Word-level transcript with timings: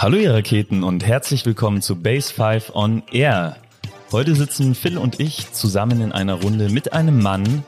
Hallo 0.00 0.16
ihr 0.16 0.32
Raketen 0.32 0.84
und 0.84 1.04
herzlich 1.04 1.44
willkommen 1.44 1.82
zu 1.82 1.96
Base 1.96 2.32
5 2.32 2.70
on 2.72 3.02
Air. 3.10 3.56
Heute 4.12 4.36
sitzen 4.36 4.76
Phil 4.76 4.96
und 4.96 5.18
ich 5.18 5.50
zusammen 5.50 6.00
in 6.00 6.12
einer 6.12 6.34
Runde 6.34 6.68
mit 6.68 6.92
einem 6.92 7.20
Mann, 7.20 7.64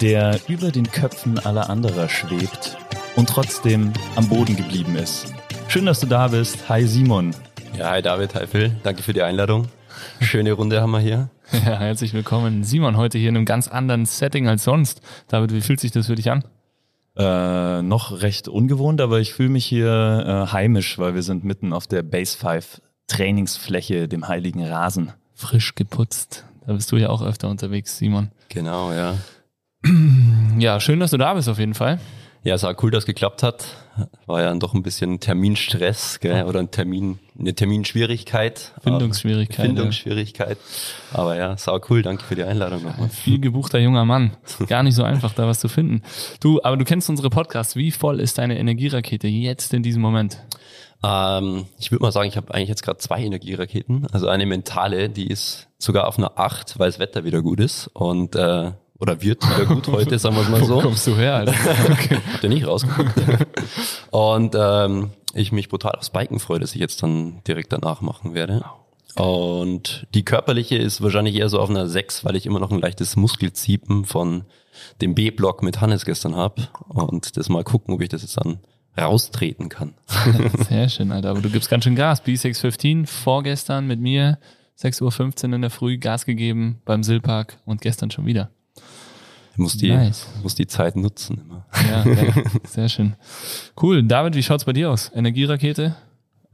der 0.00 0.38
über 0.46 0.70
den 0.70 0.88
Köpfen 0.92 1.40
aller 1.40 1.68
anderer 1.70 2.08
schwebt 2.08 2.76
und 3.16 3.28
trotzdem 3.28 3.92
am 4.14 4.28
Boden 4.28 4.56
geblieben 4.56 4.94
ist. 4.94 5.34
Schön, 5.66 5.84
dass 5.84 5.98
du 5.98 6.06
da 6.06 6.28
bist. 6.28 6.68
Hi 6.68 6.86
Simon. 6.86 7.34
Ja, 7.76 7.90
hi 7.90 8.00
David, 8.00 8.36
hi 8.36 8.46
Phil. 8.46 8.76
Danke 8.84 9.02
für 9.02 9.12
die 9.12 9.22
Einladung. 9.22 9.66
Schöne 10.20 10.52
Runde 10.52 10.80
haben 10.80 10.92
wir 10.92 11.00
hier. 11.00 11.30
Ja, 11.52 11.80
herzlich 11.80 12.14
willkommen. 12.14 12.62
Simon, 12.62 12.96
heute 12.96 13.18
hier 13.18 13.28
in 13.28 13.36
einem 13.36 13.44
ganz 13.44 13.66
anderen 13.66 14.06
Setting 14.06 14.46
als 14.46 14.62
sonst. 14.62 15.02
David, 15.26 15.52
wie 15.52 15.60
fühlt 15.60 15.80
sich 15.80 15.90
das 15.90 16.06
für 16.06 16.14
dich 16.14 16.30
an? 16.30 16.44
Äh, 17.16 17.82
noch 17.82 18.22
recht 18.22 18.48
ungewohnt, 18.48 19.00
aber 19.00 19.20
ich 19.20 19.34
fühle 19.34 19.50
mich 19.50 19.66
hier 19.66 20.46
äh, 20.48 20.52
heimisch, 20.52 20.98
weil 20.98 21.14
wir 21.14 21.22
sind 21.22 21.44
mitten 21.44 21.72
auf 21.72 21.86
der 21.86 22.02
Base 22.02 22.36
5 22.38 22.80
Trainingsfläche, 23.06 24.08
dem 24.08 24.28
heiligen 24.28 24.64
Rasen. 24.64 25.12
Frisch 25.34 25.74
geputzt. 25.74 26.46
Da 26.66 26.72
bist 26.72 26.90
du 26.92 26.96
ja 26.96 27.10
auch 27.10 27.22
öfter 27.22 27.48
unterwegs, 27.48 27.98
Simon. 27.98 28.30
Genau, 28.48 28.92
ja. 28.92 29.16
Ja, 30.58 30.78
schön, 30.80 31.00
dass 31.00 31.10
du 31.10 31.16
da 31.18 31.34
bist 31.34 31.48
auf 31.48 31.58
jeden 31.58 31.74
Fall. 31.74 31.98
Ja, 32.44 32.56
es 32.56 32.64
war 32.64 32.74
cool, 32.82 32.90
dass 32.90 33.02
es 33.02 33.06
geklappt 33.06 33.44
hat. 33.44 33.64
War 34.26 34.42
ja 34.42 34.52
doch 34.54 34.74
ein 34.74 34.82
bisschen 34.82 35.20
Terminstress, 35.20 36.18
gell? 36.18 36.44
oder 36.44 36.58
ein 36.58 36.72
Termin, 36.72 37.20
eine 37.38 37.54
Terminschwierigkeit. 37.54 38.72
Findungsschwierigkeit. 38.82 39.66
Findungsschwierigkeit. 39.66 40.58
Aber 41.12 41.36
ja, 41.36 41.56
sau 41.56 41.78
cool. 41.88 42.02
Danke 42.02 42.24
für 42.24 42.34
die 42.34 42.42
Einladung 42.42 42.82
nochmal. 42.82 43.10
Viel 43.10 43.38
gebuchter 43.38 43.78
junger 43.78 44.04
Mann. 44.04 44.36
Gar 44.66 44.82
nicht 44.82 44.96
so 44.96 45.04
einfach, 45.04 45.34
da 45.34 45.46
was 45.46 45.60
zu 45.60 45.68
finden. 45.68 46.02
Du, 46.40 46.60
aber 46.62 46.76
du 46.76 46.84
kennst 46.84 47.08
unsere 47.08 47.30
Podcasts. 47.30 47.76
Wie 47.76 47.92
voll 47.92 48.18
ist 48.18 48.38
deine 48.38 48.58
Energierakete 48.58 49.28
jetzt 49.28 49.72
in 49.72 49.84
diesem 49.84 50.02
Moment? 50.02 50.42
Ähm, 51.04 51.66
ich 51.78 51.92
würde 51.92 52.02
mal 52.02 52.12
sagen, 52.12 52.28
ich 52.28 52.36
habe 52.36 52.52
eigentlich 52.52 52.68
jetzt 52.68 52.82
gerade 52.82 52.98
zwei 52.98 53.22
Energieraketen. 53.22 54.06
Also 54.10 54.26
eine 54.26 54.46
mentale, 54.46 55.08
die 55.10 55.28
ist 55.28 55.68
sogar 55.78 56.08
auf 56.08 56.18
einer 56.18 56.38
8, 56.38 56.78
weil 56.78 56.88
das 56.88 56.98
Wetter 56.98 57.24
wieder 57.24 57.42
gut 57.42 57.60
ist. 57.60 57.88
Und 57.88 58.34
äh, 58.34 58.72
oder 59.02 59.20
wird 59.20 59.44
wieder 59.44 59.66
gut 59.66 59.88
heute, 59.88 60.16
sagen 60.18 60.36
wir 60.36 60.42
es 60.42 60.48
mal 60.48 60.64
so. 60.64 60.76
Wo 60.76 60.80
kommst 60.80 61.06
du 61.08 61.16
her, 61.16 61.34
Alter? 61.34 61.54
Okay. 61.90 62.18
Habt 62.32 62.44
ihr 62.44 62.48
nicht 62.48 62.66
rausgeguckt? 62.66 63.12
Und 64.12 64.54
ähm, 64.56 65.10
ich 65.34 65.50
mich 65.50 65.68
brutal 65.68 65.96
aufs 65.96 66.10
Biken 66.10 66.38
freue, 66.38 66.60
dass 66.60 66.74
ich 66.74 66.80
jetzt 66.80 67.02
dann 67.02 67.42
direkt 67.46 67.72
danach 67.72 68.00
machen 68.00 68.32
werde. 68.32 68.64
Und 69.16 70.06
die 70.14 70.24
körperliche 70.24 70.76
ist 70.76 71.02
wahrscheinlich 71.02 71.34
eher 71.34 71.48
so 71.48 71.58
auf 71.58 71.68
einer 71.68 71.88
6, 71.88 72.24
weil 72.24 72.36
ich 72.36 72.46
immer 72.46 72.60
noch 72.60 72.70
ein 72.70 72.78
leichtes 72.78 73.16
Muskelziepen 73.16 74.04
von 74.04 74.44
dem 75.00 75.14
B-Block 75.16 75.64
mit 75.64 75.80
Hannes 75.80 76.04
gestern 76.04 76.36
habe. 76.36 76.68
Und 76.88 77.36
das 77.36 77.48
mal 77.48 77.64
gucken, 77.64 77.94
ob 77.94 78.00
ich 78.02 78.08
das 78.08 78.22
jetzt 78.22 78.36
dann 78.36 78.60
raustreten 78.96 79.68
kann. 79.68 79.94
Sehr 80.68 80.88
schön, 80.88 81.10
Alter. 81.10 81.30
Aber 81.30 81.40
du 81.40 81.50
gibst 81.50 81.68
ganz 81.68 81.84
schön 81.84 81.96
Gas. 81.96 82.22
B615 82.22 83.06
vorgestern 83.06 83.88
mit 83.88 83.98
mir 83.98 84.38
6.15 84.78 85.48
Uhr 85.48 85.54
in 85.54 85.62
der 85.62 85.70
Früh 85.70 85.98
Gas 85.98 86.24
gegeben 86.24 86.80
beim 86.84 87.02
Sillpark 87.02 87.58
und 87.66 87.80
gestern 87.80 88.10
schon 88.12 88.26
wieder. 88.26 88.50
Ich 89.52 89.58
muss 89.58 89.76
die, 89.76 89.90
nice. 89.90 90.26
muss 90.42 90.54
die 90.54 90.66
Zeit 90.66 90.96
nutzen 90.96 91.38
immer. 91.38 91.66
Ja, 91.86 92.10
ja, 92.10 92.32
sehr 92.64 92.88
schön. 92.88 93.16
Cool. 93.80 94.02
David, 94.02 94.34
wie 94.34 94.42
schaut's 94.42 94.64
bei 94.64 94.72
dir 94.72 94.90
aus? 94.90 95.10
Energierakete? 95.14 95.94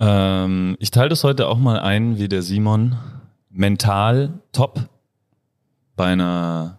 Ähm, 0.00 0.77
ich 0.80 0.91
teile 0.91 1.08
das 1.08 1.22
heute 1.22 1.46
auch 1.46 1.58
mal 1.58 1.78
ein, 1.78 2.19
wie 2.19 2.28
der 2.28 2.42
Simon. 2.42 2.96
Mental 3.50 4.41
top. 4.50 4.88
Bei 5.94 6.06
einer 6.06 6.78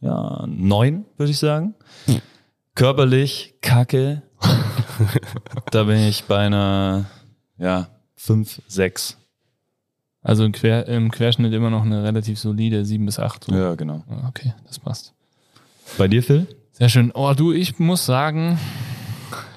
ja, 0.00 0.46
neun, 0.46 1.04
würde 1.18 1.32
ich 1.32 1.38
sagen. 1.38 1.74
Hm. 2.06 2.22
Körperlich 2.74 3.56
kacke. 3.60 4.22
da 5.70 5.84
bin 5.84 5.98
ich 5.98 6.24
bei 6.24 6.38
einer 6.38 7.04
ja, 7.58 7.88
fünf, 8.14 8.62
sechs. 8.68 9.17
Also 10.22 10.44
im, 10.44 10.52
Quer, 10.52 10.86
im, 10.88 11.10
Querschnitt 11.10 11.52
immer 11.52 11.70
noch 11.70 11.84
eine 11.84 12.02
relativ 12.02 12.38
solide 12.38 12.84
7 12.84 13.04
bis 13.06 13.18
8. 13.18 13.44
So. 13.44 13.54
Ja, 13.54 13.74
genau. 13.74 14.02
Okay, 14.28 14.52
das 14.66 14.78
passt. 14.78 15.14
Bei 15.96 16.08
dir, 16.08 16.22
Phil? 16.22 16.46
Sehr 16.72 16.88
schön. 16.88 17.12
Oh, 17.14 17.32
du, 17.34 17.52
ich 17.52 17.78
muss 17.78 18.04
sagen, 18.04 18.58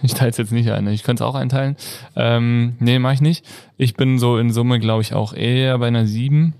ich 0.01 0.13
teile 0.13 0.31
es 0.31 0.37
jetzt 0.37 0.51
nicht 0.51 0.69
ein. 0.71 0.87
Ich 0.87 1.03
könnte 1.03 1.23
es 1.23 1.27
auch 1.27 1.35
einteilen. 1.35 1.75
Ähm, 2.15 2.75
nee, 2.79 2.99
mache 2.99 3.15
ich 3.15 3.21
nicht. 3.21 3.45
Ich 3.77 3.95
bin 3.95 4.19
so 4.19 4.37
in 4.37 4.51
Summe, 4.51 4.79
glaube 4.79 5.01
ich, 5.01 5.13
auch 5.13 5.33
eher 5.33 5.77
bei 5.77 5.87
einer 5.87 6.07
7. 6.07 6.53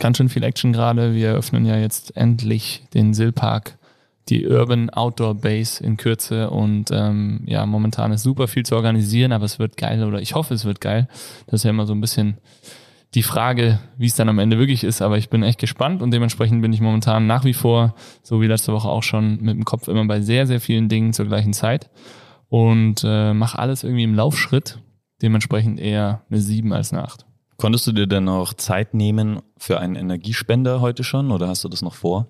Ganz 0.00 0.16
schön 0.16 0.28
viel 0.28 0.42
Action 0.42 0.72
gerade. 0.72 1.14
Wir 1.14 1.28
eröffnen 1.28 1.64
ja 1.66 1.76
jetzt 1.76 2.16
endlich 2.16 2.84
den 2.94 3.14
Sillpark, 3.14 3.78
die 4.28 4.46
Urban 4.46 4.90
Outdoor 4.90 5.34
Base 5.34 5.82
in 5.82 5.96
Kürze. 5.96 6.50
Und 6.50 6.90
ähm, 6.92 7.42
ja, 7.46 7.64
momentan 7.64 8.12
ist 8.12 8.22
super 8.22 8.48
viel 8.48 8.64
zu 8.64 8.74
organisieren, 8.74 9.32
aber 9.32 9.44
es 9.44 9.58
wird 9.58 9.76
geil 9.76 10.02
oder 10.04 10.20
ich 10.20 10.34
hoffe, 10.34 10.54
es 10.54 10.64
wird 10.64 10.80
geil. 10.80 11.08
Das 11.46 11.60
ist 11.60 11.64
ja 11.64 11.70
immer 11.70 11.86
so 11.86 11.94
ein 11.94 12.00
bisschen 12.00 12.38
die 13.14 13.22
Frage, 13.22 13.78
wie 13.96 14.06
es 14.06 14.16
dann 14.16 14.28
am 14.28 14.38
Ende 14.38 14.58
wirklich 14.58 14.84
ist. 14.84 15.00
Aber 15.00 15.16
ich 15.18 15.30
bin 15.30 15.42
echt 15.42 15.60
gespannt 15.60 16.02
und 16.02 16.10
dementsprechend 16.10 16.62
bin 16.62 16.72
ich 16.72 16.80
momentan 16.80 17.26
nach 17.26 17.44
wie 17.44 17.54
vor, 17.54 17.94
so 18.22 18.40
wie 18.40 18.46
letzte 18.46 18.72
Woche 18.72 18.88
auch 18.88 19.02
schon, 19.02 19.40
mit 19.40 19.54
dem 19.54 19.64
Kopf 19.64 19.88
immer 19.88 20.04
bei 20.06 20.20
sehr, 20.20 20.46
sehr 20.46 20.60
vielen 20.60 20.88
Dingen 20.88 21.12
zur 21.12 21.26
gleichen 21.26 21.52
Zeit 21.52 21.90
und 22.48 23.02
äh, 23.04 23.32
mache 23.32 23.58
alles 23.58 23.84
irgendwie 23.84 24.04
im 24.04 24.14
Laufschritt. 24.14 24.80
Dementsprechend 25.22 25.78
eher 25.78 26.22
eine 26.28 26.40
7 26.40 26.72
als 26.72 26.92
eine 26.92 27.04
8. 27.04 27.24
Konntest 27.56 27.86
du 27.86 27.92
dir 27.92 28.08
denn 28.08 28.28
auch 28.28 28.52
Zeit 28.52 28.94
nehmen 28.94 29.40
für 29.56 29.78
einen 29.78 29.94
Energiespender 29.94 30.80
heute 30.80 31.04
schon 31.04 31.30
oder 31.30 31.48
hast 31.48 31.62
du 31.62 31.68
das 31.68 31.82
noch 31.82 31.94
vor? 31.94 32.26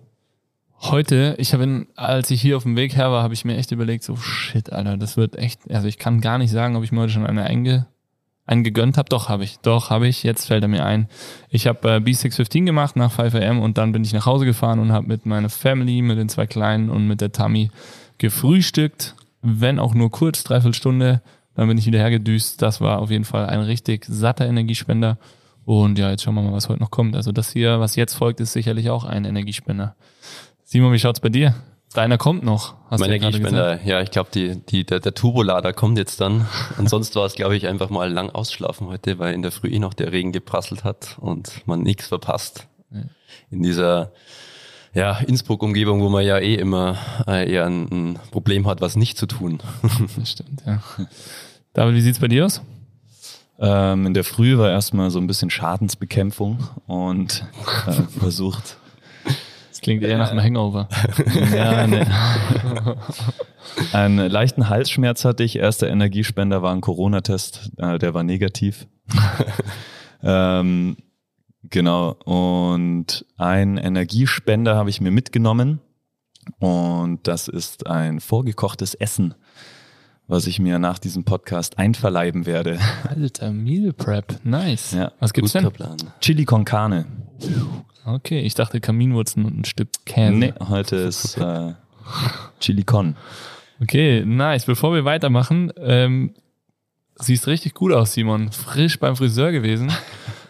Heute, 0.80 1.34
ich 1.38 1.54
habe, 1.54 1.86
als 1.96 2.30
ich 2.30 2.42
hier 2.42 2.58
auf 2.58 2.64
dem 2.64 2.76
Weg 2.76 2.94
her 2.94 3.10
war, 3.10 3.22
habe 3.22 3.32
ich 3.32 3.46
mir 3.46 3.56
echt 3.56 3.72
überlegt, 3.72 4.04
so 4.04 4.16
shit, 4.16 4.70
Alter, 4.70 4.98
das 4.98 5.16
wird 5.16 5.36
echt, 5.36 5.70
also 5.70 5.88
ich 5.88 5.98
kann 5.98 6.20
gar 6.20 6.36
nicht 6.36 6.50
sagen, 6.50 6.76
ob 6.76 6.84
ich 6.84 6.92
mir 6.92 7.00
heute 7.00 7.12
schon 7.12 7.26
eine 7.26 7.44
einge 7.44 7.86
einen 8.46 8.64
gegönnt 8.64 8.98
habe? 8.98 9.08
Doch, 9.08 9.28
habe 9.28 9.44
ich. 9.44 9.58
Doch, 9.60 9.90
habe 9.90 10.06
ich. 10.06 10.22
Jetzt 10.22 10.46
fällt 10.46 10.62
er 10.62 10.68
mir 10.68 10.84
ein. 10.84 11.08
Ich 11.48 11.66
habe 11.66 11.88
äh, 11.88 11.96
B615 11.96 12.64
gemacht 12.64 12.96
nach 12.96 13.16
5am 13.16 13.60
und 13.60 13.78
dann 13.78 13.92
bin 13.92 14.04
ich 14.04 14.12
nach 14.12 14.26
Hause 14.26 14.44
gefahren 14.44 14.78
und 14.80 14.92
habe 14.92 15.06
mit 15.06 15.26
meiner 15.26 15.48
Family, 15.48 16.02
mit 16.02 16.18
den 16.18 16.28
zwei 16.28 16.46
Kleinen 16.46 16.90
und 16.90 17.06
mit 17.06 17.20
der 17.20 17.32
Tammy 17.32 17.70
gefrühstückt. 18.18 19.14
Wenn 19.42 19.78
auch 19.78 19.94
nur 19.94 20.10
kurz, 20.10 20.44
dreiviertel 20.44 20.74
Stunde. 20.74 21.22
Dann 21.54 21.68
bin 21.68 21.78
ich 21.78 21.86
wieder 21.86 22.00
hergedüst. 22.00 22.60
Das 22.62 22.80
war 22.80 22.98
auf 22.98 23.10
jeden 23.10 23.24
Fall 23.24 23.46
ein 23.46 23.60
richtig 23.60 24.04
satter 24.06 24.46
Energiespender. 24.46 25.18
Und 25.64 25.98
ja, 25.98 26.10
jetzt 26.10 26.22
schauen 26.22 26.34
wir 26.34 26.42
mal, 26.42 26.52
was 26.52 26.68
heute 26.68 26.80
noch 26.80 26.90
kommt. 26.90 27.16
Also 27.16 27.32
das 27.32 27.52
hier, 27.52 27.80
was 27.80 27.96
jetzt 27.96 28.14
folgt, 28.14 28.40
ist 28.40 28.52
sicherlich 28.52 28.90
auch 28.90 29.04
ein 29.04 29.24
Energiespender. 29.24 29.94
Simon, 30.64 30.92
wie 30.92 30.98
schaut's 30.98 31.20
bei 31.20 31.28
dir? 31.28 31.54
Deiner 31.94 32.18
kommt 32.18 32.42
noch. 32.42 32.74
Hast 32.90 32.98
mein 32.98 33.12
Energiespender, 33.12 33.80
ja, 33.84 34.00
ich 34.00 34.10
glaube, 34.10 34.28
die, 34.34 34.56
die, 34.56 34.84
der, 34.84 34.98
der 34.98 35.14
Turbolader 35.14 35.72
kommt 35.72 35.96
jetzt 35.96 36.20
dann. 36.20 36.46
Und 36.76 36.90
sonst 36.90 37.14
war 37.14 37.24
es, 37.24 37.36
glaube 37.36 37.56
ich, 37.56 37.68
einfach 37.68 37.88
mal 37.88 38.12
lang 38.12 38.30
ausschlafen 38.30 38.88
heute, 38.88 39.20
weil 39.20 39.32
in 39.32 39.42
der 39.42 39.52
Früh 39.52 39.68
eh 39.68 39.78
noch 39.78 39.94
der 39.94 40.10
Regen 40.10 40.32
geprasselt 40.32 40.82
hat 40.82 41.16
und 41.20 41.62
man 41.66 41.82
nichts 41.82 42.08
verpasst. 42.08 42.66
In 43.50 43.62
dieser 43.62 44.12
ja, 44.92 45.18
Innsbruck-Umgebung, 45.18 46.00
wo 46.00 46.08
man 46.08 46.24
ja 46.24 46.38
eh 46.38 46.54
immer 46.56 46.98
äh, 47.28 47.48
eher 47.48 47.66
ein, 47.66 47.88
ein, 47.90 48.18
Problem 48.32 48.66
hat, 48.66 48.80
was 48.80 48.96
nicht 48.96 49.16
zu 49.16 49.26
tun. 49.26 49.60
Das 50.16 50.32
stimmt, 50.32 50.62
ja. 50.66 50.82
David, 51.74 51.94
wie 51.94 52.00
sieht's 52.00 52.18
bei 52.18 52.28
dir 52.28 52.46
aus? 52.46 52.60
Ähm, 53.60 54.06
in 54.06 54.14
der 54.14 54.24
Früh 54.24 54.58
war 54.58 54.70
erstmal 54.70 55.10
so 55.10 55.20
ein 55.20 55.28
bisschen 55.28 55.50
Schadensbekämpfung 55.50 56.58
und 56.86 57.44
äh, 57.86 57.92
versucht 58.18 58.78
Klingt 59.84 60.02
eher 60.02 60.16
nach 60.16 60.30
einem 60.30 60.42
Hangover. 60.42 60.88
ja, 61.54 61.86
nee. 61.86 62.06
Einen 63.92 64.30
leichten 64.30 64.70
Halsschmerz 64.70 65.26
hatte 65.26 65.44
ich. 65.44 65.56
Erster 65.56 65.88
Energiespender 65.88 66.62
war 66.62 66.72
ein 66.72 66.80
Corona-Test. 66.80 67.70
Äh, 67.76 67.98
der 67.98 68.14
war 68.14 68.22
negativ. 68.22 68.86
ähm, 70.22 70.96
genau. 71.64 72.12
Und 72.24 73.26
ein 73.36 73.76
Energiespender 73.76 74.74
habe 74.74 74.88
ich 74.88 75.02
mir 75.02 75.10
mitgenommen. 75.10 75.80
Und 76.60 77.28
das 77.28 77.48
ist 77.48 77.86
ein 77.86 78.20
vorgekochtes 78.20 78.94
Essen, 78.94 79.34
was 80.26 80.46
ich 80.46 80.58
mir 80.60 80.78
nach 80.78 80.98
diesem 80.98 81.24
Podcast 81.24 81.76
einverleiben 81.76 82.46
werde. 82.46 82.78
Alter, 83.06 83.52
Meal 83.52 83.92
Prep. 83.92 84.40
Nice. 84.44 84.92
Ja. 84.92 85.12
Was 85.20 85.34
gibt's 85.34 85.52
denn? 85.52 85.70
Plan. 85.70 85.98
Chili 86.20 86.46
con 86.46 86.64
Carne. 86.64 87.04
Okay, 88.06 88.40
ich 88.40 88.54
dachte 88.54 88.80
Kaminwurzeln 88.80 89.46
und 89.46 89.60
ein 89.60 89.64
Stück 89.64 89.88
Käse. 90.04 90.32
Nee, 90.32 90.52
heute 90.68 90.96
ist 90.96 91.38
äh, 91.38 91.72
Chili 92.60 92.84
Con. 92.84 93.16
Okay, 93.80 94.24
nice. 94.24 94.66
Bevor 94.66 94.94
wir 94.94 95.04
weitermachen, 95.04 95.72
ähm, 95.78 96.34
siehst 97.16 97.46
richtig 97.46 97.74
gut 97.74 97.92
aus, 97.92 98.12
Simon. 98.12 98.52
Frisch 98.52 98.98
beim 99.00 99.16
Friseur 99.16 99.52
gewesen. 99.52 99.92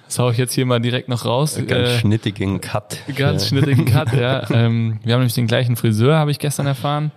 Das 0.06 0.18
hau 0.18 0.30
ich 0.30 0.36
jetzt 0.36 0.52
hier 0.52 0.66
mal 0.66 0.80
direkt 0.80 1.08
noch 1.08 1.24
raus. 1.24 1.56
Ganz 1.56 1.88
äh, 1.88 1.98
schnittigen 1.98 2.60
Cut. 2.60 2.98
Ganz 3.16 3.48
schnittigen 3.48 3.86
Cut, 3.86 4.12
ja. 4.12 4.48
Ähm, 4.50 5.00
wir 5.02 5.14
haben 5.14 5.20
nämlich 5.20 5.34
den 5.34 5.46
gleichen 5.46 5.76
Friseur, 5.76 6.16
habe 6.18 6.30
ich 6.30 6.38
gestern 6.38 6.66
erfahren. 6.66 7.10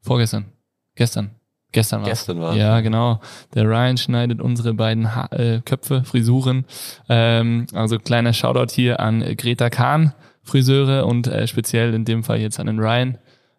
Vorgestern. 0.00 0.46
Gestern. 0.94 1.32
Gestern 1.72 2.00
war 2.02 2.08
Gestern 2.08 2.40
war 2.40 2.56
Ja, 2.56 2.80
genau. 2.80 3.20
Der 3.54 3.64
Ryan 3.64 3.96
schneidet 3.96 4.40
unsere 4.40 4.74
beiden 4.74 5.14
ha 5.14 5.28
äh, 5.30 5.60
Köpfe, 5.64 6.02
Frisuren. 6.04 6.64
Ähm, 7.08 7.66
also 7.74 7.98
kleiner 7.98 8.32
Shoutout 8.32 8.72
hier 8.72 9.00
an 9.00 9.20
Greta 9.36 9.70
Kahn, 9.70 10.12
Friseure 10.42 11.06
und 11.06 11.26
äh, 11.28 11.46
speziell 11.46 11.94
in 11.94 12.04
dem 12.04 12.24
Fall 12.24 12.38
jetzt 12.40 12.58
an 12.58 12.66
den 12.66 12.78
Ryan. 12.80 13.18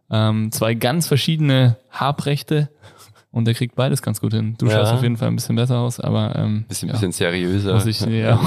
Ähm, 0.10 0.52
zwei 0.52 0.74
ganz 0.74 1.08
verschiedene 1.08 1.78
Haarbrechte. 1.90 2.70
und 3.34 3.46
der 3.46 3.54
kriegt 3.54 3.76
beides 3.76 4.02
ganz 4.02 4.20
gut 4.20 4.34
hin. 4.34 4.56
Du 4.58 4.66
Ja. 4.66 4.74
schaust 4.74 4.92
auf 4.92 5.04
jeden 5.04 5.16
Fall 5.16 5.30
ein 5.30 5.36
bisschen 5.38 5.56
besser 5.56 5.78
aus, 5.78 6.02
aber 6.02 6.36
ähm, 6.36 6.66
Bisschen, 6.68 6.90
ja, 6.90 6.96
bisschen 6.96 7.14
seriöser. 7.14 7.76
muss 7.76 7.86
ich 7.86 8.02
ja, 8.06 8.38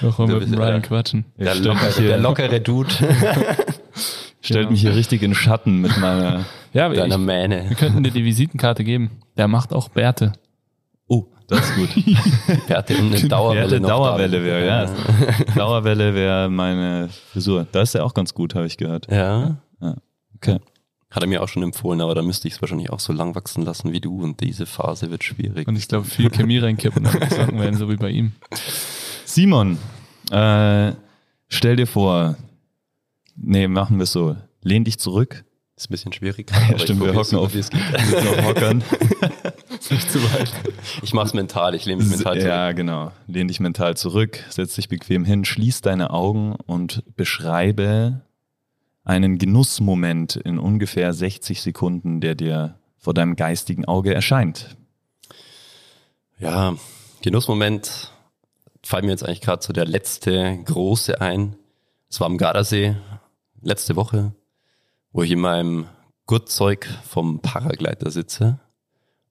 noch 0.00 0.18
mal 0.18 0.28
mit 0.28 0.42
dem 0.46 0.54
Ryan 0.54 0.74
ja- 0.74 0.78
quatschen. 0.80 1.24
der, 1.36 1.54
hier- 1.54 2.06
der 2.06 2.18
lockere 2.18 2.60
Dude 2.60 2.88
Stellt 4.44 4.60
Genau. 4.64 4.72
mich 4.72 4.80
hier 4.82 4.94
richtig 4.94 5.22
in 5.22 5.34
Schatten 5.34 5.80
mit 5.80 5.96
meiner. 5.98 6.44
Ja, 6.74 6.88
deiner 6.90 7.14
ich, 7.14 7.20
Mähne. 7.20 7.64
wir 7.68 7.76
könnten 7.76 8.02
dir 8.02 8.10
die 8.10 8.24
Visitenkarte 8.24 8.84
geben. 8.84 9.10
Der 9.38 9.48
macht 9.48 9.72
auch 9.72 9.88
Bärte. 9.88 10.32
Oh, 11.08 11.24
das 11.48 11.60
ist 11.60 11.74
gut. 11.76 11.88
Bärte 12.68 12.94
und 12.98 13.14
eine 13.14 13.28
Dauerwelle 13.28 13.70
Welle 13.70 13.80
noch 13.80 13.88
Dauerwelle 13.88 14.38
da. 14.38 14.44
wäre, 14.44 14.66
ja. 14.66 14.90
Dauerwelle 15.56 16.14
wäre 16.14 16.50
meine 16.50 17.08
Frisur. 17.32 17.66
Da 17.72 17.80
ist 17.82 17.94
er 17.94 18.04
auch 18.04 18.12
ganz 18.12 18.34
gut, 18.34 18.54
habe 18.54 18.66
ich 18.66 18.76
gehört. 18.76 19.10
Ja. 19.10 19.56
Okay. 20.36 20.58
Hat 21.10 21.22
er 21.22 21.28
mir 21.28 21.42
auch 21.42 21.48
schon 21.48 21.62
empfohlen, 21.62 22.00
aber 22.02 22.14
da 22.14 22.22
müsste 22.22 22.48
ich 22.48 22.54
es 22.54 22.60
wahrscheinlich 22.60 22.90
auch 22.90 23.00
so 23.00 23.12
lang 23.14 23.34
wachsen 23.34 23.64
lassen 23.64 23.92
wie 23.92 24.00
du 24.00 24.20
und 24.22 24.40
diese 24.40 24.66
Phase 24.66 25.10
wird 25.10 25.24
schwierig. 25.24 25.68
Und 25.68 25.76
ich 25.76 25.88
glaube, 25.88 26.04
viel 26.04 26.28
Chemie 26.28 26.58
reinkippen, 26.58 27.06
Socken 27.30 27.60
werden, 27.60 27.76
so 27.78 27.88
wie 27.88 27.96
bei 27.96 28.10
ihm. 28.10 28.32
Simon, 29.24 29.78
äh, 30.32 30.92
stell 31.48 31.76
dir 31.76 31.86
vor, 31.86 32.36
nee, 33.36 33.68
machen 33.68 33.98
wir 33.98 34.04
es 34.04 34.12
so. 34.12 34.36
Lehn 34.62 34.84
dich 34.84 34.98
zurück. 34.98 35.44
ist 35.76 35.88
ein 35.88 35.92
bisschen 35.92 36.12
schwierig. 36.12 36.50
Ja, 36.52 36.66
aber 36.68 36.76
ich 36.76 36.82
stimmt, 36.82 37.00
wir 37.02 37.14
hocken 37.14 37.38
auf, 37.38 37.54
wie 37.54 37.58
es 37.58 37.70
geht. 37.70 37.80
auf 37.94 38.44
Hockern. 38.44 38.82
Nicht 39.90 40.10
zu 40.10 40.22
weit. 40.32 40.52
Ich 41.02 41.12
mach's 41.12 41.34
mental, 41.34 41.74
ich 41.74 41.84
lehne 41.84 42.02
mich 42.02 42.10
mental 42.10 42.34
zurück. 42.34 42.48
Ja, 42.48 42.72
genau. 42.72 43.12
Lehn 43.26 43.48
dich 43.48 43.60
mental 43.60 43.96
zurück, 43.96 44.42
setz 44.48 44.74
dich 44.74 44.88
bequem 44.88 45.24
hin, 45.24 45.44
schließ 45.44 45.82
deine 45.82 46.10
Augen 46.10 46.54
und 46.66 47.02
beschreibe 47.16 48.22
einen 49.04 49.36
Genussmoment 49.38 50.36
in 50.36 50.58
ungefähr 50.58 51.12
60 51.12 51.60
Sekunden, 51.60 52.20
der 52.20 52.34
dir 52.34 52.78
vor 52.96 53.12
deinem 53.12 53.36
geistigen 53.36 53.84
Auge 53.84 54.14
erscheint. 54.14 54.76
Ja, 56.38 56.74
Genussmoment 57.20 58.12
fällt 58.82 59.04
mir 59.04 59.10
jetzt 59.10 59.24
eigentlich 59.24 59.42
gerade 59.42 59.62
so 59.62 59.72
der 59.72 59.84
letzte 59.84 60.58
große 60.64 61.20
ein. 61.20 61.56
Es 62.08 62.20
war 62.20 62.26
am 62.26 62.38
Gardasee 62.38 62.96
letzte 63.64 63.96
Woche, 63.96 64.32
wo 65.12 65.22
ich 65.22 65.30
in 65.30 65.40
meinem 65.40 65.86
Gurtzeug 66.26 66.88
vom 67.08 67.40
Paragleiter 67.40 68.10
sitze. 68.10 68.60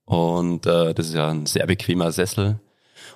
Und 0.04 0.66
äh, 0.66 0.94
das 0.94 1.08
ist 1.08 1.14
ja 1.14 1.30
ein 1.30 1.46
sehr 1.46 1.66
bequemer 1.66 2.12
Sessel 2.12 2.60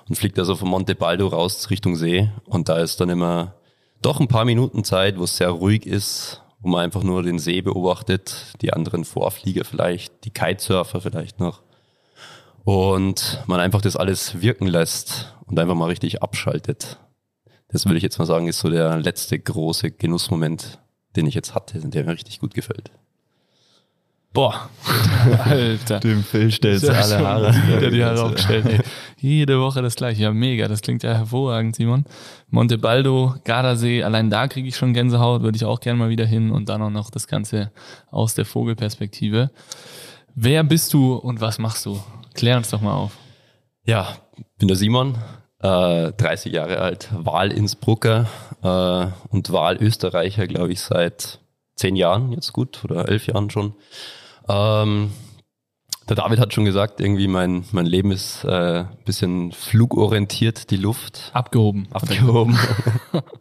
und 0.07 0.15
fliegt 0.15 0.39
also 0.39 0.55
von 0.55 0.69
Monte 0.69 0.95
Baldo 0.95 1.27
raus 1.27 1.69
Richtung 1.69 1.95
See. 1.95 2.29
Und 2.45 2.69
da 2.69 2.77
ist 2.77 2.99
dann 2.99 3.09
immer 3.09 3.55
doch 4.01 4.19
ein 4.19 4.27
paar 4.27 4.45
Minuten 4.45 4.83
Zeit, 4.83 5.19
wo 5.19 5.23
es 5.23 5.37
sehr 5.37 5.49
ruhig 5.49 5.85
ist, 5.85 6.41
wo 6.59 6.69
man 6.69 6.81
einfach 6.81 7.03
nur 7.03 7.23
den 7.23 7.39
See 7.39 7.61
beobachtet, 7.61 8.55
die 8.61 8.73
anderen 8.73 9.05
Vorflieger 9.05 9.65
vielleicht, 9.65 10.25
die 10.25 10.31
Kitesurfer 10.31 11.01
vielleicht 11.01 11.39
noch 11.39 11.61
und 12.69 13.43
man 13.47 13.59
einfach 13.59 13.81
das 13.81 13.95
alles 13.95 14.41
wirken 14.41 14.67
lässt 14.67 15.35
und 15.45 15.57
einfach 15.59 15.75
mal 15.75 15.87
richtig 15.87 16.21
abschaltet. 16.21 16.99
Das 17.69 17.85
würde 17.85 17.97
ich 17.97 18.03
jetzt 18.03 18.19
mal 18.19 18.25
sagen, 18.25 18.47
ist 18.47 18.59
so 18.59 18.69
der 18.69 18.97
letzte 18.97 19.39
große 19.39 19.91
Genussmoment, 19.91 20.79
den 21.19 21.27
ich 21.27 21.35
jetzt 21.35 21.53
hatte, 21.53 21.79
der 21.79 22.05
mir 22.05 22.13
richtig 22.13 22.39
gut 22.39 22.53
gefällt. 22.53 22.91
Boah, 24.31 24.69
Alter. 25.43 25.99
Dem 25.99 26.23
Phil 26.23 26.51
stellst 26.51 26.85
Ja, 26.85 27.03
schon 27.03 27.19
Wieder 27.19 27.89
die 27.89 28.03
Haare 28.03 28.23
aufgestellt. 28.23 28.65
Ey. 28.67 28.79
Jede 29.17 29.59
Woche 29.59 29.81
das 29.81 29.95
gleiche. 29.95 30.21
Ja, 30.21 30.31
mega. 30.31 30.67
Das 30.67 30.81
klingt 30.81 31.01
ja 31.01 31.13
hervorragend, 31.13 31.75
Simon. 31.75 32.05
Monte 32.49 32.77
Baldo, 32.77 33.35
Gardasee, 33.43 34.03
allein 34.03 34.29
da 34.29 34.47
kriege 34.47 34.67
ich 34.67 34.77
schon 34.77 34.93
Gänsehaut, 34.93 35.41
würde 35.41 35.55
ich 35.55 35.65
auch 35.65 35.79
gerne 35.79 35.97
mal 35.97 36.09
wieder 36.09 36.25
hin 36.25 36.51
und 36.51 36.69
dann 36.69 36.81
auch 36.81 36.91
noch 36.91 37.09
das 37.09 37.27
Ganze 37.27 37.71
aus 38.11 38.35
der 38.35 38.45
Vogelperspektive. 38.45 39.49
Wer 40.35 40.63
bist 40.63 40.93
du 40.93 41.15
und 41.15 41.41
was 41.41 41.57
machst 41.57 41.85
du? 41.85 41.99
Klär 42.35 42.57
uns 42.57 42.69
doch 42.69 42.81
mal 42.81 42.93
auf. 42.93 43.17
Ja, 43.83 44.15
bin 44.59 44.67
der 44.67 44.77
Simon, 44.77 45.17
äh, 45.61 46.11
30 46.11 46.53
Jahre 46.53 46.79
alt, 46.79 47.09
Wahl-Innsbrucker 47.11 48.27
äh, 48.63 49.07
und 49.29 49.51
Wahl-Österreicher, 49.51 50.47
glaube 50.47 50.71
ich, 50.71 50.81
seit 50.81 51.39
zehn 51.75 51.95
Jahren 51.95 52.31
jetzt 52.31 52.53
gut 52.53 52.83
oder 52.83 53.07
elf 53.07 53.27
Jahren 53.27 53.49
schon. 53.49 53.73
Ähm, 54.47 55.11
der 56.09 56.15
David 56.15 56.39
hat 56.39 56.53
schon 56.53 56.65
gesagt, 56.65 56.99
irgendwie 56.99 57.27
mein, 57.27 57.65
mein 57.71 57.85
Leben 57.85 58.11
ist 58.11 58.43
äh, 58.43 58.85
bisschen 59.05 59.51
flugorientiert, 59.51 60.71
die 60.71 60.77
Luft. 60.77 61.29
Abgehoben. 61.33 61.87
abgehoben. 61.91 62.57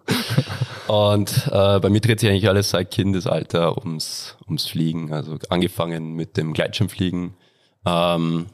Und 0.86 1.48
äh, 1.50 1.80
bei 1.80 1.88
mir 1.88 2.00
dreht 2.00 2.20
sich 2.20 2.28
eigentlich 2.28 2.48
alles 2.48 2.70
seit 2.70 2.90
Kindesalter 2.90 3.78
ums, 3.78 4.36
ums 4.46 4.66
Fliegen. 4.66 5.12
Also 5.12 5.38
angefangen 5.48 6.12
mit 6.14 6.36
dem 6.36 6.52
Gleitschirmfliegen. 6.52 7.34
Ähm, 7.86 8.46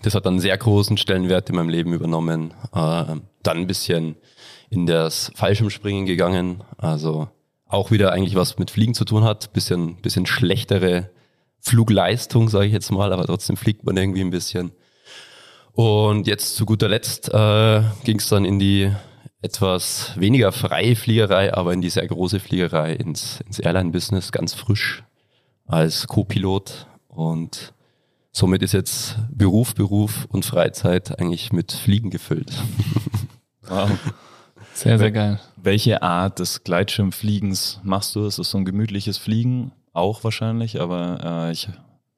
das 0.00 0.14
hat 0.14 0.24
dann 0.24 0.34
einen 0.34 0.40
sehr 0.40 0.56
großen 0.56 0.96
Stellenwert 0.96 1.50
in 1.50 1.56
meinem 1.56 1.68
Leben 1.68 1.92
übernommen. 1.92 2.54
Äh, 2.72 3.16
dann 3.42 3.58
ein 3.58 3.66
bisschen 3.66 4.16
in 4.70 4.86
das 4.86 5.30
Fallschirmspringen 5.34 6.06
gegangen. 6.06 6.64
Also 6.78 7.28
auch 7.66 7.90
wieder 7.90 8.12
eigentlich 8.12 8.34
was 8.34 8.58
mit 8.58 8.70
Fliegen 8.70 8.94
zu 8.94 9.04
tun 9.04 9.24
hat. 9.24 9.52
Bisschen, 9.52 9.96
bisschen 9.96 10.26
schlechtere 10.26 11.10
Flugleistung, 11.60 12.48
sage 12.48 12.66
ich 12.66 12.72
jetzt 12.72 12.90
mal, 12.90 13.12
aber 13.12 13.26
trotzdem 13.26 13.56
fliegt 13.56 13.84
man 13.84 13.96
irgendwie 13.96 14.22
ein 14.22 14.30
bisschen. 14.30 14.72
Und 15.72 16.26
jetzt 16.26 16.56
zu 16.56 16.66
guter 16.66 16.88
Letzt 16.88 17.28
äh, 17.32 17.82
ging 18.04 18.18
es 18.18 18.28
dann 18.28 18.44
in 18.44 18.58
die 18.58 18.90
etwas 19.40 20.12
weniger 20.16 20.52
freie 20.52 20.96
Fliegerei, 20.96 21.52
aber 21.52 21.72
in 21.72 21.80
die 21.80 21.90
sehr 21.90 22.06
große 22.06 22.40
Fliegerei, 22.40 22.92
ins, 22.94 23.40
ins 23.46 23.58
Airline-Business, 23.58 24.32
ganz 24.32 24.54
frisch 24.54 25.02
als 25.66 26.06
Co-Pilot. 26.06 26.86
Und 27.08 27.74
somit 28.32 28.62
ist 28.62 28.72
jetzt 28.72 29.16
Beruf, 29.30 29.74
Beruf 29.74 30.26
und 30.28 30.44
Freizeit 30.44 31.20
eigentlich 31.20 31.52
mit 31.52 31.72
Fliegen 31.72 32.10
gefüllt. 32.10 32.52
Wow. 33.68 33.90
Sehr, 34.74 34.98
sehr 34.98 35.12
geil. 35.12 35.38
Welche 35.56 36.02
Art 36.02 36.38
des 36.38 36.64
Gleitschirmfliegens 36.64 37.80
machst 37.84 38.16
du? 38.16 38.24
Ist 38.26 38.38
es 38.38 38.50
so 38.50 38.58
ein 38.58 38.64
gemütliches 38.64 39.18
Fliegen? 39.18 39.72
Auch 39.92 40.24
wahrscheinlich, 40.24 40.80
aber 40.80 41.46
äh, 41.48 41.52
ich 41.52 41.68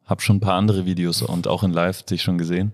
habe 0.05 0.23
schon 0.23 0.37
ein 0.37 0.41
paar 0.41 0.55
andere 0.55 0.87
Videos 0.87 1.23
und 1.23 1.49
auch 1.49 1.63
in 1.63 1.73
Live 1.73 2.05
schon 2.17 2.39
gesehen. 2.39 2.73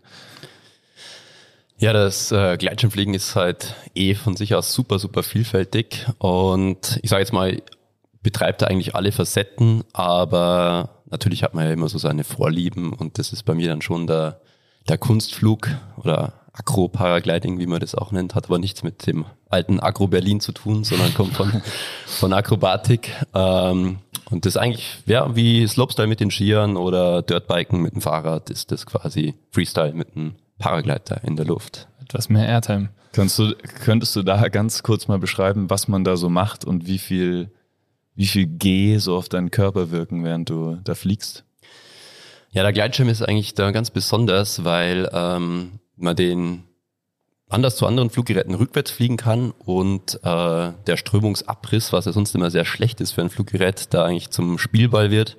Ja, 1.78 1.94
das 1.94 2.30
äh, 2.30 2.58
Gleitschirmfliegen 2.58 3.14
ist 3.14 3.36
halt 3.36 3.74
eh 3.94 4.14
von 4.14 4.36
sich 4.36 4.54
aus 4.54 4.74
super, 4.74 4.98
super 4.98 5.22
vielfältig 5.22 6.06
und 6.18 7.00
ich 7.02 7.08
sage 7.08 7.22
jetzt 7.22 7.32
mal, 7.32 7.62
betreibt 8.22 8.60
da 8.60 8.66
eigentlich 8.66 8.94
alle 8.94 9.12
Facetten, 9.12 9.82
aber 9.94 10.99
natürlich 11.10 11.42
hat 11.42 11.54
man 11.54 11.66
ja 11.66 11.72
immer 11.72 11.88
so 11.88 11.98
seine 11.98 12.24
Vorlieben 12.24 12.92
und 12.92 13.18
das 13.18 13.32
ist 13.32 13.44
bei 13.44 13.54
mir 13.54 13.68
dann 13.68 13.82
schon 13.82 14.06
der, 14.06 14.40
der 14.88 14.98
Kunstflug 14.98 15.68
oder 15.96 16.34
Acro-Paragliding, 16.52 17.58
wie 17.58 17.66
man 17.66 17.80
das 17.80 17.94
auch 17.94 18.12
nennt, 18.12 18.34
hat 18.34 18.46
aber 18.46 18.58
nichts 18.58 18.82
mit 18.82 19.06
dem 19.06 19.24
alten 19.48 19.80
Agro 19.80 20.08
Berlin 20.08 20.40
zu 20.40 20.52
tun, 20.52 20.84
sondern 20.84 21.14
kommt 21.14 21.34
von, 21.34 21.62
von 22.06 22.32
Akrobatik. 22.32 23.10
Ähm, 23.34 23.98
und 24.30 24.46
das 24.46 24.54
ist 24.54 24.60
eigentlich, 24.60 24.98
ja, 25.06 25.34
wie 25.34 25.66
Slopestyle 25.66 26.08
mit 26.08 26.20
den 26.20 26.30
Skiern 26.30 26.76
oder 26.76 27.22
Dirtbiken 27.22 27.80
mit 27.80 27.94
dem 27.94 28.00
Fahrrad, 28.00 28.50
ist 28.50 28.72
das 28.72 28.86
quasi 28.86 29.34
Freestyle 29.50 29.92
mit 29.92 30.16
einem 30.16 30.34
Paragleiter 30.58 31.22
in 31.24 31.36
der 31.36 31.46
Luft. 31.46 31.88
Etwas 32.02 32.28
mehr 32.28 32.46
Airtime. 32.46 32.90
Kannst 33.12 33.38
du, 33.38 33.54
könntest 33.84 34.14
du 34.14 34.22
da 34.22 34.48
ganz 34.48 34.82
kurz 34.82 35.08
mal 35.08 35.18
beschreiben, 35.18 35.68
was 35.68 35.88
man 35.88 36.04
da 36.04 36.16
so 36.16 36.28
macht 36.28 36.64
und 36.64 36.86
wie 36.86 36.98
viel, 36.98 37.50
wie 38.20 38.26
viel 38.26 38.44
G 38.44 38.98
so 38.98 39.16
auf 39.16 39.30
deinen 39.30 39.50
Körper 39.50 39.90
wirken, 39.90 40.24
während 40.24 40.50
du 40.50 40.78
da 40.84 40.94
fliegst? 40.94 41.44
Ja, 42.50 42.62
der 42.62 42.74
Gleitschirm 42.74 43.08
ist 43.08 43.22
eigentlich 43.22 43.54
da 43.54 43.70
ganz 43.70 43.90
besonders, 43.90 44.62
weil 44.62 45.08
ähm, 45.14 45.80
man 45.96 46.16
den 46.16 46.64
anders 47.48 47.76
zu 47.76 47.86
anderen 47.86 48.10
Fluggeräten 48.10 48.54
rückwärts 48.54 48.90
fliegen 48.90 49.16
kann 49.16 49.52
und 49.52 50.20
äh, 50.22 50.72
der 50.86 50.96
Strömungsabriss, 50.98 51.94
was 51.94 52.04
ja 52.04 52.12
sonst 52.12 52.34
immer 52.34 52.50
sehr 52.50 52.66
schlecht 52.66 53.00
ist 53.00 53.12
für 53.12 53.22
ein 53.22 53.30
Fluggerät, 53.30 53.94
da 53.94 54.04
eigentlich 54.04 54.28
zum 54.28 54.58
Spielball 54.58 55.10
wird. 55.10 55.38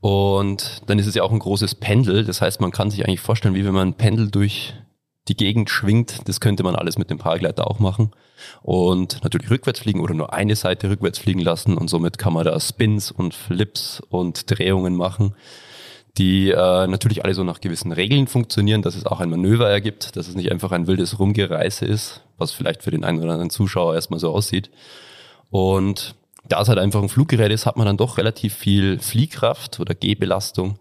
Und 0.00 0.80
dann 0.86 0.98
ist 0.98 1.06
es 1.06 1.14
ja 1.14 1.22
auch 1.22 1.30
ein 1.30 1.40
großes 1.40 1.74
Pendel, 1.74 2.24
das 2.24 2.40
heißt, 2.40 2.62
man 2.62 2.70
kann 2.70 2.90
sich 2.90 3.04
eigentlich 3.04 3.20
vorstellen, 3.20 3.54
wie 3.54 3.66
wenn 3.66 3.74
man 3.74 3.88
ein 3.88 3.94
Pendel 3.98 4.30
durch 4.30 4.72
die 5.28 5.36
Gegend 5.36 5.70
schwingt, 5.70 6.28
das 6.28 6.40
könnte 6.40 6.62
man 6.62 6.74
alles 6.74 6.98
mit 6.98 7.10
dem 7.10 7.18
Paragleiter 7.18 7.70
auch 7.70 7.78
machen. 7.78 8.10
Und 8.62 9.22
natürlich 9.22 9.50
rückwärts 9.50 9.80
fliegen 9.80 10.00
oder 10.00 10.14
nur 10.14 10.32
eine 10.32 10.56
Seite 10.56 10.90
rückwärts 10.90 11.18
fliegen 11.18 11.40
lassen 11.40 11.76
und 11.76 11.88
somit 11.88 12.18
kann 12.18 12.32
man 12.32 12.44
da 12.44 12.58
Spins 12.58 13.12
und 13.12 13.34
Flips 13.34 14.02
und 14.08 14.50
Drehungen 14.50 14.96
machen 14.96 15.34
die 16.18 16.50
äh, 16.50 16.86
natürlich 16.86 17.24
alle 17.24 17.34
so 17.34 17.42
nach 17.42 17.60
gewissen 17.60 17.92
Regeln 17.92 18.26
funktionieren, 18.26 18.82
dass 18.82 18.96
es 18.96 19.06
auch 19.06 19.20
ein 19.20 19.30
Manöver 19.30 19.70
ergibt, 19.70 20.16
dass 20.16 20.28
es 20.28 20.34
nicht 20.34 20.52
einfach 20.52 20.72
ein 20.72 20.86
wildes 20.86 21.18
Rumgereise 21.18 21.86
ist, 21.86 22.22
was 22.36 22.52
vielleicht 22.52 22.82
für 22.82 22.90
den 22.90 23.04
einen 23.04 23.22
oder 23.22 23.32
anderen 23.32 23.50
Zuschauer 23.50 23.94
erstmal 23.94 24.20
so 24.20 24.30
aussieht. 24.30 24.70
Und 25.50 26.14
da 26.48 26.60
es 26.60 26.68
halt 26.68 26.78
einfach 26.78 27.02
ein 27.02 27.08
Fluggerät 27.08 27.50
ist, 27.50 27.64
hat 27.64 27.76
man 27.76 27.86
dann 27.86 27.96
doch 27.96 28.18
relativ 28.18 28.54
viel 28.54 28.98
Fliehkraft 28.98 29.80
oder 29.80 29.94
Gehbelastung. 29.94 30.78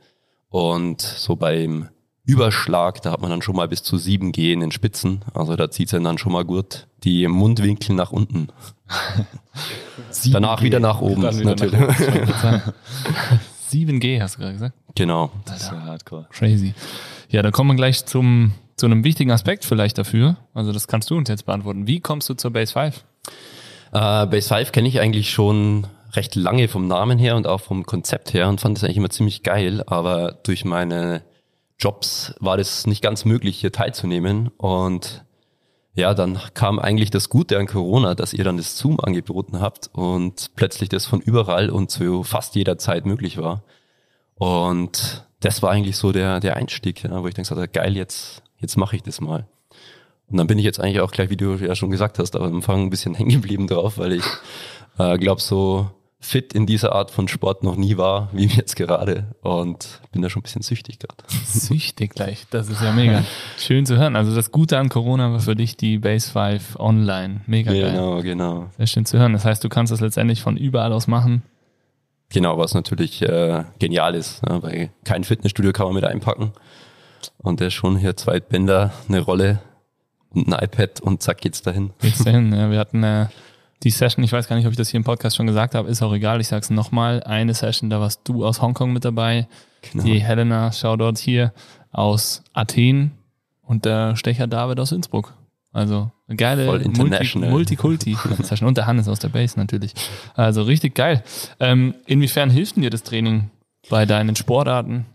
Und 0.50 1.00
so 1.00 1.38
beim 1.38 1.88
Überschlag, 2.24 3.02
da 3.02 3.12
hat 3.12 3.22
man 3.22 3.32
dann 3.32 3.42
schon 3.42 3.56
mal 3.56 3.68
bis 3.68 3.82
zu 3.84 3.98
7 3.98 4.32
G 4.32 4.54
in 4.54 4.60
den 4.60 4.72
Spitzen. 4.72 5.22
Also 5.34 5.56
da 5.56 5.72
zieht 5.72 5.92
es 5.92 6.04
dann 6.04 6.18
schon 6.18 6.32
mal 6.32 6.46
gut 6.46 6.88
die 7.04 7.28
Mundwinkel 7.28 7.96
nach 7.96 8.12
unten. 8.12 8.50
Danach 10.32 10.62
wieder 10.62 10.80
nach 10.80 11.02
oben, 11.02 11.22
Dann 11.22 11.40
wieder 11.40 11.50
natürlich. 11.52 11.80
nach 11.80 12.68
oben. 12.68 12.74
7G 13.72 14.22
hast 14.22 14.36
du 14.36 14.40
gerade 14.40 14.54
gesagt. 14.54 14.76
Genau. 14.96 15.32
Das 15.46 15.64
ist 15.64 15.72
ja 15.72 15.82
hardcore. 15.82 16.28
Crazy. 16.32 16.74
Ja, 17.30 17.42
da 17.42 17.50
kommen 17.50 17.72
wir 17.72 17.76
gleich 17.76 18.06
zum, 18.06 18.52
zu 18.76 18.86
einem 18.86 19.04
wichtigen 19.04 19.32
Aspekt 19.32 19.66
vielleicht 19.66 19.98
dafür. 19.98 20.38
Also 20.54 20.74
das 20.74 20.88
kannst 20.88 21.10
du 21.10 21.16
uns 21.16 21.30
jetzt 21.30 21.46
beantworten. 21.46 21.88
Wie 21.88 22.02
kommst 22.02 22.30
du 22.30 22.34
zur 22.36 22.52
Base 22.52 22.74
5? 22.74 23.04
Äh, 23.94 24.28
Base 24.28 24.48
5 24.48 24.72
kenne 24.72 24.88
ich 24.88 25.00
eigentlich 25.00 25.32
schon 25.32 25.88
recht 26.14 26.36
lange 26.36 26.68
vom 26.68 26.88
Namen 26.88 27.18
her 27.18 27.36
und 27.36 27.48
auch 27.48 27.62
vom 27.62 27.86
Konzept 27.86 28.34
her 28.34 28.50
und 28.50 28.62
fand 28.62 28.78
das 28.78 28.84
eigentlich 28.84 28.98
immer 28.98 29.10
ziemlich 29.10 29.44
geil, 29.44 29.82
aber 29.88 30.34
durch 30.44 30.66
meine 30.66 31.24
Jobs 31.82 32.36
war 32.40 32.58
das 32.58 32.86
nicht 32.86 33.02
ganz 33.02 33.26
möglich, 33.26 33.60
hier 33.60 33.72
teilzunehmen 33.72 34.50
und 34.58 35.26
ja, 35.94 36.14
dann 36.14 36.40
kam 36.54 36.80
eigentlich 36.80 37.10
das 37.10 37.28
Gute 37.28 37.58
an 37.58 37.68
Corona, 37.68 38.16
dass 38.16 38.34
ihr 38.34 38.46
dann 38.46 38.58
das 38.58 38.78
Zoom 38.78 39.00
angeboten 39.02 39.60
habt 39.60 39.90
und 39.92 40.52
plötzlich 40.56 40.88
das 40.88 41.06
von 41.06 41.20
überall 41.20 41.70
und 41.70 41.92
zu 41.92 42.24
fast 42.24 42.56
jeder 42.56 42.78
Zeit 42.78 43.06
möglich 43.06 43.38
war. 43.38 43.64
Und 44.36 45.28
das 45.42 45.62
war 45.62 45.72
eigentlich 45.72 45.98
so 45.98 46.14
der, 46.14 46.40
der 46.40 46.56
Einstieg, 46.56 47.04
ja, 47.04 47.22
wo 47.22 47.28
ich 47.28 47.34
dann 47.34 47.44
gesagt 47.44 47.60
habe, 47.60 47.68
geil, 47.68 47.98
jetzt, 47.98 48.42
jetzt 48.60 48.78
mache 48.78 48.96
ich 48.96 49.04
das 49.04 49.20
mal. 49.20 49.48
Und 50.30 50.38
dann 50.38 50.48
bin 50.48 50.58
ich 50.58 50.64
jetzt 50.64 50.80
eigentlich 50.80 51.02
auch 51.02 51.12
gleich, 51.12 51.30
wie 51.30 51.36
du 51.36 51.56
ja 51.56 51.76
schon 51.76 51.92
gesagt 51.92 52.20
hast, 52.20 52.38
am 52.38 52.44
Anfang 52.44 52.84
ein 52.84 52.90
bisschen 52.90 53.14
hängen 53.16 53.32
geblieben 53.32 53.68
drauf, 53.68 53.98
weil 53.98 54.14
ich 54.14 54.26
äh, 54.98 55.18
glaube, 55.18 55.42
so 55.42 55.92
fit 56.22 56.54
in 56.54 56.68
dieser 56.68 56.94
Art 56.94 57.10
von 57.12 57.28
Sport 57.28 57.64
noch 57.64 57.76
nie 57.76 57.98
war, 57.98 58.30
wie 58.32 58.46
jetzt 58.46 58.76
gerade. 58.76 59.36
Und 59.42 60.00
bin 60.12 60.22
da 60.22 60.30
schon 60.30 60.42
ein 60.42 60.44
bisschen 60.44 60.62
süchtig 60.62 61.00
gerade. 61.00 61.24
Süchtig 61.46 62.14
gleich, 62.14 62.46
das 62.52 62.70
ist 62.70 62.82
ja 62.82 62.94
mega. 62.94 63.24
Schön 63.58 63.86
zu 63.86 63.98
hören. 63.98 64.16
Also 64.16 64.34
das 64.34 64.52
Gute 64.52 64.78
an 64.78 64.90
Corona 64.90 65.32
war 65.32 65.40
für 65.40 65.56
dich 65.56 65.76
die 65.76 65.98
Base 65.98 66.32
5 66.32 66.80
online. 66.80 67.42
Mega 67.48 67.72
geil. 67.72 67.92
Genau, 67.92 68.22
genau. 68.22 68.70
Sehr 68.78 68.88
schön 68.88 69.06
zu 69.06 69.18
hören. 69.18 69.34
Das 69.34 69.46
heißt, 69.46 69.64
du 69.64 69.70
kannst 69.70 69.92
das 69.92 70.00
letztendlich 70.00 70.42
von 70.42 70.58
überall 70.58 70.94
aus 70.94 71.08
machen. 71.08 71.42
Genau, 72.30 72.58
was 72.58 72.74
natürlich 72.76 73.22
äh, 73.24 73.66
genial 73.80 74.16
ist, 74.16 74.46
ne? 74.48 74.64
weil 74.64 74.90
kein 75.04 75.24
Fitnessstudio 75.24 75.74
kann 75.74 75.88
man 75.88 75.96
mit 75.96 76.06
einpacken. 76.06 76.54
Und 77.40 77.60
der 77.60 77.68
ist 77.68 77.74
schon 77.74 77.98
hier 77.98 78.16
zwei 78.16 78.40
Bänder, 78.40 78.94
eine 79.10 79.20
Rolle 79.20 79.60
und 80.30 80.48
ein 80.48 80.64
iPad 80.64 81.02
und 81.02 81.22
zack 81.22 81.42
geht's 81.42 81.62
dahin. 81.62 81.92
Geht's 82.00 82.24
dahin. 82.24 82.54
Ja, 82.54 82.72
wir 82.72 82.80
hatten 82.80 83.04
äh, 83.04 83.28
die 83.84 83.90
Session, 83.90 84.24
ich 84.24 84.32
weiß 84.32 84.48
gar 84.48 84.56
nicht, 84.56 84.66
ob 84.66 84.72
ich 84.72 84.78
das 84.78 84.90
hier 84.90 84.98
im 85.00 85.04
Podcast 85.04 85.36
schon 85.36 85.48
gesagt 85.48 85.74
habe, 85.76 85.90
ist 85.90 86.02
auch 86.02 86.14
egal, 86.14 86.40
ich 86.40 86.48
sag's 86.48 86.70
nochmal. 86.70 87.24
Eine 87.24 87.54
Session, 87.54 87.90
da 87.90 88.00
warst 88.00 88.22
du 88.26 88.46
aus 88.46 88.62
Hongkong 88.62 88.94
mit 88.94 89.06
dabei. 89.06 89.48
Genau. 89.92 90.04
Die 90.04 90.20
Helena, 90.20 90.72
Shoutout 90.72 91.20
hier, 91.20 91.54
aus 91.92 92.44
Athen 92.54 93.12
und 93.64 93.86
der 93.86 94.16
Stecher 94.16 94.48
David 94.48 94.80
aus 94.80 94.92
Innsbruck. 94.92 95.34
Also 95.74 96.12
eine 96.28 96.36
geile. 96.36 96.66
Multi- 96.68 97.40
Multikulti-Session. 97.40 98.68
und 98.68 98.78
der 98.78 98.86
Hannes 98.88 99.08
aus 99.08 99.20
der 99.20 99.30
Base 99.30 99.58
natürlich. 99.58 99.94
Also 100.36 100.64
richtig 100.64 100.96
geil. 100.96 101.24
Ähm, 101.60 101.96
inwiefern 102.06 102.50
hilft 102.50 102.76
denn 102.76 102.84
dir 102.84 102.90
das 102.90 103.04
Training 103.04 103.50
bei 103.90 104.06
deinen 104.06 104.36
Sportarten? 104.36 105.06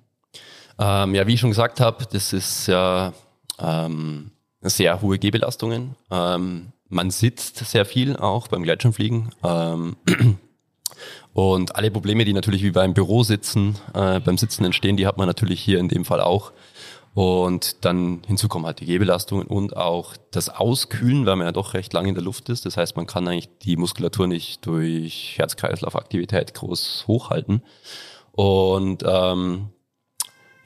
Ähm, 0.78 1.14
ja, 1.14 1.26
wie 1.26 1.34
ich 1.34 1.40
schon 1.40 1.50
gesagt 1.50 1.80
habe, 1.80 2.04
das 2.10 2.32
ist 2.32 2.66
ja 2.66 3.12
ähm, 3.58 4.30
sehr 4.62 5.00
hohe 5.02 5.18
Gehbelastungen. 5.18 5.94
Ähm, 6.10 6.72
man 6.88 7.10
sitzt 7.10 7.58
sehr 7.58 7.84
viel 7.84 8.16
auch 8.16 8.48
beim 8.48 8.62
Gleitschirmfliegen. 8.62 9.30
Ähm, 9.42 9.96
und 11.32 11.76
alle 11.76 11.90
Probleme, 11.90 12.24
die 12.24 12.32
natürlich 12.32 12.62
wie 12.62 12.70
beim 12.70 12.94
Büro 12.94 13.22
sitzen, 13.22 13.76
äh, 13.94 14.20
beim 14.20 14.38
Sitzen 14.38 14.64
entstehen, 14.64 14.96
die 14.96 15.06
hat 15.06 15.18
man 15.18 15.26
natürlich 15.26 15.60
hier 15.60 15.78
in 15.78 15.88
dem 15.88 16.04
Fall 16.04 16.20
auch. 16.20 16.52
Und 17.14 17.84
dann 17.86 18.20
hinzu 18.26 18.46
kommen 18.46 18.66
halt 18.66 18.80
die 18.80 18.84
Gehbelastungen 18.84 19.46
und 19.46 19.74
auch 19.74 20.16
das 20.32 20.50
Auskühlen, 20.50 21.24
weil 21.24 21.36
man 21.36 21.46
ja 21.46 21.52
doch 21.52 21.72
recht 21.72 21.94
lange 21.94 22.10
in 22.10 22.14
der 22.14 22.22
Luft 22.22 22.50
ist. 22.50 22.66
Das 22.66 22.76
heißt, 22.76 22.94
man 22.94 23.06
kann 23.06 23.26
eigentlich 23.26 23.48
die 23.62 23.76
Muskulatur 23.76 24.26
nicht 24.26 24.66
durch 24.66 25.34
Herz-Kreislauf-Aktivität 25.38 26.52
groß 26.52 27.04
hochhalten. 27.06 27.62
Und 28.32 29.02
ähm, 29.06 29.70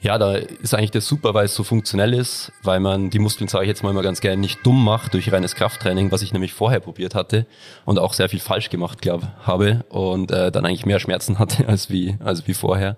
ja, 0.01 0.17
da 0.17 0.33
ist 0.33 0.73
eigentlich 0.73 0.91
das 0.91 1.07
super, 1.07 1.35
weil 1.35 1.45
es 1.45 1.53
so 1.53 1.63
funktionell 1.63 2.15
ist, 2.15 2.51
weil 2.63 2.79
man 2.79 3.11
die 3.11 3.19
Muskeln, 3.19 3.47
sage 3.47 3.65
ich 3.65 3.69
jetzt 3.69 3.83
mal, 3.83 3.91
immer 3.91 4.01
ganz 4.01 4.19
gerne 4.19 4.41
nicht 4.41 4.65
dumm 4.65 4.83
macht 4.83 5.13
durch 5.13 5.31
reines 5.31 5.53
Krafttraining, 5.53 6.11
was 6.11 6.23
ich 6.23 6.33
nämlich 6.33 6.53
vorher 6.53 6.79
probiert 6.79 7.13
hatte 7.13 7.45
und 7.85 7.99
auch 7.99 8.13
sehr 8.13 8.27
viel 8.27 8.39
falsch 8.39 8.71
gemacht, 8.71 9.03
glaube 9.03 9.27
habe 9.43 9.85
und 9.89 10.31
äh, 10.31 10.51
dann 10.51 10.65
eigentlich 10.65 10.87
mehr 10.87 10.99
Schmerzen 10.99 11.37
hatte 11.39 11.67
als 11.67 11.91
wie 11.91 12.17
als 12.19 12.47
wie 12.47 12.55
vorher. 12.55 12.97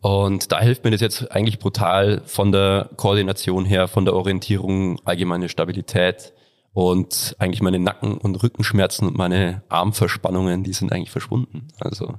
Und 0.00 0.50
da 0.50 0.60
hilft 0.60 0.82
mir 0.84 0.90
das 0.90 1.00
jetzt 1.00 1.30
eigentlich 1.30 1.60
brutal 1.60 2.22
von 2.24 2.50
der 2.50 2.90
Koordination 2.96 3.64
her, 3.64 3.86
von 3.86 4.04
der 4.04 4.14
Orientierung, 4.14 4.98
allgemeine 5.04 5.48
Stabilität 5.48 6.32
und 6.72 7.36
eigentlich 7.38 7.62
meine 7.62 7.78
Nacken- 7.78 8.16
und 8.16 8.42
Rückenschmerzen 8.42 9.06
und 9.06 9.16
meine 9.16 9.62
Armverspannungen, 9.68 10.64
die 10.64 10.72
sind 10.72 10.92
eigentlich 10.92 11.10
verschwunden. 11.10 11.68
Also 11.78 12.14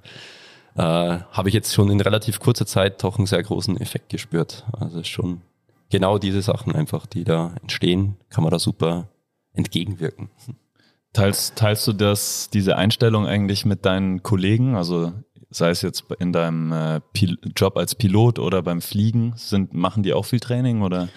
äh, 0.75 0.81
habe 0.81 1.49
ich 1.49 1.53
jetzt 1.53 1.73
schon 1.73 1.89
in 1.89 2.01
relativ 2.01 2.39
kurzer 2.39 2.65
Zeit 2.65 3.03
doch 3.03 3.17
einen 3.17 3.27
sehr 3.27 3.43
großen 3.43 3.79
Effekt 3.79 4.09
gespürt. 4.09 4.65
Also 4.71 4.99
ist 4.99 5.07
schon 5.07 5.41
genau 5.89 6.17
diese 6.17 6.41
Sachen 6.41 6.73
einfach, 6.73 7.05
die 7.05 7.23
da 7.23 7.55
entstehen, 7.61 8.17
kann 8.29 8.43
man 8.43 8.51
da 8.51 8.59
super 8.59 9.09
entgegenwirken. 9.53 10.29
Teilst, 11.13 11.57
teilst 11.57 11.87
du 11.87 11.93
das, 11.93 12.49
diese 12.49 12.77
Einstellung 12.77 13.27
eigentlich 13.27 13.65
mit 13.65 13.85
deinen 13.85 14.23
Kollegen? 14.23 14.75
Also 14.75 15.11
sei 15.49 15.69
es 15.69 15.81
jetzt 15.81 16.05
in 16.19 16.31
deinem 16.31 16.71
äh, 16.71 17.01
Pil 17.13 17.37
Job 17.55 17.77
als 17.77 17.95
Pilot 17.95 18.39
oder 18.39 18.63
beim 18.63 18.81
Fliegen, 18.81 19.33
sind, 19.35 19.73
machen 19.73 20.03
die 20.03 20.13
auch 20.13 20.23
viel 20.23 20.39
Training 20.39 20.81
oder 20.81 21.09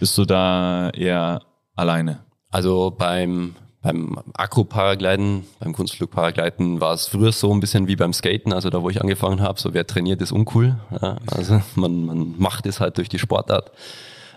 bist 0.00 0.18
du 0.18 0.24
da 0.24 0.90
eher 0.90 1.42
alleine? 1.76 2.24
Also 2.50 2.90
beim 2.90 3.54
beim 3.80 4.18
Akku-Paragliden, 4.34 5.44
beim 5.60 5.72
Kunstflug-Paragliden 5.72 6.80
war 6.80 6.94
es 6.94 7.06
früher 7.06 7.32
so 7.32 7.52
ein 7.52 7.60
bisschen 7.60 7.86
wie 7.86 7.96
beim 7.96 8.12
Skaten, 8.12 8.52
also 8.52 8.70
da 8.70 8.82
wo 8.82 8.90
ich 8.90 9.00
angefangen 9.00 9.40
habe, 9.40 9.60
so 9.60 9.72
wer 9.72 9.86
trainiert 9.86 10.20
ist 10.20 10.32
uncool. 10.32 10.76
Ja, 11.00 11.18
also 11.30 11.62
man, 11.76 12.04
man 12.04 12.34
macht 12.38 12.66
es 12.66 12.80
halt 12.80 12.98
durch 12.98 13.08
die 13.08 13.18
Sportart. 13.18 13.70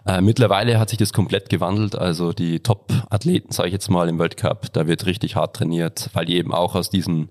Äh, 0.06 0.22
mittlerweile 0.22 0.80
hat 0.80 0.90
sich 0.90 0.98
das 0.98 1.14
komplett 1.14 1.50
gewandelt, 1.50 1.96
also 1.96 2.34
die 2.34 2.60
Top-Athleten, 2.60 3.52
sage 3.52 3.70
ich 3.70 3.74
jetzt 3.74 3.90
mal, 3.90 4.10
im 4.10 4.20
Weltcup, 4.20 4.74
da 4.74 4.88
wird 4.88 5.06
richtig 5.06 5.36
hart 5.36 5.56
trainiert, 5.56 6.10
weil 6.14 6.26
die 6.26 6.38
eben 6.38 6.54
auch 6.54 6.76
aus 6.76 6.90
diesen 6.90 7.30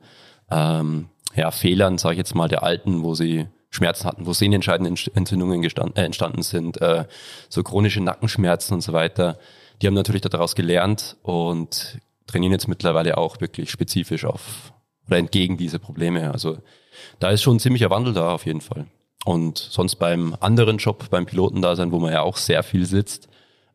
ähm, 0.50 1.09
ja, 1.35 1.50
Fehlern, 1.50 1.99
sage 1.99 2.14
ich 2.14 2.19
jetzt 2.19 2.35
mal, 2.35 2.49
der 2.49 2.62
Alten, 2.62 3.02
wo 3.02 3.14
sie 3.14 3.47
Schmerzen 3.71 4.07
hatten, 4.07 4.26
wo 4.26 4.33
Sehnenscheidenentzündungen 4.33 5.62
gestand, 5.62 5.97
äh, 5.97 6.02
entstanden 6.05 6.43
sind, 6.43 6.81
äh, 6.81 7.05
so 7.49 7.62
chronische 7.62 8.00
Nackenschmerzen 8.00 8.75
und 8.75 8.81
so 8.81 8.93
weiter, 8.93 9.38
die 9.80 9.87
haben 9.87 9.94
natürlich 9.94 10.22
daraus 10.22 10.54
gelernt 10.54 11.16
und 11.22 11.99
trainieren 12.26 12.52
jetzt 12.52 12.68
mittlerweile 12.68 13.18
auch 13.18 13.40
wirklich 13.40 13.70
spezifisch 13.70 14.25
auf 14.25 14.72
oder 15.06 15.18
entgegen 15.18 15.56
diese 15.56 15.78
Probleme. 15.78 16.30
Also 16.32 16.58
da 17.18 17.30
ist 17.30 17.42
schon 17.42 17.56
ein 17.56 17.60
ziemlicher 17.60 17.90
Wandel 17.90 18.12
da 18.12 18.32
auf 18.32 18.46
jeden 18.46 18.60
Fall. 18.60 18.87
Und 19.25 19.58
sonst 19.58 19.96
beim 19.96 20.37
anderen 20.40 20.78
Job, 20.78 21.10
beim 21.10 21.26
Pilotendasein, 21.26 21.92
wo 21.92 21.99
man 21.99 22.12
ja 22.12 22.22
auch 22.22 22.37
sehr 22.37 22.62
viel 22.62 22.87
sitzt, 22.87 23.28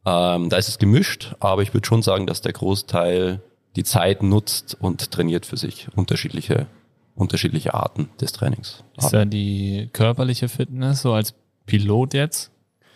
ähm, 0.05 0.49
da 0.49 0.57
ist 0.57 0.69
es 0.69 0.79
gemischt, 0.79 1.35
aber 1.39 1.61
ich 1.61 1.73
würde 1.73 1.85
schon 1.85 2.01
sagen, 2.01 2.27
dass 2.27 2.41
der 2.41 2.53
Großteil 2.53 3.41
die 3.75 3.83
Zeit 3.83 4.23
nutzt 4.23 4.77
und 4.79 5.11
trainiert 5.11 5.45
für 5.45 5.57
sich 5.57 5.87
unterschiedliche, 5.95 6.67
unterschiedliche 7.15 7.73
Arten 7.73 8.09
des 8.21 8.31
Trainings. 8.31 8.83
Ist 8.97 9.11
ja 9.11 9.25
die 9.25 9.89
körperliche 9.91 10.47
Fitness, 10.47 11.01
so 11.01 11.13
als 11.13 11.33
Pilot 11.65 12.13
jetzt, 12.13 12.51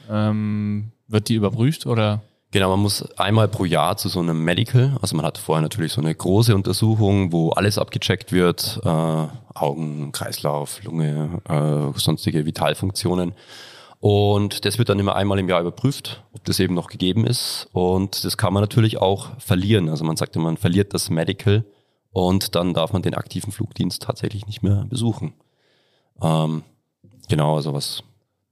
ähm, 0.09 0.91
wird 1.07 1.29
die 1.29 1.35
überprüft 1.35 1.85
oder? 1.85 2.21
Genau, 2.51 2.69
man 2.71 2.79
muss 2.79 3.03
einmal 3.11 3.47
pro 3.47 3.63
Jahr 3.63 3.95
zu 3.97 4.09
so 4.09 4.19
einem 4.21 4.43
Medical, 4.43 4.97
also 5.03 5.15
man 5.15 5.23
hat 5.23 5.37
vorher 5.37 5.61
natürlich 5.61 5.93
so 5.93 6.01
eine 6.01 6.15
große 6.15 6.55
Untersuchung, 6.55 7.31
wo 7.31 7.51
alles 7.51 7.77
abgecheckt 7.77 8.31
wird, 8.31 8.79
äh, 8.83 9.27
Augen, 9.53 10.11
Kreislauf, 10.11 10.83
Lunge, 10.83 11.41
äh, 11.47 11.99
sonstige 11.99 12.47
Vitalfunktionen. 12.47 13.33
Und 13.99 14.65
das 14.65 14.79
wird 14.79 14.89
dann 14.89 14.97
immer 14.97 15.15
einmal 15.15 15.37
im 15.37 15.47
Jahr 15.47 15.61
überprüft, 15.61 16.23
ob 16.33 16.43
das 16.45 16.59
eben 16.59 16.73
noch 16.73 16.87
gegeben 16.87 17.27
ist. 17.27 17.67
Und 17.71 18.23
das 18.23 18.37
kann 18.37 18.53
man 18.53 18.63
natürlich 18.63 18.99
auch 18.99 19.37
verlieren. 19.39 19.89
Also 19.89 20.03
man 20.03 20.15
sagt, 20.15 20.35
man 20.37 20.57
verliert 20.57 20.93
das 20.95 21.11
Medical 21.11 21.65
und 22.11 22.55
dann 22.55 22.73
darf 22.73 22.93
man 22.93 23.03
den 23.03 23.13
aktiven 23.13 23.51
Flugdienst 23.51 24.01
tatsächlich 24.01 24.47
nicht 24.47 24.63
mehr 24.63 24.85
besuchen. 24.89 25.33
Ähm, 26.21 26.63
genau, 27.27 27.57
also 27.57 27.73
was 27.73 28.01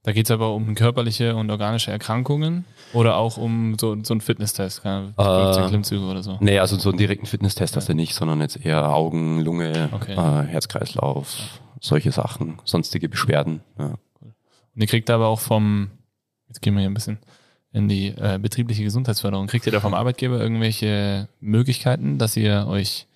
Da 0.04 0.12
geht's 0.12 0.30
aber 0.30 0.52
um 0.54 0.74
körperliche 0.76 1.34
und 1.34 1.50
organische 1.50 1.90
Erkrankungen 1.90 2.64
oder 2.92 3.16
auch 3.16 3.36
um 3.36 3.76
so, 3.78 3.96
so 4.02 4.14
einen 4.14 4.20
Fitnesstest, 4.20 4.82
keine 4.82 5.12
15 5.16 5.64
Äh, 5.64 5.68
Klimmzüge 5.68 6.04
oder 6.04 6.22
so. 6.22 6.36
Nee, 6.40 6.58
also 6.58 6.76
so 6.78 6.88
einen 6.90 6.98
direkten 6.98 7.26
Fitnesstest 7.26 7.76
hast 7.76 7.88
du 7.88 7.94
nicht, 7.94 8.14
sondern 8.14 8.40
jetzt 8.40 8.64
eher 8.64 8.88
Augen, 8.94 9.40
Lunge, 9.40 9.88
Okay. 9.92 10.12
äh, 10.14 10.46
Herzkreislauf, 10.46 11.60
solche 11.80 12.12
Sachen, 12.12 12.58
sonstige 12.64 13.08
Beschwerden. 13.08 13.60
Ja. 13.78 13.94
Und 14.74 14.82
ihr 14.82 14.86
kriegt 14.86 15.10
aber 15.10 15.26
auch 15.26 15.40
vom, 15.40 15.90
jetzt 16.48 16.62
gehen 16.62 16.74
wir 16.74 16.80
hier 16.80 16.90
ein 16.90 16.94
bisschen 16.94 17.18
in 17.72 17.88
die 17.88 18.08
äh, 18.08 18.38
betriebliche 18.40 18.82
Gesundheitsförderung, 18.82 19.46
kriegt 19.46 19.66
ihr 19.66 19.72
da 19.72 19.80
vom 19.80 19.92
Arbeitgeber 19.94 20.40
irgendwelche 20.40 21.28
Möglichkeiten, 21.40 22.16
dass 22.18 22.36
ihr 22.36 22.66
euch 22.66 23.06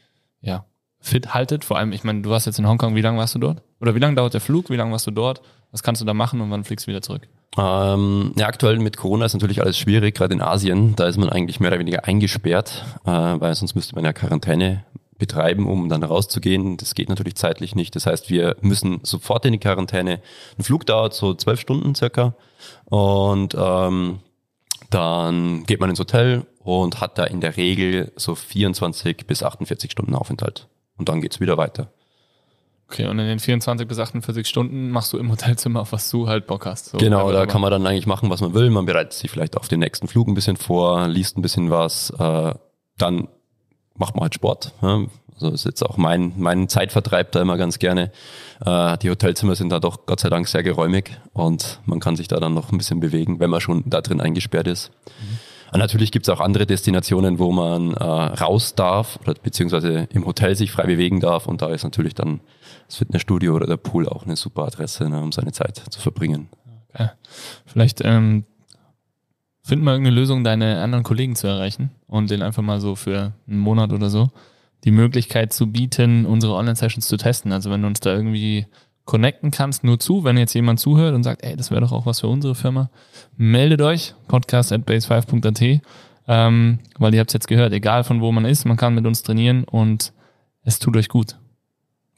ja 0.41 0.67
fit 1.01 1.33
haltet? 1.35 1.65
Vor 1.65 1.79
allem, 1.79 1.93
ich 1.93 2.05
meine, 2.05 2.21
du 2.23 2.31
warst 2.31 2.47
jetzt 2.47 2.59
in 2.59 2.67
Hongkong, 2.69 2.95
wie 2.95 3.01
lange 3.01 3.19
warst 3.19 3.35
du 3.35 3.39
dort? 3.39 3.63
Oder 3.81 3.95
wie 3.95 3.99
lange 3.99 4.15
dauert 4.15 4.35
der 4.35 4.41
Flug? 4.43 4.69
Wie 4.71 4.77
lange 4.77 4.93
warst 4.93 5.07
du 5.07 5.11
dort? 5.11 5.41
Was 5.71 5.83
kannst 5.83 6.03
du 6.03 6.05
da 6.07 6.13
machen 6.15 6.41
und 6.43 6.51
wann 6.51 6.65
fliegst 6.65 6.87
du 6.87 6.91
wieder 6.91 7.01
zurück? 7.01 7.27
Ähm, 7.59 8.33
ja, 8.37 8.47
aktuell 8.47 8.79
mit 8.79 8.97
Corona 8.97 9.27
ist 9.27 9.35
natürlich 9.35 9.61
alles 9.61 9.77
schwierig, 9.77 10.15
gerade 10.15 10.35
in 10.35 10.41
Asien. 10.41 10.97
Da 10.97 11.07
ist 11.07 11.19
man 11.19 11.29
eigentlich 11.29 11.61
mehr 11.61 11.71
oder 11.71 11.81
weniger 11.81 12.05
eingesperrt, 12.05 12.85
äh, 13.05 13.11
weil 13.11 13.55
sonst 13.55 13.75
müsste 13.75 13.95
man 13.95 14.05
ja 14.05 14.13
Quarantäne 14.13 14.85
betreiben, 15.19 15.69
um 15.69 15.89
dann 15.89 16.03
rauszugehen. 16.03 16.77
Das 16.79 16.95
geht 16.95 17.09
natürlich 17.09 17.37
zeitlich 17.37 17.75
nicht. 17.75 17.95
Das 17.95 18.07
heißt, 18.07 18.31
wir 18.31 18.57
müssen 18.61 19.01
sofort 19.05 19.45
in 19.45 19.53
die 19.53 19.59
Quarantäne. 19.59 20.21
Ein 20.59 20.65
Flug 20.65 20.87
dauert 20.87 21.15
so 21.15 21.35
zwölf 21.35 21.61
Stunden 21.61 21.95
circa. 21.95 22.35
Und 22.87 23.55
ähm, 23.57 24.21
dann 24.91 25.65
geht 25.65 25.79
man 25.79 25.91
ins 25.91 26.01
Hotel 26.01 26.47
und 26.59 27.01
hat 27.01 27.19
da 27.19 27.25
in 27.25 27.41
der 27.41 27.57
Regel 27.57 28.13
so 28.17 28.35
24 28.35 29.27
bis 29.27 29.43
48 29.43 29.93
Stunden 29.93 30.15
Aufenthalt. 30.15 30.69
Und 30.97 31.09
dann 31.09 31.21
geht's 31.21 31.39
wieder 31.39 31.57
weiter. 31.57 31.93
Okay, 32.93 33.07
und 33.07 33.19
in 33.19 33.27
den 33.27 33.39
24 33.39 33.89
bis 33.89 33.99
48 33.99 34.47
Stunden 34.47 34.91
machst 34.91 35.15
du 35.15 35.19
im 35.19 35.31
Hotelzimmer, 35.31 35.81
auf 35.81 35.93
was 35.93 36.11
du 36.11 36.29
halt 36.29 36.47
Bock 36.47 36.67
hast. 36.67 36.91
So 36.91 36.99
genau, 36.99 37.33
da 37.33 37.47
kann 37.47 37.63
man 37.63 37.71
dann 37.71 37.87
eigentlich 37.87 38.07
machen, 38.07 38.29
was 38.29 38.43
man 38.43 38.53
will. 38.53 38.69
Man 38.69 38.85
bereitet 38.85 39.15
sich 39.15 39.31
vielleicht 39.31 39.57
auf 39.57 39.67
den 39.67 39.81
nächsten 39.81 40.09
Flug 40.09 40.29
ein 40.29 40.35
bisschen 40.35 40.59
vor, 40.59 41.09
liest 41.09 41.39
ein 41.39 41.43
bisschen 41.43 41.71
was, 41.71 42.11
äh, 42.11 42.53
dann 42.99 43.29
macht 43.97 44.15
man 44.15 44.25
halt 44.25 44.35
Sport. 44.35 44.73
Ja. 44.83 45.07
Also 45.33 45.55
ist 45.55 45.65
jetzt 45.65 45.83
auch 45.83 45.97
mein, 45.97 46.35
mein 46.37 46.69
Zeitvertreib 46.69 47.33
da 47.33 47.41
immer 47.41 47.57
ganz 47.57 47.79
gerne. 47.79 48.13
Äh, 48.63 48.99
die 48.99 49.09
Hotelzimmer 49.09 49.55
sind 49.55 49.71
da 49.71 49.81
doch 49.81 50.05
Gott 50.05 50.21
sei 50.21 50.29
Dank 50.29 50.47
sehr 50.47 50.63
geräumig 50.63 51.13
und 51.33 51.81
man 51.87 51.99
kann 51.99 52.17
sich 52.17 52.29
da 52.29 52.41
dann 52.41 52.53
noch 52.53 52.73
ein 52.73 52.79
bisschen 52.79 53.01
bewegen, 53.01 53.41
wenn 53.41 53.49
man 53.49 53.63
schon 53.63 53.85
da 53.87 54.03
drin 54.03 54.21
eingesperrt 54.21 54.67
ist. 54.67 54.91
Mhm. 55.07 55.39
Und 55.73 55.79
natürlich 55.79 56.13
gibt 56.13 56.29
es 56.29 56.35
auch 56.35 56.41
andere 56.41 56.67
Destinationen, 56.67 57.39
wo 57.39 57.51
man 57.51 57.95
äh, 57.95 58.05
raus 58.05 58.75
darf 58.75 59.19
oder 59.23 59.33
beziehungsweise 59.43 60.07
im 60.13 60.27
Hotel 60.27 60.55
sich 60.55 60.71
frei 60.71 60.85
bewegen 60.85 61.21
darf 61.21 61.47
und 61.47 61.63
da 61.63 61.69
ist 61.71 61.85
natürlich 61.85 62.15
dann 62.15 62.41
das 62.93 62.99
Fitnessstudio 62.99 63.55
oder 63.55 63.67
der 63.67 63.79
Pool 63.79 64.07
auch 64.07 64.25
eine 64.25 64.37
super 64.37 64.65
Adresse, 64.65 65.09
ne, 65.09 65.23
um 65.23 65.33
seine 65.33 65.53
Zeit 65.53 65.83
zu 65.89 65.99
verbringen. 65.99 66.49
Okay. 66.93 67.09
Vielleicht 67.65 68.03
ähm, 68.05 68.45
finden 69.63 69.87
wir 69.87 69.93
irgendeine 69.93 70.15
Lösung, 70.15 70.45
deine 70.45 70.83
anderen 70.83 71.03
Kollegen 71.03 71.35
zu 71.35 71.47
erreichen 71.47 71.91
und 72.07 72.31
denen 72.31 72.43
einfach 72.43 72.63
mal 72.63 72.81
so 72.81 72.95
für 72.95 73.33
einen 73.49 73.59
Monat 73.59 73.93
oder 73.93 74.11
so 74.11 74.31
die 74.85 74.91
Möglichkeit 74.91 75.55
zu 75.55 75.69
bieten, 75.69 76.27
unsere 76.27 76.55
Online-Sessions 76.55 77.07
zu 77.07 77.17
testen. 77.17 77.53
Also 77.53 77.71
wenn 77.71 77.81
du 77.81 77.87
uns 77.87 78.01
da 78.01 78.13
irgendwie 78.13 78.67
connecten 79.07 79.51
kannst, 79.51 79.85
nur 79.85 79.99
zu, 79.99 80.25
wenn 80.25 80.37
jetzt 80.37 80.53
jemand 80.53 80.79
zuhört 80.79 81.15
und 81.15 81.23
sagt, 81.23 81.45
ey, 81.45 81.57
das 81.57 81.71
wäre 81.71 81.81
doch 81.81 81.93
auch 81.93 82.05
was 82.05 82.21
für 82.21 82.29
unsere 82.29 82.55
Firma, 82.55 82.91
meldet 83.37 83.81
euch, 83.81 84.15
podcast 84.29 84.71
at 84.71 84.83
base5.at, 84.83 85.81
ähm, 86.29 86.79
weil 86.99 87.15
ihr 87.15 87.21
habt 87.21 87.31
es 87.31 87.35
jetzt 87.35 87.49
gehört, 87.49 87.73
egal 87.73 88.05
von 88.05 88.21
wo 88.21 88.33
man 88.33 88.45
ist, 88.45 88.67
man 88.67 88.77
kann 88.77 88.95
mit 88.95 89.07
uns 89.07 89.23
trainieren 89.23 89.65
und 89.65 90.13
es 90.63 90.79
tut 90.79 90.97
euch 90.97 91.09
gut. 91.09 91.37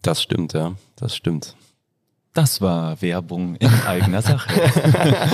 Das 0.04 0.22
stimmt, 0.22 0.52
ja, 0.52 0.74
das 0.96 1.16
stimmt. 1.16 1.56
Das 2.34 2.60
war 2.60 3.00
Werbung 3.00 3.56
in 3.56 3.70
eigener 3.86 4.20
Sache. 4.20 4.52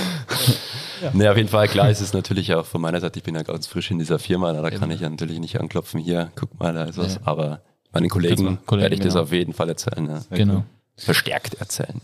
ja. 1.02 1.10
Nee, 1.12 1.28
auf 1.28 1.36
jeden 1.36 1.48
Fall, 1.48 1.66
klar 1.66 1.90
ist 1.90 2.00
es 2.00 2.12
natürlich 2.12 2.54
auch 2.54 2.64
von 2.64 2.80
meiner 2.80 3.00
Seite, 3.00 3.18
ich 3.18 3.24
bin 3.24 3.34
ja 3.34 3.42
ganz 3.42 3.66
frisch 3.66 3.90
in 3.90 3.98
dieser 3.98 4.20
Firma, 4.20 4.52
da 4.52 4.70
kann 4.70 4.92
ich 4.92 5.00
ja 5.00 5.10
natürlich 5.10 5.40
nicht 5.40 5.58
anklopfen, 5.58 5.98
hier, 5.98 6.30
guck 6.36 6.56
mal, 6.60 6.72
da 6.72 6.84
ist 6.84 6.98
was, 6.98 7.16
ja. 7.16 7.20
aber 7.24 7.62
meinen 7.90 8.08
Kollegen, 8.08 8.58
Kollegen 8.64 8.82
werde 8.82 8.94
ich 8.94 9.00
genau. 9.00 9.14
das 9.14 9.22
auf 9.22 9.32
jeden 9.32 9.54
Fall 9.54 9.68
erzählen. 9.70 10.06
Ja. 10.06 10.36
Genau. 10.36 10.64
Verstärkt 10.96 11.54
erzählen. 11.54 12.00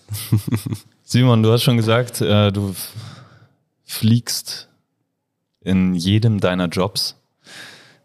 Simon, 1.05 1.45
du 1.45 1.53
hast 1.53 1.63
schon 1.63 1.77
gesagt, 1.77 2.21
äh, 2.21 2.51
du 2.51 2.75
fliegst 3.85 4.69
in 5.61 5.95
jedem 5.95 6.41
deiner 6.41 6.67
Jobs. 6.67 7.15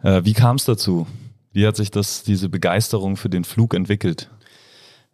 Äh, 0.03 0.24
wie 0.24 0.34
kam 0.34 0.58
es 0.58 0.65
dazu? 0.65 1.08
Wie 1.51 1.65
hat 1.65 1.77
sich 1.77 1.89
das, 1.89 2.22
diese 2.22 2.48
Begeisterung 2.48 3.18
für 3.18 3.30
den 3.30 3.44
Flug 3.44 3.74
entwickelt? 3.74 4.30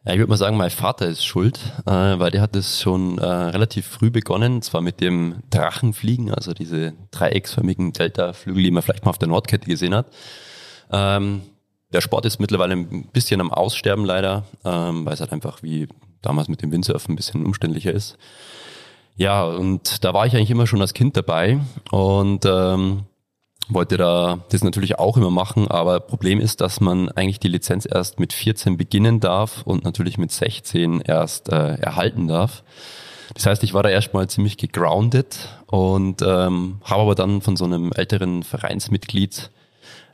Ja, 0.07 0.13
ich 0.13 0.19
würde 0.19 0.29
mal 0.29 0.37
sagen, 0.37 0.55
mein 0.55 0.69
Vater 0.69 1.05
ist 1.05 1.25
schuld, 1.25 1.59
äh, 1.85 1.91
weil 1.91 2.31
der 2.31 2.39
hat 2.39 2.55
es 2.55 2.81
schon 2.81 3.17
äh, 3.17 3.25
relativ 3.25 3.85
früh 3.85 4.09
begonnen, 4.09 4.61
zwar 4.61 4.79
mit 4.79 5.01
dem 5.01 5.43
Drachenfliegen, 5.49 6.33
also 6.33 6.53
diese 6.53 6.93
dreiecksförmigen 7.11 7.91
Delta-Flügel, 7.91 8.63
die 8.63 8.71
man 8.71 8.83
vielleicht 8.83 9.03
mal 9.03 9.09
auf 9.09 9.17
der 9.17 9.27
Nordkette 9.27 9.67
gesehen 9.67 9.93
hat. 9.93 10.07
Ähm, 10.93 11.41
der 11.91 11.99
Sport 11.99 12.25
ist 12.25 12.39
mittlerweile 12.39 12.75
ein 12.75 13.09
bisschen 13.11 13.41
am 13.41 13.51
Aussterben 13.51 14.05
leider, 14.05 14.45
ähm, 14.63 15.05
weil 15.05 15.13
es 15.13 15.19
halt 15.19 15.33
einfach 15.33 15.61
wie 15.61 15.89
damals 16.21 16.47
mit 16.47 16.61
dem 16.61 16.71
Windsurfen 16.71 17.11
ein 17.11 17.17
bisschen 17.17 17.45
umständlicher 17.45 17.91
ist. 17.91 18.17
Ja, 19.17 19.43
und 19.43 20.05
da 20.05 20.13
war 20.13 20.25
ich 20.25 20.37
eigentlich 20.37 20.51
immer 20.51 20.67
schon 20.67 20.79
als 20.79 20.93
Kind 20.93 21.17
dabei 21.17 21.59
und 21.91 22.45
ähm, 22.45 23.03
wollte 23.69 23.97
da 23.97 24.39
das 24.49 24.63
natürlich 24.63 24.99
auch 24.99 25.17
immer 25.17 25.31
machen, 25.31 25.67
aber 25.67 25.99
Problem 25.99 26.39
ist, 26.39 26.61
dass 26.61 26.79
man 26.79 27.09
eigentlich 27.09 27.39
die 27.39 27.47
Lizenz 27.47 27.87
erst 27.89 28.19
mit 28.19 28.33
14 28.33 28.77
beginnen 28.77 29.19
darf 29.19 29.63
und 29.63 29.83
natürlich 29.83 30.17
mit 30.17 30.31
16 30.31 31.01
erst 31.01 31.49
äh, 31.49 31.75
erhalten 31.75 32.27
darf. 32.27 32.63
Das 33.33 33.45
heißt, 33.45 33.63
ich 33.63 33.73
war 33.73 33.83
da 33.83 33.89
erstmal 33.89 34.27
ziemlich 34.29 34.57
gegroundet 34.57 35.49
und 35.67 36.21
ähm, 36.21 36.79
habe 36.83 37.01
aber 37.01 37.15
dann 37.15 37.41
von 37.41 37.57
so 37.57 37.65
einem 37.65 37.91
älteren 37.93 38.43
Vereinsmitglied 38.43 39.51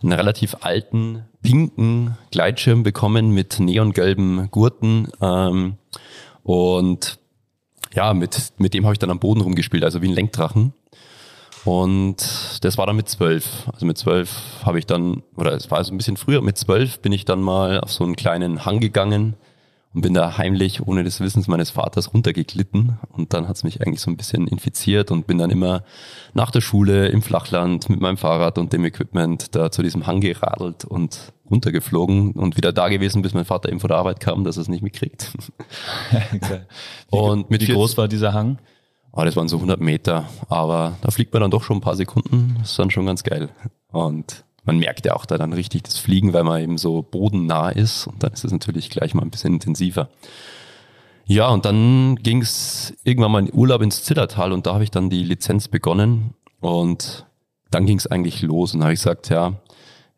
einen 0.02 0.14
relativ 0.14 0.58
alten, 0.62 1.26
pinken 1.42 2.18
Gleitschirm 2.32 2.84
bekommen 2.84 3.32
mit 3.32 3.60
neongelben 3.60 4.50
Gurten 4.52 5.10
ähm, 5.22 5.78
und 6.44 7.20
ja, 7.94 8.14
mit, 8.14 8.54
mit 8.58 8.74
dem 8.74 8.86
habe 8.86 8.94
ich 8.94 9.00
dann 9.00 9.12
am 9.12 9.20
Boden 9.20 9.42
rumgespielt, 9.42 9.84
also 9.84 10.02
wie 10.02 10.08
ein 10.08 10.16
Lenkdrachen. 10.16 10.74
Und 11.66 12.60
das 12.62 12.78
war 12.78 12.86
dann 12.86 12.96
mit 12.96 13.08
zwölf. 13.08 13.70
Also 13.72 13.86
mit 13.86 13.98
zwölf 13.98 14.30
habe 14.64 14.80
ich 14.80 14.86
dann, 14.86 15.24
oder 15.36 15.54
es 15.54 15.72
war 15.72 15.78
also 15.78 15.94
ein 15.94 15.98
bisschen 15.98 16.18
früher, 16.18 16.42
mit 16.42 16.58
zwölf 16.58 17.00
bin 17.00 17.12
ich 17.12 17.26
dann 17.26 17.42
mal 17.42 17.80
auf 17.80 17.92
so 17.92 18.04
einen 18.04 18.16
kleinen 18.16 18.66
Hang 18.66 18.80
gegangen 18.80 19.36
und 19.94 20.02
bin 20.02 20.14
da 20.14 20.38
heimlich, 20.38 20.86
ohne 20.86 21.04
des 21.04 21.20
Wissens 21.20 21.48
meines 21.48 21.70
Vaters, 21.70 22.14
runtergeglitten. 22.14 22.98
Und 23.10 23.34
dann 23.34 23.48
hat's 23.48 23.64
mich 23.64 23.82
eigentlich 23.82 24.02
so 24.02 24.10
ein 24.10 24.18
bisschen 24.18 24.48
infiziert 24.48 25.12
und 25.12 25.28
bin 25.28 25.38
dann 25.38 25.52
immer 25.52 25.84
nach 26.34 26.52
der 26.52 26.62
Schule 26.62 27.08
im 27.08 27.22
Flachland 27.22 27.90
mit 27.90 28.02
meinem 28.02 28.18
Fahrrad 28.18 28.58
und 28.58 28.74
dem 28.74 28.84
Equipment 28.86 29.56
da 29.56 29.72
zu 29.72 29.84
diesem 29.84 30.08
Hang 30.08 30.20
geradelt 30.20 30.84
und 30.84 31.34
runtergeflogen 31.50 32.32
und 32.32 32.58
wieder 32.58 32.74
da 32.74 32.90
gewesen, 32.90 33.22
bis 33.22 33.34
mein 33.34 33.46
Vater 33.46 33.70
eben 33.70 33.80
vor 33.80 33.88
der 33.88 33.98
Arbeit 33.98 34.20
kam, 34.20 34.44
dass 34.44 34.58
er 34.58 34.62
es 34.62 34.68
nicht 34.68 34.82
mitkriegt. 34.82 35.32
und 37.12 37.52
mit 37.52 37.62
wie 37.62 37.72
groß 37.72 37.96
war 37.98 38.08
dieser 38.08 38.34
Hang? 38.34 38.58
Oh, 39.16 39.24
das 39.24 39.36
waren 39.36 39.48
so 39.48 39.58
100 39.58 39.80
Meter, 39.80 40.28
aber 40.50 40.98
da 41.02 41.12
fliegt 41.12 41.34
man 41.34 41.42
dann 41.42 41.52
doch 41.52 41.64
schon 41.64 41.78
ein 41.78 41.82
paar 41.82 41.96
Sekunden. 41.96 42.56
Das 42.60 42.72
ist 42.72 42.80
dann 42.80 42.90
schon 42.90 43.06
ganz 43.06 43.22
geil. 43.24 43.50
Und 43.92 44.44
man 44.66 44.80
merkt 44.80 45.06
ja 45.06 45.16
auch 45.16 45.28
da 45.28 45.38
dann 45.38 45.54
richtig 45.54 45.84
das 45.84 46.00
Fliegen, 46.00 46.34
weil 46.34 46.44
man 46.44 46.60
eben 46.60 46.80
so 46.80 47.04
bodennah 47.04 47.70
ist. 47.70 48.08
Und 48.08 48.24
dann 48.24 48.34
ist 48.34 48.44
es 48.44 48.52
natürlich 48.52 48.90
gleich 48.90 49.14
mal 49.14 49.22
ein 49.22 49.30
bisschen 49.30 49.54
intensiver. 49.54 50.10
Ja, 51.26 51.50
und 51.50 51.64
dann 51.66 52.16
ging 52.16 52.42
es 52.42 52.96
irgendwann 53.04 53.32
mal 53.32 53.46
in 53.46 53.54
Urlaub 53.54 53.84
ins 53.84 54.04
Zillertal 54.04 54.52
und 54.52 54.66
da 54.66 54.74
habe 54.74 54.84
ich 54.84 54.92
dann 54.92 55.12
die 55.12 55.24
Lizenz 55.24 55.68
begonnen. 55.68 56.34
Und 56.60 57.28
dann 57.70 57.86
ging 57.86 58.00
es 58.00 58.08
eigentlich 58.08 58.42
los. 58.42 58.74
Und 58.74 58.80
da 58.80 58.86
habe 58.86 58.94
ich 58.96 59.00
gesagt, 59.00 59.30
ja, 59.30 59.54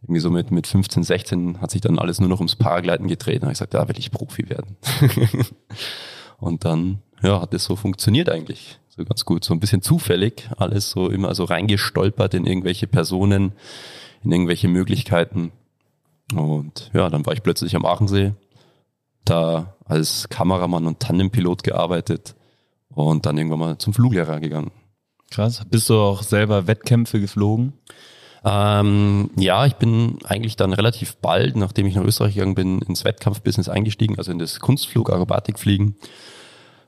irgendwie 0.04 0.22
so 0.22 0.32
mit, 0.32 0.52
mit 0.52 0.68
15, 0.68 1.04
16 1.04 1.60
hat 1.60 1.72
sich 1.72 1.82
dann 1.82 2.00
alles 2.00 2.22
nur 2.22 2.30
noch 2.30 2.40
ums 2.40 2.56
Paragleiten 2.56 3.10
gedreht. 3.10 3.42
Da 3.42 3.48
habe 3.48 3.52
ich 3.52 3.60
gesagt, 3.60 3.74
da 3.74 3.90
will 3.90 4.00
ich 4.00 4.12
Profi 4.12 4.50
werden. 4.50 4.78
und 6.38 6.64
dann 6.64 7.00
ja, 7.22 7.42
hat 7.42 7.54
das 7.54 7.66
so 7.66 7.76
funktioniert 7.76 8.30
eigentlich 8.30 8.80
so 8.96 9.04
ganz 9.04 9.26
gut. 9.26 9.44
So 9.44 9.54
ein 9.54 9.60
bisschen 9.60 9.82
zufällig, 9.82 10.50
alles 10.58 10.90
so 10.90 11.10
immer 11.10 11.36
so 11.36 11.44
reingestolpert 11.44 12.34
in 12.34 12.46
irgendwelche 12.46 12.88
Personen, 12.88 13.54
in 14.24 14.32
irgendwelche 14.32 14.68
Möglichkeiten. 14.68 15.52
Und 16.34 16.90
ja, 16.94 17.10
dann 17.10 17.26
war 17.26 17.34
ich 17.34 17.44
plötzlich 17.44 17.76
am 17.76 17.86
Aachensee, 17.86 18.34
da 19.26 19.76
als 19.86 20.30
Kameramann 20.30 20.88
und 20.88 21.00
Tandempilot 21.00 21.64
gearbeitet 21.64 22.36
und 22.90 23.26
dann 23.26 23.38
irgendwann 23.38 23.60
mal 23.60 23.78
zum 23.78 23.94
Fluglehrer 23.94 24.40
gegangen. 24.40 24.72
Krass. 25.32 25.64
Bist 25.70 25.90
du 25.90 25.96
auch 25.96 26.24
selber 26.24 26.68
Wettkämpfe 26.68 27.20
geflogen? 27.20 27.74
Ähm, 28.44 29.32
ja, 29.36 29.66
ich 29.66 29.74
bin 29.76 30.20
eigentlich 30.24 30.56
dann 30.56 30.72
relativ 30.72 31.16
bald, 31.18 31.56
nachdem 31.56 31.88
ich 31.88 31.96
nach 31.96 32.04
Österreich 32.04 32.36
gegangen 32.36 32.56
bin, 32.56 32.80
ins 32.80 33.04
Wettkampfbusiness 33.04 33.70
eingestiegen, 33.70 34.18
also 34.18 34.32
in 34.32 34.40
das 34.40 34.60
Kunstflug, 34.60 35.10
Aerobatikfliegen. 35.10 35.96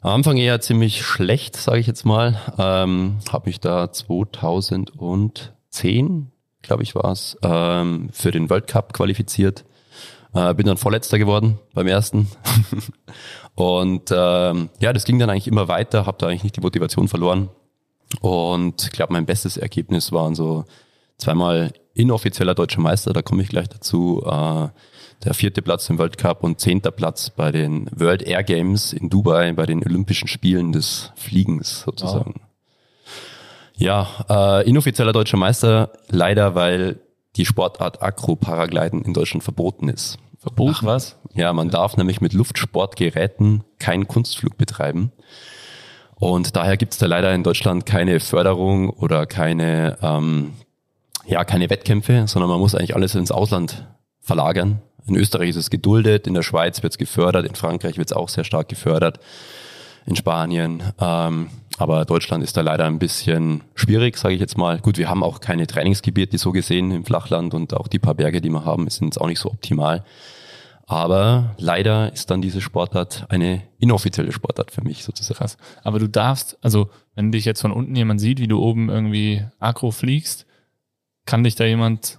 Am 0.07 0.13
Anfang 0.13 0.37
eher 0.37 0.61
ziemlich 0.61 1.01
schlecht, 1.01 1.57
sage 1.57 1.79
ich 1.79 1.87
jetzt 1.87 2.05
mal. 2.05 2.39
Ähm, 2.57 3.17
habe 3.29 3.49
mich 3.49 3.59
da 3.59 3.91
2010, 3.91 6.31
glaube 6.61 6.83
ich, 6.83 6.95
war 6.95 7.11
es, 7.11 7.37
ähm, 7.41 8.07
für 8.13 8.31
den 8.31 8.49
World 8.49 8.67
Cup 8.67 8.93
qualifiziert. 8.93 9.65
Äh, 10.33 10.53
bin 10.53 10.65
dann 10.65 10.77
Vorletzter 10.77 11.19
geworden 11.19 11.59
beim 11.73 11.87
ersten. 11.87 12.29
und 13.55 14.09
ähm, 14.09 14.69
ja, 14.79 14.93
das 14.93 15.03
ging 15.03 15.19
dann 15.19 15.29
eigentlich 15.29 15.49
immer 15.49 15.67
weiter, 15.67 16.05
habe 16.05 16.19
da 16.19 16.27
eigentlich 16.27 16.45
nicht 16.45 16.55
die 16.55 16.61
Motivation 16.61 17.09
verloren. 17.09 17.49
Und 18.21 18.83
ich 18.83 18.91
glaube, 18.91 19.11
mein 19.11 19.25
bestes 19.25 19.57
Ergebnis 19.57 20.13
waren 20.13 20.35
so 20.35 20.63
zweimal 21.17 21.73
inoffizieller 21.97 22.55
deutscher 22.55 22.81
Meister, 22.81 23.13
da 23.13 23.21
komme 23.21 23.41
ich 23.43 23.49
gleich 23.49 23.69
dazu. 23.69 24.23
Äh, 24.25 24.69
der 25.23 25.33
vierte 25.33 25.63
Platz 25.63 25.89
im 25.89 25.97
World 25.97 26.17
Cup 26.17 26.43
und 26.43 26.59
zehnter 26.59 26.91
Platz 26.91 27.31
bei 27.31 27.51
den 27.51 27.89
World 27.91 28.21
Air 28.21 28.43
Games 28.43 28.93
in 28.93 29.09
Dubai, 29.09 29.51
bei 29.53 29.65
den 29.65 29.83
Olympischen 29.83 30.27
Spielen 30.27 30.71
des 30.71 31.11
Fliegens 31.15 31.81
sozusagen. 31.81 32.35
Wow. 32.35 32.47
Ja, 33.77 34.07
äh, 34.29 34.69
inoffizieller 34.69 35.13
deutscher 35.13 35.37
Meister, 35.37 35.91
leider, 36.09 36.55
weil 36.55 36.99
die 37.35 37.45
Sportart 37.45 38.01
Acro-Paragliden 38.01 39.03
in 39.03 39.13
Deutschland 39.13 39.43
verboten 39.43 39.89
ist. 39.89 40.17
Verboten? 40.39 40.75
Ach 40.75 40.83
was? 40.83 41.17
Ja, 41.33 41.53
man 41.53 41.69
darf 41.69 41.97
nämlich 41.97 42.21
mit 42.21 42.33
Luftsportgeräten 42.33 43.63
keinen 43.79 44.07
Kunstflug 44.07 44.57
betreiben. 44.57 45.11
Und 46.15 46.55
daher 46.55 46.77
gibt 46.77 46.93
es 46.93 46.99
da 46.99 47.05
leider 47.05 47.33
in 47.33 47.43
Deutschland 47.43 47.85
keine 47.85 48.19
Förderung 48.19 48.89
oder 48.89 49.27
keine, 49.27 49.97
ähm, 50.01 50.53
ja, 51.27 51.43
keine 51.43 51.69
Wettkämpfe, 51.69 52.23
sondern 52.27 52.49
man 52.49 52.59
muss 52.59 52.73
eigentlich 52.73 52.95
alles 52.95 53.15
ins 53.15 53.31
Ausland 53.31 53.87
verlagern 54.19 54.81
in 55.07 55.15
Österreich 55.15 55.49
ist 55.49 55.55
es 55.55 55.69
geduldet, 55.69 56.27
in 56.27 56.33
der 56.33 56.43
Schweiz 56.43 56.83
wird 56.83 56.93
es 56.93 56.97
gefördert, 56.97 57.45
in 57.45 57.55
Frankreich 57.55 57.97
wird 57.97 58.11
es 58.11 58.15
auch 58.15 58.29
sehr 58.29 58.43
stark 58.43 58.67
gefördert, 58.69 59.19
in 60.05 60.15
Spanien. 60.15 60.83
Ähm, 60.99 61.47
aber 61.77 62.05
Deutschland 62.05 62.43
ist 62.43 62.57
da 62.57 62.61
leider 62.61 62.85
ein 62.85 62.99
bisschen 62.99 63.63
schwierig, 63.75 64.17
sage 64.17 64.35
ich 64.35 64.41
jetzt 64.41 64.57
mal. 64.57 64.79
Gut, 64.79 64.97
wir 64.97 65.09
haben 65.09 65.23
auch 65.23 65.39
keine 65.39 65.67
Trainingsgebiete 65.67 66.37
so 66.37 66.51
gesehen 66.51 66.91
im 66.91 67.05
Flachland 67.05 67.53
und 67.53 67.73
auch 67.73 67.87
die 67.87 67.99
paar 67.99 68.15
Berge, 68.15 68.41
die 68.41 68.49
wir 68.49 68.65
haben, 68.65 68.89
sind 68.89 69.07
jetzt 69.07 69.21
auch 69.21 69.27
nicht 69.27 69.39
so 69.39 69.49
optimal. 69.49 70.03
Aber 70.87 71.55
leider 71.57 72.11
ist 72.13 72.31
dann 72.31 72.41
diese 72.41 72.61
Sportart 72.61 73.25
eine 73.29 73.61
inoffizielle 73.77 74.31
Sportart 74.31 74.71
für 74.71 74.81
mich 74.81 75.03
sozusagen. 75.03 75.37
Krass. 75.37 75.57
Aber 75.83 75.99
du 75.99 76.07
darfst, 76.07 76.57
also 76.61 76.89
wenn 77.13 77.31
dich 77.31 77.45
jetzt 77.45 77.61
von 77.61 77.73
unten 77.73 77.95
jemand 77.95 78.21
sieht, 78.21 78.39
wie 78.39 78.47
du 78.47 78.59
oben 78.59 78.89
irgendwie 78.89 79.43
Akro 79.59 79.91
fliegst, 79.91 80.46
kann 81.27 81.43
dich 81.43 81.53
da 81.53 81.65
jemand 81.65 82.17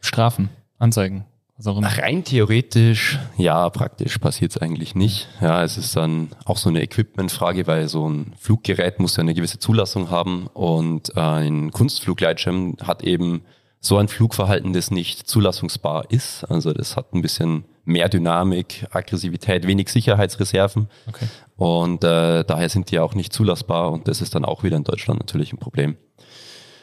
strafen, 0.00 0.48
anzeigen? 0.78 1.26
Rein 1.58 2.22
theoretisch, 2.22 3.18
ja, 3.38 3.68
praktisch 3.70 4.18
passiert 4.18 4.50
es 4.50 4.58
eigentlich 4.58 4.94
nicht. 4.94 5.26
Ja, 5.40 5.64
es 5.64 5.78
ist 5.78 5.96
dann 5.96 6.28
auch 6.44 6.58
so 6.58 6.68
eine 6.68 6.82
Equipmentfrage, 6.82 7.66
weil 7.66 7.88
so 7.88 8.08
ein 8.08 8.34
Fluggerät 8.38 9.00
muss 9.00 9.16
ja 9.16 9.22
eine 9.22 9.32
gewisse 9.32 9.58
Zulassung 9.58 10.10
haben 10.10 10.48
und 10.52 11.16
äh, 11.16 11.20
ein 11.20 11.70
Kunstflugleitschirm 11.70 12.76
hat 12.82 13.02
eben 13.04 13.42
so 13.80 13.96
ein 13.96 14.08
Flugverhalten, 14.08 14.74
das 14.74 14.90
nicht 14.90 15.28
zulassungsbar 15.28 16.10
ist. 16.10 16.44
Also 16.44 16.74
das 16.74 16.96
hat 16.96 17.14
ein 17.14 17.22
bisschen 17.22 17.64
mehr 17.84 18.10
Dynamik, 18.10 18.86
Aggressivität, 18.90 19.66
wenig 19.66 19.88
Sicherheitsreserven. 19.88 20.88
Okay. 21.06 21.26
Und 21.56 22.04
äh, 22.04 22.44
daher 22.44 22.68
sind 22.68 22.90
die 22.90 22.98
auch 22.98 23.14
nicht 23.14 23.32
zulassbar 23.32 23.92
und 23.92 24.08
das 24.08 24.20
ist 24.20 24.34
dann 24.34 24.44
auch 24.44 24.62
wieder 24.62 24.76
in 24.76 24.84
Deutschland 24.84 25.20
natürlich 25.20 25.54
ein 25.54 25.58
Problem. 25.58 25.96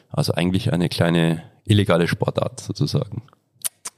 Also 0.10 0.34
eigentlich 0.34 0.74
eine 0.74 0.90
kleine 0.90 1.44
illegale 1.66 2.08
Sportart 2.08 2.60
sozusagen. 2.60 3.24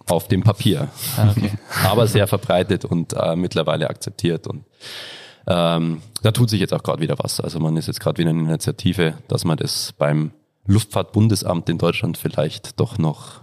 Auf 0.07 0.27
dem 0.27 0.43
Papier. 0.43 0.89
Ah, 1.17 1.31
okay. 1.31 1.51
Aber 1.83 2.07
sehr 2.07 2.27
verbreitet 2.27 2.85
und 2.85 3.13
äh, 3.13 3.35
mittlerweile 3.35 3.89
akzeptiert. 3.89 4.45
Und 4.45 4.65
ähm, 5.47 6.01
da 6.21 6.31
tut 6.31 6.49
sich 6.49 6.59
jetzt 6.59 6.73
auch 6.73 6.83
gerade 6.83 7.01
wieder 7.01 7.17
was. 7.17 7.39
Also 7.39 7.59
man 7.59 7.75
ist 7.77 7.87
jetzt 7.87 7.99
gerade 7.99 8.19
wieder 8.19 8.29
in 8.29 8.39
Initiative, 8.39 9.15
dass 9.27 9.45
man 9.45 9.57
das 9.57 9.93
beim 9.97 10.31
Luftfahrtbundesamt 10.67 11.69
in 11.69 11.77
Deutschland 11.77 12.17
vielleicht 12.17 12.79
doch 12.79 12.97
noch 12.97 13.41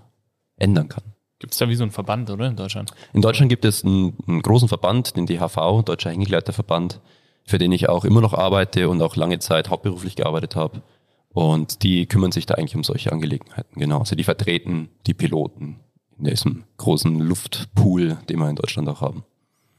ändern 0.56 0.88
kann. 0.88 1.04
Gibt 1.38 1.54
es 1.54 1.58
da 1.58 1.68
wie 1.68 1.74
so 1.74 1.82
einen 1.82 1.90
Verband, 1.90 2.30
oder 2.30 2.46
in 2.46 2.54
Deutschland? 2.54 2.92
In 3.12 3.20
Deutschland 3.20 3.48
gibt 3.48 3.64
es 3.64 3.84
einen, 3.84 4.16
einen 4.28 4.42
großen 4.42 4.68
Verband, 4.68 5.16
den 5.16 5.26
DHV, 5.26 5.82
Deutscher 5.84 6.10
Hängegleiterverband, 6.10 7.00
für 7.44 7.58
den 7.58 7.72
ich 7.72 7.88
auch 7.88 8.04
immer 8.04 8.20
noch 8.20 8.34
arbeite 8.34 8.88
und 8.88 9.02
auch 9.02 9.16
lange 9.16 9.40
Zeit 9.40 9.68
hauptberuflich 9.68 10.14
gearbeitet 10.14 10.54
habe. 10.54 10.82
Und 11.32 11.82
die 11.82 12.06
kümmern 12.06 12.32
sich 12.32 12.46
da 12.46 12.54
eigentlich 12.54 12.76
um 12.76 12.84
solche 12.84 13.12
Angelegenheiten, 13.12 13.80
genau. 13.80 14.00
Also 14.00 14.16
die 14.16 14.24
vertreten 14.24 14.88
die 15.06 15.14
Piloten 15.14 15.80
in 16.18 16.26
diesem 16.26 16.64
großen 16.76 17.18
Luftpool, 17.18 18.18
den 18.28 18.38
wir 18.38 18.50
in 18.50 18.56
Deutschland 18.56 18.88
auch 18.88 19.00
haben. 19.00 19.24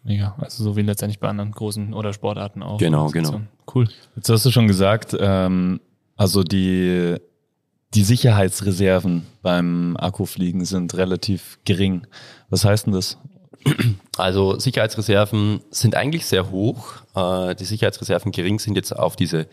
Mega, 0.03 0.35
also 0.39 0.63
so 0.63 0.75
wie 0.75 0.81
letztendlich 0.81 1.19
bei 1.19 1.29
anderen 1.29 1.51
großen 1.51 1.93
oder 1.93 2.11
Sportarten 2.11 2.61
auch. 2.61 2.77
Genau, 2.77 3.07
genau. 3.09 3.41
Cool. 3.73 3.87
Jetzt 4.15 4.29
hast 4.29 4.45
du 4.45 4.51
schon 4.51 4.67
gesagt, 4.67 5.15
ähm, 5.17 5.79
also 6.17 6.43
die, 6.43 7.15
die 7.93 8.03
Sicherheitsreserven 8.03 9.25
beim 9.41 9.95
Akkufliegen 9.97 10.65
sind 10.65 10.95
relativ 10.95 11.59
gering. 11.63 12.05
Was 12.49 12.65
heißt 12.65 12.87
denn 12.87 12.93
das? 12.93 13.17
Also 14.17 14.59
Sicherheitsreserven 14.59 15.61
sind 15.71 15.95
eigentlich 15.95 16.25
sehr 16.25 16.51
hoch. 16.51 16.85
Äh, 17.15 17.55
die 17.55 17.65
Sicherheitsreserven 17.65 18.31
gering 18.31 18.59
sind 18.59 18.75
jetzt 18.75 18.91
auf 18.91 19.15
diese, 19.15 19.47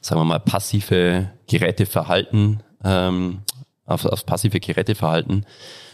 sagen 0.00 0.20
wir 0.20 0.24
mal, 0.24 0.40
passive 0.40 1.30
Geräteverhalten, 1.46 2.62
ähm, 2.84 3.42
auf, 3.86 4.04
auf 4.04 4.26
passive 4.26 4.58
Geräteverhalten. 4.58 5.46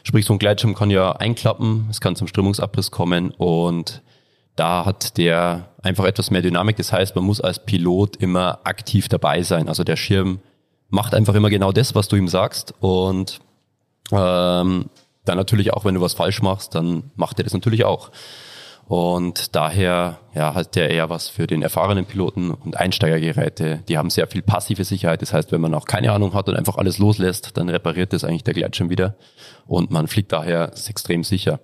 Sprich, 0.03 0.25
so 0.25 0.33
ein 0.33 0.39
Gleitschirm 0.39 0.75
kann 0.75 0.91
ja 0.91 1.13
einklappen, 1.13 1.89
es 1.91 2.01
kann 2.01 2.17
zum 2.17 2.29
Strömungsabriss 2.29 2.91
kommen 2.91 3.33
und 3.33 4.03
da 4.55 4.87
hat 4.87 5.19
der 5.19 5.69
einfach 5.83 6.05
etwas 6.05 6.31
mehr 6.31 6.43
Dynamik. 6.43 6.77
Das 6.77 6.93
heißt, 6.93 7.15
man 7.15 7.25
muss 7.25 7.41
als 7.41 7.65
Pilot 7.65 8.17
immer 8.17 8.61
aktiv 8.65 9.09
dabei 9.09 9.43
sein. 9.43 9.69
Also 9.69 9.85
der 9.85 9.97
Schirm 9.97 10.41
macht 10.89 11.15
einfach 11.15 11.35
immer 11.35 11.51
genau 11.51 11.73
das, 11.73 11.95
was 11.95 12.09
du 12.09 12.17
ihm 12.17 12.29
sagst 12.29 12.73
und 12.81 13.41
ähm, 14.13 14.87
dann 15.29 15.37
natürlich 15.37 15.73
auch, 15.73 15.85
wenn 15.85 15.95
du 15.95 16.01
was 16.01 16.15
falsch 16.15 16.43
machst, 16.43 16.75
dann 16.75 17.11
macht 17.17 17.39
er 17.39 17.45
das 17.45 17.53
natürlich 17.53 17.85
auch. 17.85 18.11
Und 18.89 19.57
daher 19.57 20.21
ja, 20.33 20.55
hat 20.55 20.77
der 20.77 20.91
eher 20.91 21.11
was 21.11 21.29
für 21.29 21.49
den 21.49 21.62
erfahrenen 21.62 22.05
Piloten 22.05 22.53
und 22.53 22.77
Einsteigergeräte. 22.77 23.83
Die 23.89 23.99
haben 23.99 24.11
sehr 24.11 24.29
viel 24.29 24.43
passive 24.43 24.85
Sicherheit. 24.85 25.23
Das 25.23 25.33
heißt, 25.33 25.51
wenn 25.51 25.61
man 25.61 25.75
auch 25.75 25.87
keine 25.87 26.12
Ahnung 26.12 26.35
hat 26.35 26.49
und 26.49 26.55
einfach 26.55 26.77
alles 26.77 26.99
loslässt, 26.99 27.57
dann 27.57 27.69
repariert 27.69 28.12
das 28.12 28.23
eigentlich 28.23 28.45
der 28.45 28.55
Gleitschirm 28.55 28.89
wieder. 28.89 29.17
Und 29.67 29.91
man 29.91 30.07
fliegt 30.07 30.31
daher 30.31 30.71
extrem 30.89 31.25
sicher. 31.25 31.59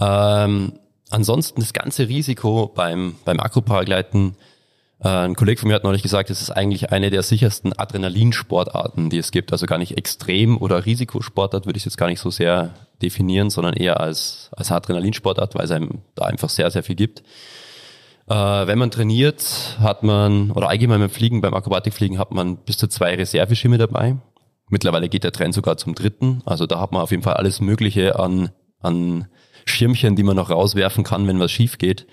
Ähm, 0.00 0.78
ansonsten 1.10 1.60
das 1.60 1.74
ganze 1.74 2.08
Risiko 2.08 2.72
beim, 2.74 3.16
beim 3.26 3.38
Akkuparagliden 3.38 4.30
äh, 4.30 4.55
ein 4.98 5.34
Kollege 5.34 5.60
von 5.60 5.68
mir 5.68 5.74
hat 5.74 5.84
neulich 5.84 6.02
gesagt, 6.02 6.30
es 6.30 6.40
ist 6.40 6.50
eigentlich 6.50 6.90
eine 6.90 7.10
der 7.10 7.22
sichersten 7.22 7.78
Adrenalinsportarten, 7.78 9.10
die 9.10 9.18
es 9.18 9.30
gibt. 9.30 9.52
Also 9.52 9.66
gar 9.66 9.78
nicht 9.78 9.98
extrem 9.98 10.56
oder 10.56 10.86
Risikosportart 10.86 11.66
würde 11.66 11.76
ich 11.76 11.84
jetzt 11.84 11.98
gar 11.98 12.08
nicht 12.08 12.20
so 12.20 12.30
sehr 12.30 12.74
definieren, 13.02 13.50
sondern 13.50 13.74
eher 13.74 14.00
als, 14.00 14.50
als 14.56 14.72
Adrenalinsportart, 14.72 15.54
weil 15.54 15.66
es 15.66 15.70
einem 15.70 16.00
da 16.14 16.24
einfach 16.24 16.48
sehr, 16.48 16.70
sehr 16.70 16.82
viel 16.82 16.96
gibt. 16.96 17.22
Äh, 18.26 18.34
wenn 18.34 18.78
man 18.78 18.90
trainiert, 18.90 19.76
hat 19.80 20.02
man, 20.02 20.50
oder 20.50 20.70
allgemein 20.70 21.00
beim 21.00 21.10
Fliegen, 21.10 21.42
beim 21.42 21.54
Akrobatikfliegen 21.54 22.18
hat 22.18 22.32
man 22.32 22.56
bis 22.56 22.78
zu 22.78 22.88
zwei 22.88 23.14
Reserveschirme 23.14 23.76
dabei. 23.76 24.16
Mittlerweile 24.70 25.10
geht 25.10 25.24
der 25.24 25.32
Trend 25.32 25.54
sogar 25.54 25.76
zum 25.76 25.94
dritten. 25.94 26.42
Also 26.46 26.66
da 26.66 26.80
hat 26.80 26.92
man 26.92 27.02
auf 27.02 27.10
jeden 27.10 27.22
Fall 27.22 27.34
alles 27.34 27.60
Mögliche 27.60 28.18
an, 28.18 28.50
an 28.80 29.28
Schirmchen, 29.66 30.16
die 30.16 30.22
man 30.22 30.36
noch 30.36 30.50
rauswerfen 30.50 31.04
kann, 31.04 31.28
wenn 31.28 31.38
was 31.38 31.52
schief 31.52 31.76
geht. 31.78 32.06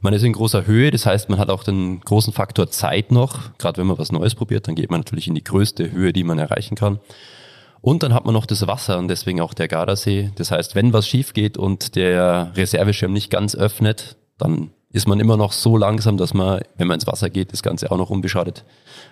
Man 0.00 0.12
ist 0.12 0.22
in 0.22 0.32
großer 0.32 0.66
Höhe, 0.66 0.90
das 0.90 1.06
heißt, 1.06 1.28
man 1.28 1.38
hat 1.38 1.50
auch 1.50 1.64
den 1.64 2.00
großen 2.00 2.32
Faktor 2.32 2.70
Zeit 2.70 3.12
noch. 3.12 3.56
Gerade 3.58 3.78
wenn 3.78 3.86
man 3.86 3.98
was 3.98 4.12
Neues 4.12 4.34
probiert, 4.34 4.68
dann 4.68 4.74
geht 4.74 4.90
man 4.90 5.00
natürlich 5.00 5.28
in 5.28 5.34
die 5.34 5.44
größte 5.44 5.90
Höhe, 5.92 6.12
die 6.12 6.24
man 6.24 6.38
erreichen 6.38 6.74
kann. 6.74 7.00
Und 7.80 8.02
dann 8.02 8.12
hat 8.14 8.24
man 8.24 8.34
noch 8.34 8.46
das 8.46 8.66
Wasser 8.66 8.98
und 8.98 9.08
deswegen 9.08 9.40
auch 9.40 9.54
der 9.54 9.68
Gardasee. 9.68 10.32
Das 10.36 10.50
heißt, 10.50 10.74
wenn 10.74 10.92
was 10.92 11.06
schief 11.06 11.34
geht 11.34 11.56
und 11.56 11.94
der 11.94 12.52
Reserveschirm 12.56 13.12
nicht 13.12 13.30
ganz 13.30 13.54
öffnet, 13.54 14.16
dann 14.38 14.70
ist 14.90 15.06
man 15.06 15.20
immer 15.20 15.36
noch 15.36 15.52
so 15.52 15.76
langsam, 15.76 16.16
dass 16.16 16.34
man, 16.34 16.60
wenn 16.76 16.88
man 16.88 16.96
ins 16.96 17.06
Wasser 17.06 17.30
geht, 17.30 17.52
das 17.52 17.62
Ganze 17.62 17.90
auch 17.90 17.96
noch 17.96 18.10
unbeschadet 18.10 18.64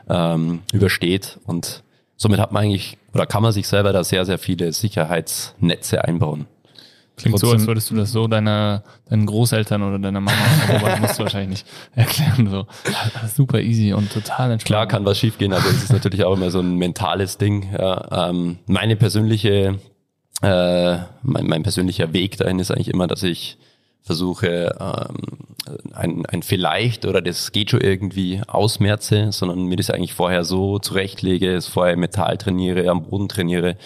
ähm, 0.08 0.62
übersteht. 0.72 1.38
Und 1.44 1.84
somit 2.16 2.40
hat 2.40 2.52
man 2.52 2.64
eigentlich, 2.64 2.98
oder 3.12 3.26
kann 3.26 3.42
man 3.42 3.52
sich 3.52 3.68
selber 3.68 3.92
da 3.92 4.02
sehr, 4.02 4.24
sehr 4.24 4.38
viele 4.38 4.72
Sicherheitsnetze 4.72 6.04
einbauen. 6.04 6.46
Klingt 7.16 7.38
Trotzdem, 7.38 7.50
so, 7.50 7.54
als 7.54 7.66
würdest 7.68 7.90
du 7.90 7.94
das 7.94 8.10
so 8.10 8.26
deiner, 8.26 8.82
deinen 9.08 9.24
Großeltern 9.26 9.82
oder 9.84 10.00
deiner 10.00 10.20
Mama, 10.20 10.36
aber 10.68 10.96
musst 10.96 11.18
du 11.18 11.22
wahrscheinlich 11.22 11.50
nicht 11.50 11.66
erklären. 11.94 12.50
So. 12.50 12.66
Super 13.32 13.60
easy 13.60 13.92
und 13.92 14.12
total 14.12 14.50
entspannt. 14.50 14.64
Klar 14.64 14.88
kann 14.88 15.04
was 15.04 15.18
schiefgehen, 15.18 15.52
aber 15.52 15.68
es 15.68 15.84
ist 15.84 15.92
natürlich 15.92 16.24
auch 16.24 16.36
immer 16.36 16.50
so 16.50 16.58
ein 16.58 16.76
mentales 16.76 17.38
Ding. 17.38 17.72
Ja, 17.72 18.30
ähm, 18.30 18.58
meine 18.66 18.96
persönliche, 18.96 19.78
äh, 20.42 20.96
mein, 21.22 21.46
mein 21.46 21.62
persönlicher 21.62 22.12
Weg 22.12 22.36
dahin 22.36 22.58
ist 22.58 22.72
eigentlich 22.72 22.88
immer, 22.88 23.06
dass 23.06 23.22
ich 23.22 23.58
versuche, 24.02 24.74
ähm, 24.80 25.94
ein, 25.94 26.26
ein 26.26 26.42
vielleicht 26.42 27.06
oder 27.06 27.22
das 27.22 27.52
geht 27.52 27.70
schon 27.70 27.80
irgendwie 27.80 28.42
ausmerze, 28.46 29.32
sondern 29.32 29.64
mir 29.64 29.76
das 29.76 29.90
eigentlich 29.90 30.14
vorher 30.14 30.44
so 30.44 30.78
zurechtlege, 30.78 31.54
es 31.54 31.66
vorher 31.68 31.96
Metall 31.96 32.36
trainiere, 32.36 32.90
am 32.90 33.04
Boden 33.04 33.28
trainiere, 33.28 33.76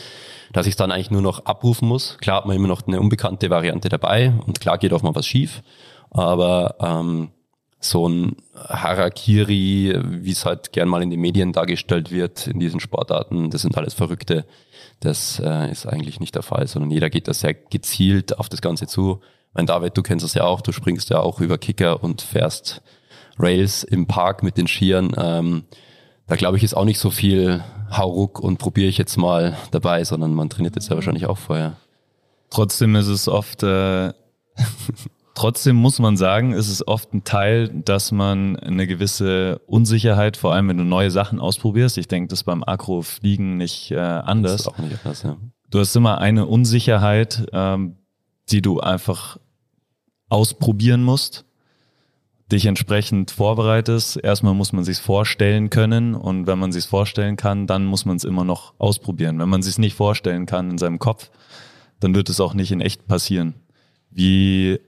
dass 0.59 0.67
ich 0.67 0.73
es 0.73 0.77
dann 0.77 0.91
eigentlich 0.91 1.13
nur 1.13 1.23
noch 1.23 1.45
abrufen 1.45 1.87
muss. 1.87 2.19
Klar 2.21 2.39
hat 2.39 2.47
man 2.47 2.57
immer 2.57 2.67
noch 2.67 2.85
eine 2.85 2.99
unbekannte 2.99 3.49
Variante 3.49 3.89
dabei 3.89 4.33
und 4.45 4.59
klar 4.59 4.77
geht 4.77 4.93
auch 4.93 5.05
mal 5.05 5.15
was 5.15 5.25
schief, 5.25 5.63
aber 6.11 6.75
ähm, 6.81 7.31
so 7.79 8.09
ein 8.09 8.35
Harakiri, 8.57 9.97
wie 10.05 10.33
es 10.33 10.45
halt 10.45 10.73
gern 10.73 10.89
mal 10.89 11.01
in 11.01 11.11
den 11.11 11.21
Medien 11.21 11.53
dargestellt 11.53 12.11
wird, 12.11 12.49
in 12.49 12.59
diesen 12.59 12.81
Sportarten, 12.81 13.51
das 13.51 13.63
sind 13.63 13.79
alles 13.79 13.95
Verrückte. 13.95 14.47
Das 14.99 15.39
äh, 15.39 15.71
ist 15.71 15.87
eigentlich 15.87 16.19
nicht 16.19 16.35
der 16.35 16.43
Fall, 16.43 16.67
sondern 16.67 16.91
jeder 16.91 17.09
geht 17.09 17.29
da 17.29 17.35
sehr 17.35 17.55
gezielt 17.55 18.37
auf 18.37 18.49
das 18.49 18.61
Ganze 18.61 18.89
zu. 18.89 19.21
Mein 19.55 19.67
David, 19.67 19.97
du 19.97 20.03
kennst 20.03 20.25
das 20.25 20.35
ja 20.35 20.43
auch, 20.43 20.61
du 20.61 20.73
springst 20.73 21.09
ja 21.11 21.21
auch 21.21 21.41
über 21.41 21.57
Kicker 21.59 22.03
und 22.03 22.21
fährst 22.21 22.83
Rails 23.39 23.85
im 23.85 24.09
Park 24.09 24.43
mit 24.43 24.57
den 24.57 24.67
Skiern. 24.67 25.13
Ähm, 25.17 25.65
da 26.29 26.37
glaube 26.37 26.59
ich, 26.59 26.63
ist 26.63 26.75
auch 26.75 26.85
nicht 26.85 26.99
so 27.01 27.11
viel 27.11 27.65
Hauruck 27.91 28.39
und 28.39 28.59
probiere 28.59 28.89
ich 28.89 28.99
jetzt 28.99 29.17
mal 29.17 29.57
dabei, 29.71 30.05
sondern 30.05 30.35
man 30.35 30.51
trainiert 30.51 30.77
jetzt 30.77 30.91
ja 30.91 30.95
wahrscheinlich 30.95 31.27
auch 31.27 31.39
vorher. 31.39 31.77
Trotzdem 32.51 32.95
ist 32.97 33.09
es 33.09 33.29
oft, 33.29 33.63
äh, 33.63 34.13
trotzdem 35.35 35.77
muss 35.77 35.99
man 35.99 36.19
sagen, 36.19 36.53
ist 36.53 36.69
es 36.69 36.87
oft 36.87 37.15
ein 37.15 37.25
Teil, 37.25 37.69
dass 37.69 38.13
man 38.13 38.57
eine 38.57 38.87
gewisse 38.87 39.61
Unsicherheit, 39.67 40.37
vor 40.37 40.53
allem 40.53 40.69
wenn 40.69 40.77
du 40.77 40.85
neue 40.85 41.11
Sachen 41.11 41.41
ausprobierst. 41.41 41.97
Ich 41.97 42.09
denke, 42.09 42.29
das 42.29 42.41
ist 42.41 42.45
beim 42.45 42.63
Akrofliegen 42.63 43.57
nicht 43.57 43.91
äh, 43.91 43.97
anders. 43.99 44.53
Das 44.53 44.61
ist 44.61 44.69
auch 44.69 44.79
nicht 44.79 44.99
anders, 45.05 45.23
ja. 45.23 45.37
Du 45.71 45.81
hast 45.81 45.97
immer 45.97 46.19
eine 46.19 46.47
Unsicherheit, 46.47 47.47
ähm, 47.53 47.97
die 48.51 48.63
du 48.63 48.81
einfach 48.81 49.39
ausprobieren 50.29 51.03
musst 51.03 51.47
dich 52.51 52.67
entsprechend 52.67 53.31
vorbereitest. 53.31 54.19
Erstmal 54.23 54.55
muss 54.55 54.73
man 54.73 54.85
sich 54.85 54.99
vorstellen 54.99 55.71
können 55.71 56.15
und 56.15 56.47
wenn 56.47 56.59
man 56.59 56.73
sich 56.73 56.87
vorstellen 56.87 57.37
kann, 57.37 57.67
dann 57.67 57.85
muss 57.85 58.05
man 58.05 58.17
es 58.17 58.25
immer 58.25 58.45
noch 58.45 58.75
ausprobieren. 58.79 59.39
Wenn 59.39 59.49
man 59.49 59.63
sich 59.63 59.79
nicht 59.79 59.95
vorstellen 59.95 60.47
kann 60.47 60.71
in 60.71 60.79
seinem 60.79 60.99
Kopf, 60.99 61.31
dann 62.01 62.15
wird 62.15 62.29
es 62.29 62.41
auch 62.41 62.55
nicht 62.55 62.73
in 62.73 62.81
echt 62.81 63.07
passieren. 63.07 63.55
Wie, 64.11 64.81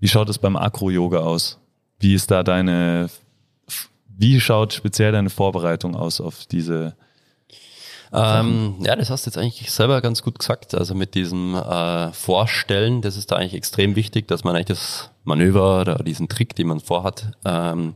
wie 0.00 0.08
schaut 0.08 0.28
es 0.28 0.38
beim 0.38 0.56
Akro-Yoga 0.56 1.18
aus? 1.18 1.58
Wie 1.98 2.14
ist 2.14 2.30
da 2.30 2.42
deine, 2.42 3.10
wie 4.08 4.40
schaut 4.40 4.72
speziell 4.72 5.12
deine 5.12 5.30
Vorbereitung 5.30 5.94
aus 5.94 6.20
auf 6.20 6.46
diese 6.46 6.96
ähm, 8.12 8.76
ja, 8.80 8.94
das 8.94 9.10
hast 9.10 9.26
du 9.26 9.30
jetzt 9.30 9.38
eigentlich 9.38 9.70
selber 9.70 10.00
ganz 10.02 10.22
gut 10.22 10.38
gesagt. 10.38 10.74
Also 10.74 10.94
mit 10.94 11.14
diesem 11.14 11.54
äh, 11.54 12.12
Vorstellen, 12.12 13.00
das 13.00 13.16
ist 13.16 13.30
da 13.30 13.36
eigentlich 13.36 13.54
extrem 13.54 13.96
wichtig, 13.96 14.28
dass 14.28 14.44
man 14.44 14.54
eigentlich 14.54 14.66
das 14.66 15.10
Manöver 15.24 15.80
oder 15.80 15.96
diesen 15.96 16.28
Trick, 16.28 16.54
den 16.54 16.66
man 16.66 16.80
vorhat, 16.80 17.32
ähm, 17.44 17.94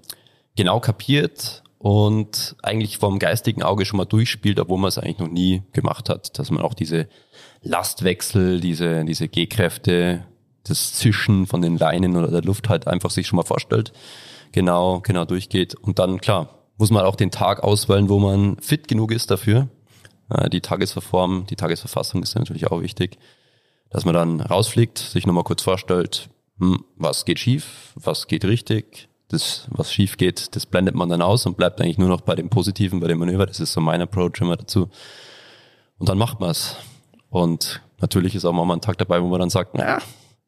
genau 0.57 0.81
kapiert 0.81 1.63
und 1.79 2.57
eigentlich 2.63 2.99
vom 2.99 3.19
geistigen 3.19 3.63
Auge 3.63 3.85
schon 3.85 3.99
mal 3.99 4.07
durchspielt, 4.07 4.59
obwohl 4.59 4.79
man 4.79 4.89
es 4.89 4.99
eigentlich 4.99 5.19
noch 5.19 5.29
nie 5.29 5.63
gemacht 5.73 6.09
hat. 6.09 6.39
Dass 6.39 6.51
man 6.51 6.63
auch 6.63 6.75
diese 6.75 7.09
Lastwechsel, 7.63 8.61
diese, 8.61 9.05
diese 9.05 9.29
G-Kräfte, 9.29 10.25
das 10.65 10.95
Zischen 10.95 11.47
von 11.47 11.63
den 11.63 11.77
Leinen 11.77 12.17
oder 12.17 12.29
der 12.29 12.43
Luft 12.43 12.69
halt 12.69 12.87
einfach 12.87 13.11
sich 13.11 13.27
schon 13.27 13.37
mal 13.37 13.45
vorstellt, 13.45 13.93
genau, 14.53 15.01
genau 15.01 15.25
durchgeht. 15.25 15.75
Und 15.75 15.99
dann, 15.99 16.21
klar, 16.21 16.49
muss 16.79 16.91
man 16.91 17.05
auch 17.05 17.17
den 17.17 17.31
Tag 17.31 17.63
auswählen, 17.63 18.09
wo 18.09 18.19
man 18.19 18.59
fit 18.61 18.89
genug 18.89 19.13
ist 19.13 19.31
dafür. 19.31 19.69
Äh, 20.31 20.51
die 20.51 20.61
Tagesverform, 20.61 21.47
die 21.47 21.57
Tagesverfassung 21.57 22.23
ist 22.23 22.35
natürlich 22.35 22.71
auch 22.71 22.81
wichtig, 22.81 23.19
dass 23.91 24.05
man 24.05 24.15
dann 24.15 24.41
rausfliegt, 24.41 24.99
sich 24.99 25.27
nochmal 25.27 25.45
kurz 25.45 25.63
vorstellt, 25.63 26.29
hm, 26.59 26.85
was 26.97 27.25
geht 27.25 27.39
schief, 27.39 27.93
was 27.95 28.27
geht 28.27 28.45
richtig, 28.45 29.09
das, 29.29 29.67
was 29.71 29.93
schief 29.93 30.17
geht, 30.17 30.55
das 30.55 30.67
blendet 30.67 30.95
man 30.95 31.09
dann 31.09 31.23
aus 31.23 31.47
und 31.47 31.57
bleibt 31.57 31.81
eigentlich 31.81 31.99
nur 31.99 32.09
noch 32.09 32.21
bei 32.21 32.35
dem 32.35 32.49
Positiven, 32.49 33.01
bei 33.01 33.09
dem 33.09 33.19
Manöver. 33.19 33.47
Das 33.47 33.61
ist 33.61 33.73
so 33.73 33.81
mein 33.81 34.01
Approach 34.01 34.41
immer 34.41 34.57
dazu. 34.57 34.89
Und 35.99 36.09
dann 36.09 36.19
macht 36.19 36.41
man 36.41 36.51
es. 36.51 36.77
Und 37.29 37.83
natürlich 38.01 38.35
ist 38.35 38.45
auch 38.45 38.53
mal 38.53 38.71
ein 38.73 38.81
Tag 38.81 38.99
dabei, 38.99 39.23
wo 39.23 39.27
man 39.27 39.41
dann 39.41 39.51
sagt, 39.51 39.75
na, 39.75 39.99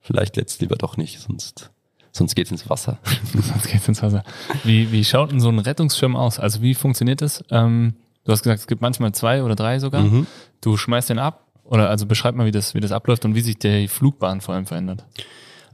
vielleicht 0.01 0.37
letzt 0.37 0.61
lieber 0.61 0.77
doch 0.77 0.97
nicht, 0.97 1.19
sonst, 1.19 1.71
sonst 2.13 2.35
geht's 2.35 2.51
ins 2.51 2.71
Wasser. 2.71 2.99
sonst 3.35 3.69
geht's 3.69 3.89
ins 3.89 4.03
Wasser. 4.03 4.23
Wie, 4.63 4.93
wie 4.93 5.05
schaut 5.05 5.33
denn 5.33 5.41
so 5.41 5.49
ein 5.49 5.59
Rettungsschirm 5.59 6.15
aus? 6.15 6.39
Also 6.39 6.63
wie 6.63 6.75
funktioniert 6.75 7.21
das? 7.21 7.43
Ähm, 7.51 7.95
Du 8.29 8.33
hast 8.33 8.43
gesagt, 8.43 8.61
es 8.61 8.67
gibt 8.67 8.83
manchmal 8.83 9.13
zwei 9.13 9.43
oder 9.43 9.55
drei 9.55 9.79
sogar. 9.79 10.03
Mhm. 10.03 10.27
Du 10.61 10.77
schmeißt 10.77 11.09
den 11.09 11.19
ab 11.19 11.47
oder 11.65 11.89
also 11.89 12.05
beschreib 12.05 12.35
mal, 12.35 12.45
wie 12.45 12.51
das, 12.51 12.75
wie 12.75 12.81
das 12.81 12.93
abläuft 12.93 13.25
und 13.25 13.35
wie 13.35 13.41
sich 13.41 13.59
die 13.59 13.89
Flugbahn 13.89 14.43
vor 14.43 14.55
allem 14.55 14.67
verändert. 14.67 15.07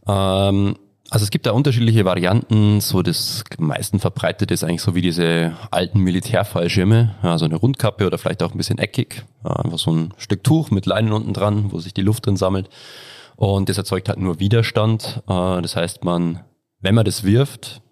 Ähm, 0.06 0.76
also 1.10 1.24
es 1.24 1.32
gibt 1.32 1.46
da 1.46 1.50
unterschiedliche 1.50 2.04
Varianten. 2.04 2.80
So 2.80 3.02
das 3.02 3.42
meisten 3.58 3.98
verbreitet 3.98 4.52
ist 4.52 4.62
eigentlich 4.62 4.82
so 4.82 4.94
wie 4.94 5.02
diese 5.02 5.54
alten 5.72 5.98
Militärfallschirme, 5.98 7.16
ja, 7.24 7.38
so 7.38 7.44
eine 7.44 7.56
Rundkappe 7.56 8.06
oder 8.06 8.18
vielleicht 8.18 8.44
auch 8.44 8.52
ein 8.52 8.56
bisschen 8.56 8.78
eckig. 8.78 9.24
Einfach 9.42 9.80
so 9.80 9.90
ein 9.90 10.14
Stück 10.16 10.44
Tuch 10.44 10.70
mit 10.70 10.86
Leinen 10.86 11.10
unten 11.10 11.32
dran, 11.32 11.72
wo 11.72 11.80
sich 11.80 11.92
die 11.92 12.02
Luft 12.02 12.24
drin 12.26 12.36
sammelt. 12.36 12.68
Und 13.34 13.68
das 13.68 13.78
erzeugt 13.78 14.08
halt 14.08 14.20
nur 14.20 14.38
Widerstand. 14.38 15.24
Äh, 15.26 15.60
das 15.60 15.74
heißt, 15.74 16.04
man, 16.04 16.44
wenn 16.80 16.94
man 16.94 17.04
das 17.04 17.24
wirft, 17.24 17.82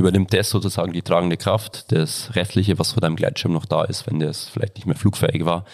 übernimmt 0.00 0.32
das 0.32 0.50
sozusagen 0.50 0.92
die 0.92 1.02
tragende 1.02 1.36
Kraft. 1.36 1.92
Das 1.92 2.34
Restliche, 2.34 2.78
was 2.78 2.92
von 2.92 3.00
deinem 3.00 3.16
Gleitschirm 3.16 3.52
noch 3.52 3.66
da 3.66 3.84
ist, 3.84 4.06
wenn 4.06 4.18
das 4.18 4.48
vielleicht 4.48 4.76
nicht 4.76 4.86
mehr 4.86 4.96
flugfähig 4.96 5.44
war, 5.44 5.64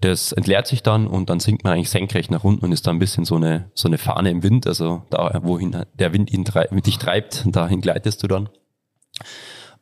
das 0.00 0.32
entleert 0.32 0.66
sich 0.66 0.82
dann 0.82 1.06
und 1.06 1.28
dann 1.28 1.40
sinkt 1.40 1.64
man 1.64 1.72
eigentlich 1.72 1.90
senkrecht 1.90 2.30
nach 2.30 2.44
unten 2.44 2.64
und 2.64 2.72
ist 2.72 2.86
da 2.86 2.92
ein 2.92 3.00
bisschen 3.00 3.24
so 3.24 3.34
eine, 3.34 3.70
so 3.74 3.88
eine 3.88 3.98
Fahne 3.98 4.30
im 4.30 4.42
Wind. 4.42 4.66
Also 4.66 5.02
da, 5.10 5.40
wohin 5.42 5.84
der 5.98 6.12
Wind 6.12 6.32
ihn 6.32 6.44
treib, 6.44 6.70
dich 6.84 6.98
treibt, 6.98 7.44
dahin 7.54 7.80
gleitest 7.80 8.22
du 8.22 8.28
dann. 8.28 8.48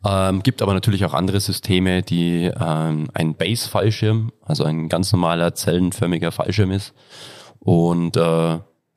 Ähm, 0.04 0.42
gibt 0.42 0.62
aber 0.62 0.72
natürlich 0.72 1.04
auch 1.04 1.14
andere 1.14 1.40
Systeme, 1.40 2.02
die 2.02 2.50
ähm, 2.58 3.08
ein 3.12 3.34
Base-Fallschirm, 3.34 4.32
also 4.42 4.64
ein 4.64 4.88
ganz 4.88 5.12
normaler 5.12 5.54
zellenförmiger 5.54 6.32
Fallschirm 6.32 6.70
ist. 6.70 6.94
Und 7.58 8.16
äh, 8.16 8.20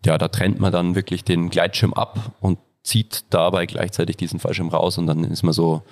ja, 0.06 0.18
da 0.18 0.28
trennt 0.28 0.60
man 0.60 0.72
dann 0.72 0.96
wirklich 0.96 1.24
den 1.24 1.50
Gleitschirm 1.50 1.94
ab 1.94 2.38
und 2.40 2.60
zieht 2.90 3.26
dabei 3.30 3.68
gleichzeitig 3.68 4.18
diesen 4.18 4.40
Fallschirm 4.40 4.70
raus 4.70 4.98
und 4.98 5.08
dann 5.08 5.24
ist 5.24 5.44
man 5.44 5.54
so 5.54 5.84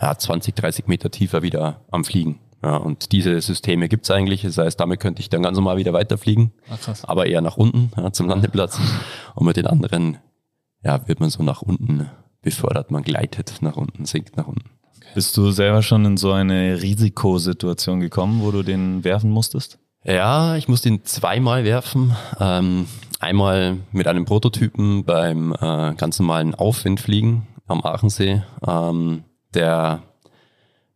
ja, 0.00 0.16
20, 0.16 0.54
30 0.54 0.86
Meter 0.86 1.10
tiefer 1.10 1.42
wieder 1.42 1.80
am 1.90 2.04
Fliegen. 2.04 2.38
Ja, 2.62 2.76
und 2.76 3.12
diese 3.12 3.40
Systeme 3.40 3.88
gibt's 3.88 4.10
eigentlich. 4.10 4.42
Das 4.42 4.58
heißt, 4.58 4.80
damit 4.80 5.00
könnte 5.00 5.20
ich 5.20 5.28
dann 5.28 5.42
ganz 5.42 5.56
normal 5.56 5.76
wieder 5.76 5.92
weiterfliegen, 5.92 6.52
Ach, 6.70 6.94
aber 7.04 7.26
eher 7.26 7.40
nach 7.40 7.56
unten 7.56 7.90
ja, 7.96 8.12
zum 8.12 8.28
Landeplatz. 8.28 8.80
Und 9.34 9.46
mit 9.46 9.56
den 9.56 9.66
anderen 9.66 10.18
ja, 10.82 11.06
wird 11.06 11.20
man 11.20 11.30
so 11.30 11.42
nach 11.42 11.62
unten 11.62 12.08
befördert. 12.40 12.90
Man 12.90 13.02
gleitet 13.02 13.56
nach 13.60 13.76
unten, 13.76 14.04
sinkt 14.06 14.36
nach 14.36 14.46
unten. 14.46 14.70
Okay. 14.96 15.08
Bist 15.14 15.36
du 15.36 15.50
selber 15.50 15.82
schon 15.82 16.04
in 16.04 16.16
so 16.16 16.32
eine 16.32 16.82
Risikosituation 16.82 18.00
gekommen, 18.00 18.42
wo 18.42 18.50
du 18.50 18.62
den 18.62 19.04
werfen 19.04 19.30
musstest? 19.30 19.78
Ja, 20.04 20.56
ich 20.56 20.68
musste 20.68 20.88
ihn 20.88 21.04
zweimal 21.04 21.64
werfen. 21.64 22.16
Ähm, 22.40 22.86
einmal 23.18 23.78
mit 23.92 24.06
einem 24.06 24.24
Prototypen 24.24 25.04
beim 25.04 25.52
äh, 25.52 25.94
ganz 25.94 26.18
normalen 26.18 26.54
Aufwindfliegen 26.54 27.46
am 27.66 27.82
Aachensee. 27.82 28.42
Ähm, 28.66 29.24
der 29.54 30.02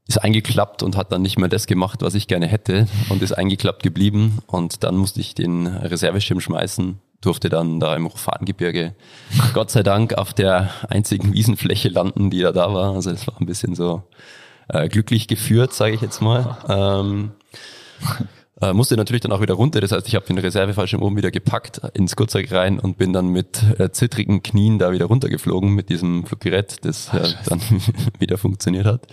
ist 0.07 0.19
eingeklappt 0.19 0.83
und 0.83 0.97
hat 0.97 1.13
dann 1.13 1.23
nicht 1.23 1.39
mehr 1.39 1.49
das 1.49 1.67
gemacht, 1.67 2.03
was 2.03 2.15
ich 2.15 2.29
gerne 2.29 2.47
hätte 2.47 2.87
und 3.09 3.23
ist 3.23 3.33
eingeklappt 3.33 3.83
geblieben. 3.83 4.39
Und 4.47 4.85
dann 4.85 4.97
musste 4.97 5.21
ich 5.21 5.35
den 5.35 5.67
Reserveschirm 5.67 6.41
schmeißen, 6.41 7.01
durfte 7.21 7.49
dann 7.49 7.81
da 7.81 7.95
im 7.97 8.07
Rofangebirge 8.07 8.95
Gott 9.55 9.71
sei 9.71 9.83
Dank 9.83 10.15
auf 10.15 10.33
der 10.33 10.71
einzigen 10.89 11.33
Wiesenfläche 11.33 11.89
landen, 11.89 12.31
die 12.31 12.41
da 12.41 12.53
da 12.53 12.73
war. 12.75 12.95
Also 12.95 13.11
es 13.11 13.27
war 13.27 13.41
ein 13.41 13.47
bisschen 13.47 13.75
so 13.75 14.03
äh, 14.69 14.89
glücklich 14.89 15.29
geführt, 15.29 15.73
sage 15.73 15.95
ich 15.95 16.01
jetzt 16.01 16.21
mal. 16.21 16.59
Ähm, 16.69 17.33
äh, 18.63 18.73
musste 18.73 18.97
natürlich 18.97 19.21
dann 19.23 19.33
auch 19.33 19.41
wieder 19.41 19.55
runter. 19.55 19.81
Das 19.81 19.93
heißt, 19.93 20.07
ich 20.07 20.15
habe 20.15 20.25
den 20.25 20.39
Reservefallschirm 20.39 21.03
oben 21.03 21.17
wieder 21.17 21.31
gepackt 21.31 21.81
ins 21.95 22.15
Kurzzeug 22.17 22.51
rein 22.53 22.79
und 22.79 22.97
bin 22.97 23.13
dann 23.13 23.29
mit 23.29 23.63
äh, 23.79 23.91
zittrigen 23.91 24.43
Knien 24.43 24.79
da 24.79 24.93
wieder 24.93 25.07
runtergeflogen 25.07 25.71
mit 25.71 25.89
diesem 25.89 26.25
Fluggerät, 26.25 26.85
das 26.85 27.13
äh, 27.13 27.29
dann 27.47 27.61
wieder 28.21 28.39
funktioniert 28.39 28.87
hat. 28.87 29.07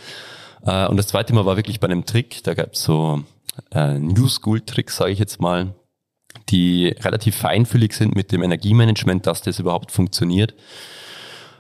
Äh, 0.66 0.88
und 0.88 0.98
das 0.98 1.08
zweite 1.08 1.34
Mal 1.34 1.46
war 1.46 1.58
wirklich 1.58 1.80
bei 1.80 1.88
einem 1.88 2.06
Trick. 2.06 2.44
Da 2.44 2.54
gab 2.54 2.74
es 2.74 2.84
so 2.84 3.24
äh, 3.72 3.98
New 3.98 4.28
School 4.28 4.62
Tricks, 4.62 4.98
sage 4.98 5.12
ich 5.12 5.20
jetzt 5.20 5.42
mal, 5.42 5.74
die 6.50 6.96
relativ 7.02 7.36
feinfühlig 7.36 7.94
sind 7.94 8.16
mit 8.16 8.32
dem 8.32 8.44
Energiemanagement, 8.44 9.26
dass 9.26 9.42
das 9.42 9.60
überhaupt 9.60 9.92
funktioniert. 9.92 10.54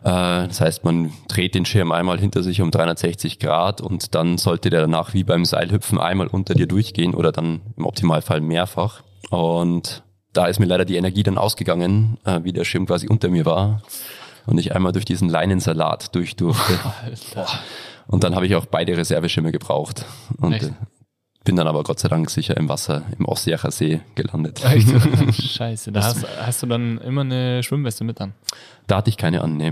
Äh, 0.03 0.47
das 0.47 0.61
heißt, 0.61 0.85
man 0.85 1.11
dreht 1.27 1.55
den 1.55 1.65
Schirm 1.65 1.91
einmal 1.91 2.19
hinter 2.19 2.43
sich 2.43 2.61
um 2.61 2.71
360 2.71 3.39
Grad 3.39 3.81
und 3.81 4.15
dann 4.15 4.37
sollte 4.37 4.69
der 4.69 4.81
danach 4.81 5.13
wie 5.13 5.23
beim 5.23 5.45
Seilhüpfen 5.45 5.99
einmal 5.99 6.27
unter 6.27 6.53
dir 6.53 6.67
durchgehen 6.67 7.13
oder 7.13 7.31
dann 7.31 7.61
im 7.77 7.85
Optimalfall 7.85 8.41
mehrfach. 8.41 9.03
Und 9.29 10.03
da 10.33 10.45
ist 10.45 10.59
mir 10.59 10.65
leider 10.65 10.85
die 10.85 10.95
Energie 10.95 11.23
dann 11.23 11.37
ausgegangen, 11.37 12.17
äh, 12.25 12.39
wie 12.43 12.53
der 12.53 12.63
Schirm 12.63 12.85
quasi 12.85 13.07
unter 13.07 13.29
mir 13.29 13.45
war 13.45 13.81
und 14.45 14.57
ich 14.57 14.75
einmal 14.75 14.91
durch 14.91 15.05
diesen 15.05 15.29
Leinensalat 15.29 16.15
durch 16.15 16.35
durfte. 16.35 16.79
Alter. 17.03 17.47
Und 18.07 18.23
dann 18.23 18.35
habe 18.35 18.47
ich 18.47 18.55
auch 18.55 18.65
beide 18.65 18.97
Reserveschirme 18.97 19.51
gebraucht. 19.51 20.05
Und 20.39 20.53
Echt? 20.53 20.71
Bin 21.49 21.55
dann 21.55 21.65
aber 21.65 21.81
Gott 21.81 21.97
sei 21.97 22.09
Dank 22.09 22.29
sicher 22.29 22.55
im 22.57 22.69
Wasser 22.69 23.01
im 23.17 23.25
Ostjacher 23.25 23.71
See 23.71 24.01
gelandet. 24.13 24.63
Echt? 24.63 24.87
Scheiße, 25.41 25.91
da 25.91 26.03
hast, 26.03 26.23
hast, 26.39 26.61
du 26.61 26.67
dann 26.67 26.99
immer 26.99 27.21
eine 27.21 27.63
Schwimmweste 27.63 28.03
mit 28.03 28.19
dann? 28.19 28.33
Da 28.85 28.97
hatte 28.97 29.09
ich 29.09 29.17
keine 29.17 29.41
an, 29.41 29.57
nee. 29.57 29.71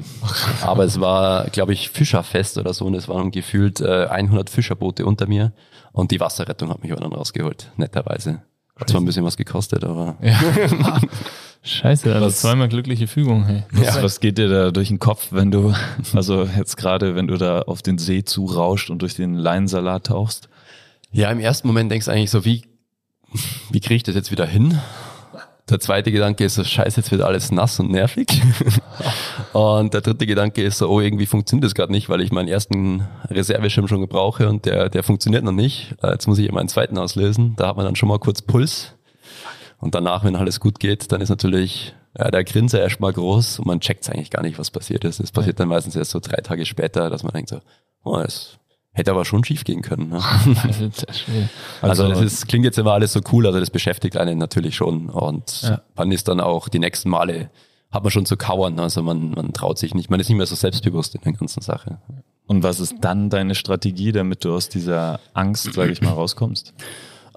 aber 0.64 0.86
es 0.86 1.00
war, 1.00 1.46
glaube 1.52 1.74
ich, 1.74 1.92
Fischerfest 1.92 2.58
oder 2.58 2.74
so 2.74 2.86
und 2.86 2.96
es 2.96 3.08
waren 3.08 3.30
gefühlt 3.30 3.80
äh, 3.80 4.08
100 4.08 4.50
Fischerboote 4.50 5.06
unter 5.06 5.28
mir 5.28 5.54
und 5.92 6.10
die 6.10 6.20
Wasserrettung 6.20 6.72
hat 6.72 6.82
mich 6.82 6.92
aber 6.92 7.02
dann 7.02 7.14
rausgeholt, 7.14 7.70
netterweise. 7.78 8.42
Hat 8.76 8.90
zwar 8.90 9.00
ein 9.00 9.06
bisschen 9.06 9.24
was 9.24 9.38
gekostet, 9.38 9.84
aber... 9.84 10.18
Ja. 10.20 10.40
Scheiße, 11.62 12.12
also 12.12 12.26
was, 12.26 12.42
zweimal 12.42 12.70
glückliche 12.70 13.06
Fügung. 13.06 13.46
Hey. 13.46 13.66
Was, 13.72 13.98
ja. 13.98 14.02
was 14.02 14.20
geht 14.20 14.40
dir 14.40 14.50
da 14.50 14.72
durch 14.72 14.88
den 14.88 14.98
Kopf, 14.98 15.28
wenn 15.30 15.52
du, 15.52 15.76
also 16.16 16.50
jetzt 16.58 16.76
gerade, 16.76 17.16
wenn 17.16 17.28
du 17.28 17.38
da 17.38 17.62
auf 17.62 17.84
den 17.84 18.00
See 18.00 18.24
zurauscht 18.24 18.90
und 18.90 19.04
durch 19.04 19.14
den 19.14 19.36
Leinsalat 19.36 20.08
tauchst? 20.08 20.50
Ja, 21.12 21.32
im 21.32 21.40
ersten 21.40 21.68
Moment 21.68 21.92
denkst 21.92 22.06
du 22.06 22.12
eigentlich 22.12 22.32
so, 22.32 22.46
wie, 22.46 22.64
wie 23.72 23.80
kriege 23.80 23.96
ich 23.96 24.04
das 24.04 24.16
jetzt 24.16 24.32
wieder 24.32 24.46
hin? 24.46 24.80
Der 25.70 25.80
zweite 25.80 26.12
Gedanke 26.14 26.46
ist 26.46 26.56
so, 26.56 26.64
scheiße, 26.64 27.02
jetzt 27.02 27.12
wird 27.12 27.22
alles 27.22 27.52
nass 27.52 27.80
und 27.80 27.92
nervig. 27.92 28.28
und 29.54 29.94
der 29.94 30.02
dritte 30.02 30.26
Gedanke 30.26 30.64
ist 30.64 30.78
so, 30.78 30.88
oh, 30.90 31.02
irgendwie 31.02 31.26
funktioniert 31.26 31.66
das 31.66 31.76
gerade 31.76 31.92
nicht, 31.92 32.08
weil 32.08 32.22
ich 32.22 32.32
meinen 32.32 32.48
ersten 32.48 33.06
Reserveschirm 33.30 33.88
schon 33.90 34.00
gebrauche 34.00 34.48
und 34.48 34.66
der, 34.66 34.90
der 34.90 35.04
funktioniert 35.04 35.44
noch 35.44 35.52
nicht. 35.52 35.96
Äh, 36.02 36.12
jetzt 36.12 36.28
muss 36.28 36.38
ich 36.38 36.48
immer 36.48 36.62
einen 36.62 36.70
zweiten 36.70 36.98
auslösen. 36.98 37.56
Da 37.58 37.68
hat 37.68 37.76
man 37.76 37.86
dann 37.86 37.98
schon 37.98 38.08
mal 38.08 38.20
kurz 38.20 38.42
Puls. 38.42 38.94
Und 39.80 39.94
danach, 39.94 40.24
wenn 40.24 40.38
alles 40.38 40.60
gut 40.60 40.80
geht, 40.80 41.12
dann 41.12 41.20
ist 41.20 41.30
natürlich 41.30 41.94
ja, 42.18 42.32
der 42.32 42.44
Grinser 42.46 42.82
erstmal 42.82 43.12
groß 43.12 43.60
und 43.60 43.68
man 43.68 43.82
checkt 43.82 44.10
eigentlich 44.10 44.32
gar 44.32 44.44
nicht, 44.44 44.58
was 44.58 44.72
passiert 44.72 45.04
ist. 45.04 45.20
Es 45.20 45.32
passiert 45.32 45.60
dann 45.60 45.68
meistens 45.68 45.96
erst 45.96 46.12
so 46.12 46.20
drei 46.20 46.42
Tage 46.42 46.66
später, 46.66 47.10
dass 47.10 47.24
man 47.24 47.34
denkt 47.34 47.50
so, 47.50 47.60
oh, 48.04 48.18
es 48.20 48.58
Hätte 48.98 49.12
aber 49.12 49.26
schon 49.26 49.44
schief 49.44 49.64
gehen 49.64 49.84
können. 49.84 50.10
Ne? 50.10 50.20
also, 51.82 52.04
also 52.04 52.10
das 52.10 52.20
ist, 52.20 52.48
klingt 52.48 52.66
jetzt 52.66 52.80
immer 52.80 52.94
alles 52.94 53.14
so 53.14 53.20
cool, 53.32 53.46
also 53.46 53.60
das 53.60 53.70
beschäftigt 53.70 54.18
einen 54.18 54.40
natürlich 54.40 54.76
schon. 54.76 55.10
Und 55.10 55.62
ja. 55.62 55.82
man 55.96 56.12
ist 56.12 56.28
dann 56.28 56.40
auch 56.40 56.68
die 56.68 56.80
nächsten 56.80 57.12
Male, 57.12 57.52
hat 57.92 58.02
man 58.02 58.10
schon 58.10 58.26
zu 58.26 58.38
kauern. 58.38 58.80
Also 58.80 59.04
man, 59.04 59.30
man 59.30 59.54
traut 59.54 59.78
sich 59.78 59.94
nicht, 59.94 60.10
man 60.10 60.20
ist 60.20 60.30
nicht 60.30 60.38
mehr 60.38 60.48
so 60.48 60.56
selbstbewusst 60.56 61.14
in 61.14 61.22
der 61.22 61.34
ganzen 61.34 61.62
Sache. 61.62 62.00
Und 62.48 62.64
was 62.64 62.80
ist 62.80 62.96
dann 63.02 63.30
deine 63.30 63.54
Strategie, 63.54 64.12
damit 64.12 64.44
du 64.44 64.56
aus 64.56 64.68
dieser 64.68 65.20
Angst, 65.36 65.74
sage 65.74 65.92
ich 65.92 66.02
mal, 66.02 66.14
rauskommst? 66.14 66.74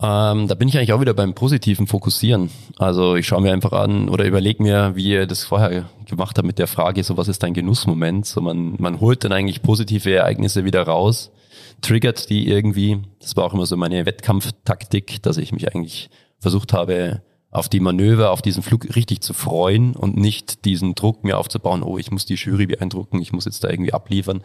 Ähm, 0.02 0.48
da 0.48 0.54
bin 0.54 0.66
ich 0.66 0.78
eigentlich 0.78 0.94
auch 0.94 1.02
wieder 1.02 1.12
beim 1.12 1.34
positiven 1.34 1.86
Fokussieren. 1.86 2.48
Also 2.78 3.16
ich 3.16 3.26
schaue 3.26 3.42
mir 3.42 3.52
einfach 3.52 3.72
an 3.72 4.08
oder 4.08 4.24
überlege 4.24 4.62
mir, 4.62 4.92
wie 4.96 5.10
ihr 5.10 5.26
das 5.26 5.44
vorher 5.44 5.90
gemacht 6.06 6.38
habt 6.38 6.46
mit 6.46 6.58
der 6.58 6.68
Frage, 6.68 7.04
so 7.04 7.18
was 7.18 7.28
ist 7.28 7.42
dein 7.42 7.52
Genussmoment? 7.52 8.24
So 8.24 8.40
man, 8.40 8.76
man 8.78 8.98
holt 9.00 9.24
dann 9.24 9.32
eigentlich 9.32 9.60
positive 9.60 10.10
Ereignisse 10.10 10.64
wieder 10.64 10.84
raus, 10.84 11.30
triggert 11.80 12.30
die 12.30 12.48
irgendwie. 12.48 12.98
Das 13.20 13.36
war 13.36 13.44
auch 13.44 13.54
immer 13.54 13.66
so 13.66 13.76
meine 13.76 14.06
Wettkampftaktik, 14.06 15.22
dass 15.22 15.36
ich 15.36 15.52
mich 15.52 15.72
eigentlich 15.72 16.10
versucht 16.38 16.72
habe, 16.72 17.22
auf 17.50 17.68
die 17.68 17.80
Manöver, 17.80 18.30
auf 18.30 18.42
diesen 18.42 18.62
Flug 18.62 18.94
richtig 18.94 19.22
zu 19.22 19.32
freuen 19.32 19.96
und 19.96 20.16
nicht 20.16 20.64
diesen 20.64 20.94
Druck 20.94 21.24
mir 21.24 21.36
aufzubauen, 21.36 21.82
oh, 21.82 21.98
ich 21.98 22.10
muss 22.10 22.24
die 22.24 22.34
Jury 22.34 22.66
beeindrucken, 22.66 23.20
ich 23.20 23.32
muss 23.32 23.44
jetzt 23.44 23.64
da 23.64 23.68
irgendwie 23.68 23.92
abliefern, 23.92 24.42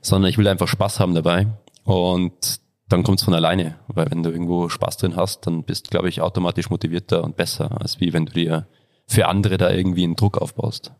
sondern 0.00 0.28
ich 0.28 0.38
will 0.38 0.48
einfach 0.48 0.66
Spaß 0.66 0.98
haben 0.98 1.14
dabei. 1.14 1.46
Und 1.84 2.60
dann 2.88 3.04
kommt 3.04 3.20
es 3.20 3.24
von 3.24 3.34
alleine, 3.34 3.76
weil 3.86 4.10
wenn 4.10 4.22
du 4.22 4.30
irgendwo 4.30 4.68
Spaß 4.68 4.96
drin 4.96 5.16
hast, 5.16 5.46
dann 5.46 5.62
bist, 5.62 5.90
glaube 5.90 6.08
ich, 6.08 6.20
automatisch 6.20 6.68
motivierter 6.68 7.22
und 7.22 7.36
besser, 7.36 7.80
als 7.80 8.00
wie 8.00 8.12
wenn 8.12 8.26
du 8.26 8.32
dir 8.32 8.66
für 9.06 9.28
andere 9.28 9.56
da 9.56 9.70
irgendwie 9.70 10.04
einen 10.04 10.16
Druck 10.16 10.38
aufbaust. 10.38 10.92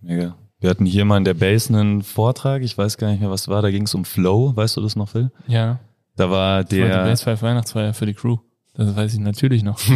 Mega. 0.00 0.36
Wir 0.66 0.70
hatten 0.70 0.84
hier 0.84 1.04
mal 1.04 1.18
in 1.18 1.24
der 1.24 1.34
Base 1.34 1.72
einen 1.72 2.02
Vortrag, 2.02 2.60
ich 2.62 2.76
weiß 2.76 2.98
gar 2.98 3.08
nicht 3.12 3.20
mehr, 3.20 3.30
was 3.30 3.46
war, 3.46 3.62
da 3.62 3.70
ging 3.70 3.84
es 3.84 3.94
um 3.94 4.04
Flow, 4.04 4.50
weißt 4.56 4.76
du 4.76 4.80
das 4.80 4.96
noch, 4.96 5.08
Phil? 5.08 5.30
Ja. 5.46 5.78
Da 6.16 6.28
war 6.28 6.64
Das 6.64 6.76
war 6.76 6.88
der... 6.88 7.04
die 7.04 7.10
Base 7.10 7.22
5 7.22 7.42
Weihnachtsfeier 7.42 7.94
für 7.94 8.04
die 8.04 8.14
Crew. 8.14 8.38
Das 8.74 8.96
weiß 8.96 9.14
ich 9.14 9.20
natürlich 9.20 9.62
noch. 9.62 9.78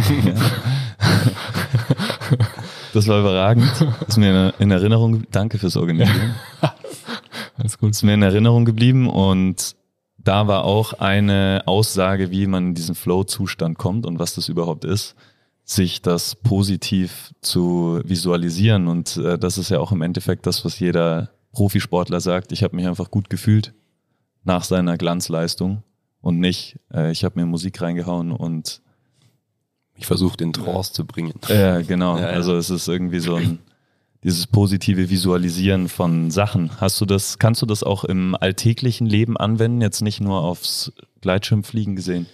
Das 2.93 3.07
war 3.07 3.19
überragend. 3.19 3.69
Ist 4.07 4.17
mir 4.17 4.53
in 4.59 4.71
Erinnerung, 4.71 5.23
danke 5.31 5.57
fürs 5.57 5.75
Organisieren. 5.75 6.35
Alles 7.57 7.77
gut. 7.77 7.91
Ist 7.91 8.03
mir 8.03 8.13
in 8.13 8.21
Erinnerung 8.21 8.63
geblieben 8.63 9.09
und 9.09 9.75
da 10.17 10.47
war 10.47 10.63
auch 10.63 10.93
eine 10.93 11.63
Aussage, 11.65 12.31
wie 12.31 12.47
man 12.47 12.67
in 12.67 12.75
diesen 12.75 12.95
Flow-Zustand 12.95 13.77
kommt 13.77 14.05
und 14.05 14.19
was 14.19 14.35
das 14.35 14.47
überhaupt 14.47 14.85
ist, 14.85 15.15
sich 15.63 16.01
das 16.01 16.35
positiv 16.35 17.33
zu 17.41 18.01
visualisieren. 18.03 18.87
Und 18.87 19.17
äh, 19.17 19.37
das 19.37 19.57
ist 19.57 19.69
ja 19.69 19.79
auch 19.79 19.91
im 19.91 20.01
Endeffekt 20.01 20.45
das, 20.45 20.65
was 20.65 20.79
jeder 20.79 21.29
Profisportler 21.51 22.19
sagt. 22.19 22.51
Ich 22.51 22.63
habe 22.63 22.75
mich 22.75 22.87
einfach 22.87 23.11
gut 23.11 23.29
gefühlt 23.29 23.73
nach 24.43 24.63
seiner 24.63 24.97
Glanzleistung 24.97 25.83
und 26.21 26.39
nicht, 26.39 26.77
äh, 26.93 27.11
ich 27.11 27.23
habe 27.23 27.39
mir 27.39 27.45
Musik 27.45 27.81
reingehauen 27.81 28.31
und 28.31 28.81
Ich 29.95 30.07
versuche 30.07 30.37
den 30.37 30.53
Trance 30.53 30.93
zu 30.93 31.05
bringen. 31.05 31.33
ja, 31.47 31.81
genau. 31.81 32.17
Ja, 32.17 32.23
ja. 32.23 32.27
Also 32.29 32.55
es 32.55 32.69
ist 32.69 32.87
irgendwie 32.87 33.19
so 33.19 33.35
ein 33.35 33.59
dieses 34.23 34.45
positive 34.47 35.09
Visualisieren 35.09 35.89
von 35.89 36.29
Sachen. 36.29 36.79
Hast 36.79 37.01
du 37.01 37.05
das, 37.05 37.39
kannst 37.39 37.61
du 37.61 37.65
das 37.65 37.83
auch 37.83 38.03
im 38.03 38.35
alltäglichen 38.35 39.07
Leben 39.07 39.35
anwenden, 39.35 39.81
jetzt 39.81 40.01
nicht 40.01 40.21
nur 40.21 40.43
aufs 40.43 40.91
Gleitschirmfliegen 41.21 41.95
gesehen? 41.95 42.27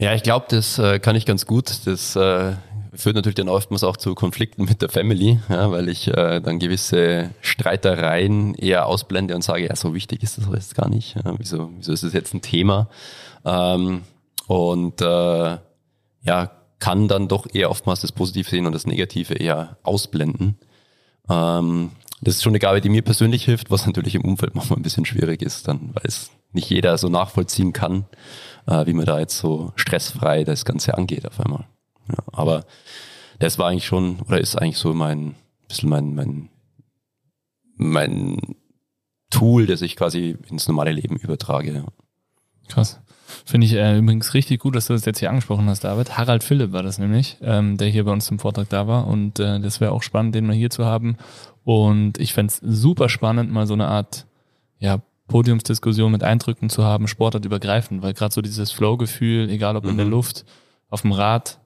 Ja, 0.00 0.14
ich 0.14 0.22
glaube, 0.22 0.46
das 0.48 0.78
äh, 0.78 0.98
kann 0.98 1.14
ich 1.14 1.26
ganz 1.26 1.44
gut. 1.44 1.86
Das 1.86 2.16
äh, 2.16 2.54
führt 2.94 3.16
natürlich 3.16 3.34
dann 3.34 3.50
oftmals 3.50 3.84
auch 3.84 3.98
zu 3.98 4.14
Konflikten 4.14 4.64
mit 4.64 4.80
der 4.80 4.88
Family, 4.88 5.40
ja, 5.50 5.70
weil 5.70 5.90
ich 5.90 6.08
äh, 6.08 6.40
dann 6.40 6.58
gewisse 6.58 7.30
Streitereien 7.42 8.54
eher 8.54 8.86
ausblende 8.86 9.34
und 9.34 9.42
sage, 9.42 9.66
ja, 9.66 9.76
so 9.76 9.94
wichtig 9.94 10.22
ist 10.22 10.38
das 10.38 10.46
jetzt 10.54 10.74
gar 10.74 10.88
nicht. 10.88 11.16
Ja, 11.16 11.34
wieso, 11.36 11.70
wieso 11.76 11.92
ist 11.92 12.02
das 12.02 12.14
jetzt 12.14 12.32
ein 12.32 12.40
Thema? 12.40 12.88
Ähm, 13.44 14.04
und 14.46 15.02
äh, 15.02 15.58
ja, 16.22 16.50
kann 16.78 17.06
dann 17.06 17.28
doch 17.28 17.46
eher 17.52 17.70
oftmals 17.70 18.00
das 18.00 18.12
Positive 18.12 18.48
sehen 18.48 18.64
und 18.64 18.72
das 18.72 18.86
Negative 18.86 19.34
eher 19.34 19.76
ausblenden. 19.82 20.56
Ähm, 21.28 21.90
das 22.22 22.36
ist 22.36 22.42
schon 22.42 22.52
eine 22.52 22.58
Gabe, 22.58 22.80
die 22.80 22.88
mir 22.88 23.02
persönlich 23.02 23.44
hilft, 23.44 23.70
was 23.70 23.84
natürlich 23.84 24.14
im 24.14 24.24
Umfeld 24.24 24.54
manchmal 24.54 24.78
ein 24.78 24.82
bisschen 24.82 25.04
schwierig 25.04 25.42
ist, 25.42 25.68
dann, 25.68 25.90
weil 25.92 26.04
es 26.04 26.30
nicht 26.52 26.70
jeder 26.70 26.96
so 26.96 27.08
nachvollziehen 27.08 27.72
kann, 27.74 28.06
äh, 28.66 28.86
wie 28.86 28.92
man 28.92 29.06
da 29.06 29.18
jetzt 29.18 29.38
so 29.38 29.72
stressfrei 29.76 30.44
das 30.44 30.64
Ganze 30.64 30.96
angeht 30.96 31.26
auf 31.26 31.40
einmal. 31.40 31.66
Ja, 32.08 32.22
aber 32.32 32.64
das 33.38 33.58
war 33.58 33.68
eigentlich 33.68 33.86
schon, 33.86 34.20
oder 34.20 34.40
ist 34.40 34.56
eigentlich 34.56 34.78
so 34.78 34.92
mein, 34.92 35.34
bisschen 35.68 35.88
mein, 35.88 36.14
mein, 36.14 36.48
mein 37.76 38.38
Tool, 39.30 39.66
das 39.66 39.82
ich 39.82 39.96
quasi 39.96 40.36
ins 40.48 40.68
normale 40.68 40.92
Leben 40.92 41.16
übertrage. 41.16 41.72
Ja. 41.72 41.84
Krass. 42.68 43.00
Finde 43.44 43.66
ich 43.66 43.74
äh, 43.74 43.98
übrigens 43.98 44.34
richtig 44.34 44.60
gut, 44.60 44.74
dass 44.74 44.86
du 44.86 44.92
das 44.92 45.04
jetzt 45.04 45.20
hier 45.20 45.30
angesprochen 45.30 45.68
hast, 45.68 45.84
David. 45.84 46.18
Harald 46.18 46.42
Philipp 46.42 46.72
war 46.72 46.82
das 46.82 46.98
nämlich, 46.98 47.38
ähm, 47.42 47.76
der 47.76 47.88
hier 47.88 48.04
bei 48.04 48.12
uns 48.12 48.26
zum 48.26 48.40
Vortrag 48.40 48.68
da 48.68 48.88
war. 48.88 49.06
Und 49.06 49.38
äh, 49.38 49.60
das 49.60 49.80
wäre 49.80 49.92
auch 49.92 50.02
spannend, 50.02 50.34
den 50.34 50.46
mal 50.46 50.56
hier 50.56 50.70
zu 50.70 50.84
haben. 50.84 51.16
Und 51.64 52.18
ich 52.18 52.32
fände 52.32 52.52
es 52.52 52.60
super 52.62 53.08
spannend, 53.08 53.52
mal 53.52 53.68
so 53.68 53.74
eine 53.74 53.86
Art 53.86 54.26
ja, 54.80 55.00
Podiumsdiskussion 55.30 56.12
mit 56.12 56.22
Eindrücken 56.22 56.68
zu 56.68 56.84
haben, 56.84 57.08
sportartübergreifend, 57.08 58.02
weil 58.02 58.12
gerade 58.12 58.34
so 58.34 58.42
dieses 58.42 58.70
Flow-Gefühl, 58.72 59.48
egal 59.48 59.76
ob 59.76 59.86
in 59.86 59.96
der 59.96 60.04
Mhm. 60.06 60.12
Luft, 60.12 60.44
auf 60.90 61.02
dem 61.02 61.12
Rad, 61.12 61.58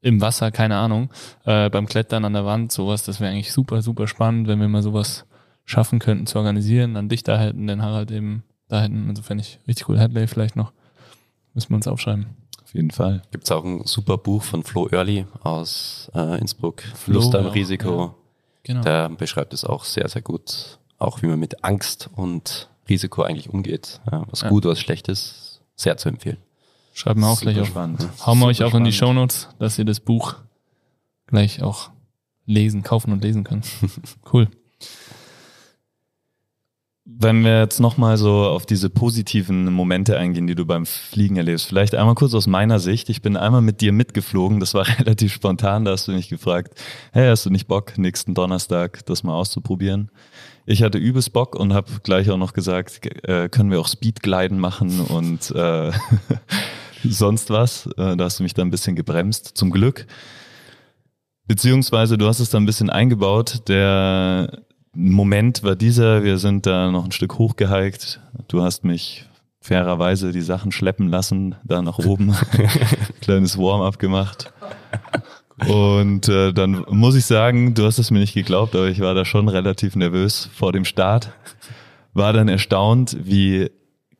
im 0.00 0.20
Wasser, 0.20 0.52
keine 0.52 0.76
Ahnung, 0.76 1.10
äh, 1.44 1.68
beim 1.70 1.86
Klettern 1.86 2.24
an 2.24 2.34
der 2.34 2.44
Wand, 2.44 2.70
sowas, 2.70 3.02
das 3.02 3.18
wäre 3.18 3.32
eigentlich 3.32 3.52
super, 3.52 3.82
super 3.82 4.06
spannend, 4.06 4.46
wenn 4.46 4.60
wir 4.60 4.68
mal 4.68 4.82
sowas 4.82 5.24
schaffen 5.64 5.98
könnten 5.98 6.26
zu 6.26 6.38
organisieren, 6.38 6.94
dann 6.94 7.08
dich 7.08 7.24
da 7.24 7.38
hätten, 7.38 7.66
den 7.66 7.82
Harald 7.82 8.10
eben 8.10 8.44
da 8.68 8.80
hätten. 8.82 9.08
Also 9.08 9.22
fände 9.22 9.42
ich 9.42 9.58
richtig 9.66 9.88
cool. 9.88 9.98
Headlay 9.98 10.26
vielleicht 10.26 10.54
noch. 10.56 10.72
Müssen 11.54 11.70
wir 11.70 11.76
uns 11.76 11.88
aufschreiben. 11.88 12.26
Auf 12.62 12.74
jeden 12.74 12.90
Fall. 12.90 13.22
Gibt 13.30 13.44
es 13.44 13.50
auch 13.50 13.64
ein 13.64 13.84
super 13.84 14.18
Buch 14.18 14.42
von 14.42 14.62
Flo 14.62 14.88
Early 14.90 15.26
aus 15.42 16.10
äh, 16.14 16.38
Innsbruck, 16.38 16.82
Flo, 16.82 17.14
Lust 17.14 17.34
am 17.34 17.46
ja, 17.46 17.50
Risiko. 17.52 18.14
Genau. 18.62 18.82
Der 18.82 19.08
beschreibt 19.08 19.54
es 19.54 19.64
auch 19.64 19.84
sehr, 19.84 20.08
sehr 20.08 20.22
gut. 20.22 20.78
Auch 20.98 21.22
wie 21.22 21.26
man 21.26 21.38
mit 21.40 21.64
Angst 21.64 22.10
und 22.14 22.68
Risiko 22.88 23.22
eigentlich 23.22 23.50
umgeht. 23.50 24.00
Ja, 24.10 24.24
was 24.30 24.42
Ja. 24.42 24.48
gut, 24.48 24.64
was 24.64 24.80
schlecht 24.80 25.08
ist, 25.08 25.60
sehr 25.76 25.96
zu 25.96 26.08
empfehlen. 26.08 26.38
Schreiben 26.94 27.20
wir 27.20 27.28
auch 27.28 27.38
Super 27.38 27.52
gleich 27.52 27.62
auf. 27.62 27.68
spannend. 27.68 28.08
Hauen 28.26 28.38
wir 28.40 28.46
euch 28.46 28.62
auch 28.64 28.74
in 28.74 28.84
die 28.84 28.92
spannend. 28.92 29.16
Shownotes, 29.32 29.48
dass 29.58 29.78
ihr 29.78 29.84
das 29.84 30.00
Buch 30.00 30.34
gleich 31.26 31.62
auch 31.62 31.90
lesen, 32.46 32.82
kaufen 32.82 33.12
und 33.12 33.22
lesen 33.22 33.44
könnt. 33.44 33.66
Cool. 34.32 34.48
Wenn 37.10 37.42
wir 37.42 37.60
jetzt 37.60 37.80
nochmal 37.80 38.18
so 38.18 38.44
auf 38.44 38.66
diese 38.66 38.90
positiven 38.90 39.72
Momente 39.72 40.18
eingehen, 40.18 40.46
die 40.46 40.54
du 40.54 40.66
beim 40.66 40.84
Fliegen 40.84 41.36
erlebst, 41.36 41.64
vielleicht 41.66 41.94
einmal 41.94 42.14
kurz 42.14 42.34
aus 42.34 42.46
meiner 42.46 42.78
Sicht. 42.80 43.08
Ich 43.08 43.22
bin 43.22 43.36
einmal 43.38 43.62
mit 43.62 43.80
dir 43.80 43.92
mitgeflogen, 43.92 44.60
das 44.60 44.74
war 44.74 44.86
relativ 44.98 45.32
spontan, 45.32 45.86
da 45.86 45.92
hast 45.92 46.06
du 46.06 46.12
mich 46.12 46.28
gefragt, 46.28 46.74
hey, 47.12 47.28
hast 47.28 47.46
du 47.46 47.50
nicht 47.50 47.66
Bock, 47.66 47.96
nächsten 47.96 48.34
Donnerstag 48.34 49.06
das 49.06 49.22
mal 49.22 49.34
auszuprobieren? 49.34 50.10
Ich 50.70 50.82
hatte 50.82 50.98
übelst 50.98 51.32
Bock 51.32 51.56
und 51.56 51.72
habe 51.72 51.90
gleich 52.02 52.28
auch 52.28 52.36
noch 52.36 52.52
gesagt, 52.52 53.00
äh, 53.26 53.48
können 53.48 53.70
wir 53.70 53.80
auch 53.80 53.88
Speedgliden 53.88 54.58
machen 54.58 55.00
und 55.00 55.50
äh, 55.52 55.90
sonst 57.04 57.48
was. 57.48 57.86
Äh, 57.96 58.18
da 58.18 58.24
hast 58.24 58.38
du 58.38 58.42
mich 58.42 58.52
dann 58.52 58.68
ein 58.68 58.70
bisschen 58.70 58.94
gebremst, 58.94 59.52
zum 59.54 59.70
Glück. 59.70 60.06
Beziehungsweise 61.46 62.18
du 62.18 62.26
hast 62.26 62.40
es 62.40 62.50
dann 62.50 62.64
ein 62.64 62.66
bisschen 62.66 62.90
eingebaut. 62.90 63.62
Der 63.68 64.58
Moment 64.92 65.62
war 65.62 65.74
dieser, 65.74 66.22
wir 66.22 66.36
sind 66.36 66.66
da 66.66 66.90
noch 66.90 67.06
ein 67.06 67.12
Stück 67.12 67.38
hochgehiked. 67.38 68.20
Du 68.48 68.60
hast 68.62 68.84
mich 68.84 69.24
fairerweise 69.62 70.32
die 70.32 70.42
Sachen 70.42 70.70
schleppen 70.70 71.08
lassen, 71.08 71.54
da 71.64 71.80
nach 71.80 71.98
oben. 71.98 72.36
Kleines 73.22 73.56
Warm-up 73.56 73.98
gemacht. 73.98 74.52
Und 75.66 76.28
äh, 76.28 76.52
dann 76.52 76.84
muss 76.88 77.16
ich 77.16 77.26
sagen, 77.26 77.74
du 77.74 77.84
hast 77.84 77.98
es 77.98 78.10
mir 78.10 78.20
nicht 78.20 78.34
geglaubt, 78.34 78.76
aber 78.76 78.88
ich 78.88 79.00
war 79.00 79.14
da 79.14 79.24
schon 79.24 79.48
relativ 79.48 79.96
nervös 79.96 80.48
vor 80.54 80.72
dem 80.72 80.84
Start. 80.84 81.32
War 82.14 82.32
dann 82.32 82.48
erstaunt, 82.48 83.16
wie 83.20 83.70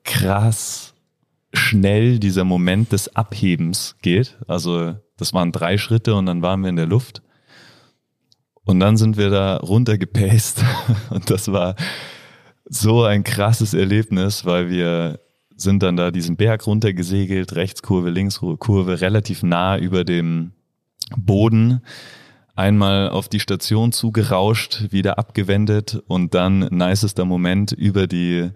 krass 0.05 0.95
schnell 1.53 2.19
dieser 2.19 2.45
Moment 2.45 2.93
des 2.93 3.15
Abhebens 3.15 3.97
geht. 4.03 4.37
Also 4.47 4.97
das 5.17 5.33
waren 5.33 5.53
drei 5.53 5.79
Schritte 5.79 6.15
und 6.15 6.27
dann 6.27 6.43
waren 6.43 6.61
wir 6.61 6.71
in 6.71 6.77
der 6.77 6.87
Luft. 6.87 7.23
Und 8.65 8.81
dann 8.81 8.97
sind 8.97 9.17
wir 9.17 9.31
da 9.31 9.57
runtergepaced 9.57 10.65
und 11.11 11.31
das 11.31 11.51
war 11.53 11.75
so 12.65 13.05
ein 13.05 13.25
krasses 13.25 13.75
Erlebnis, 13.75 14.45
weil 14.45 14.69
wir 14.69 15.21
sind 15.57 15.83
dann 15.83 15.97
da 15.97 16.11
diesen 16.11 16.37
Berg 16.37 16.67
runtergesegelt, 16.67 17.57
Rechtskurve, 17.57 18.11
Linkskurve, 18.11 19.01
relativ 19.01 19.43
nah 19.43 19.79
über 19.79 20.05
dem 20.05 20.53
Boden, 21.17 21.83
einmal 22.55 23.11
auf 23.11 23.29
die 23.29 23.41
Station 23.41 23.93
zugerauscht, 23.93 24.87
wieder 24.91 25.19
abgewendet 25.19 26.03
und 26.09 26.35
dann 26.35 26.61
nicester 26.71 27.25
Moment 27.25 27.73
über 27.73 28.07
die 28.07 28.51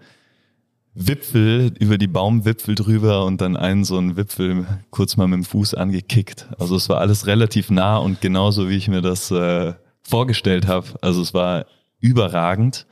Wipfel, 0.95 1.73
über 1.79 1.97
die 1.97 2.07
Baumwipfel 2.07 2.75
drüber 2.75 3.25
und 3.25 3.41
dann 3.41 3.57
einen 3.57 3.83
so 3.83 3.97
einen 3.97 4.15
Wipfel 4.15 4.65
kurz 4.91 5.17
mal 5.17 5.27
mit 5.27 5.37
dem 5.37 5.43
Fuß 5.43 5.73
angekickt. 5.73 6.47
Also 6.59 6.75
es 6.75 6.87
war 6.87 6.99
alles 6.99 7.25
relativ 7.25 7.71
nah 7.71 7.97
und 7.97 8.21
genauso 8.21 8.69
wie 8.69 8.77
ich 8.77 8.87
mir 8.87 9.01
das 9.01 9.31
äh, 9.31 9.73
vorgestellt 10.03 10.67
habe. 10.67 10.87
Also 11.01 11.21
es 11.21 11.33
war 11.33 11.65
überragend. 11.99 12.85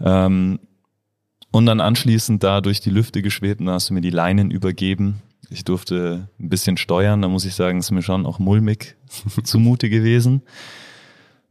Ähm, 0.00 0.58
und 1.50 1.66
dann 1.66 1.80
anschließend 1.80 2.42
da 2.42 2.60
durch 2.60 2.80
die 2.80 2.90
Lüfte 2.90 3.22
geschwebt 3.22 3.60
und 3.60 3.66
da 3.66 3.72
hast 3.72 3.90
du 3.90 3.94
mir 3.94 4.00
die 4.00 4.10
Leinen 4.10 4.50
übergeben. 4.50 5.22
Ich 5.50 5.64
durfte 5.64 6.28
ein 6.38 6.48
bisschen 6.48 6.76
steuern, 6.76 7.22
da 7.22 7.28
muss 7.28 7.44
ich 7.44 7.54
sagen, 7.54 7.78
ist 7.78 7.90
mir 7.90 8.02
schon 8.02 8.26
auch 8.26 8.38
mulmig 8.38 8.96
zumute 9.44 9.88
gewesen. 9.88 10.42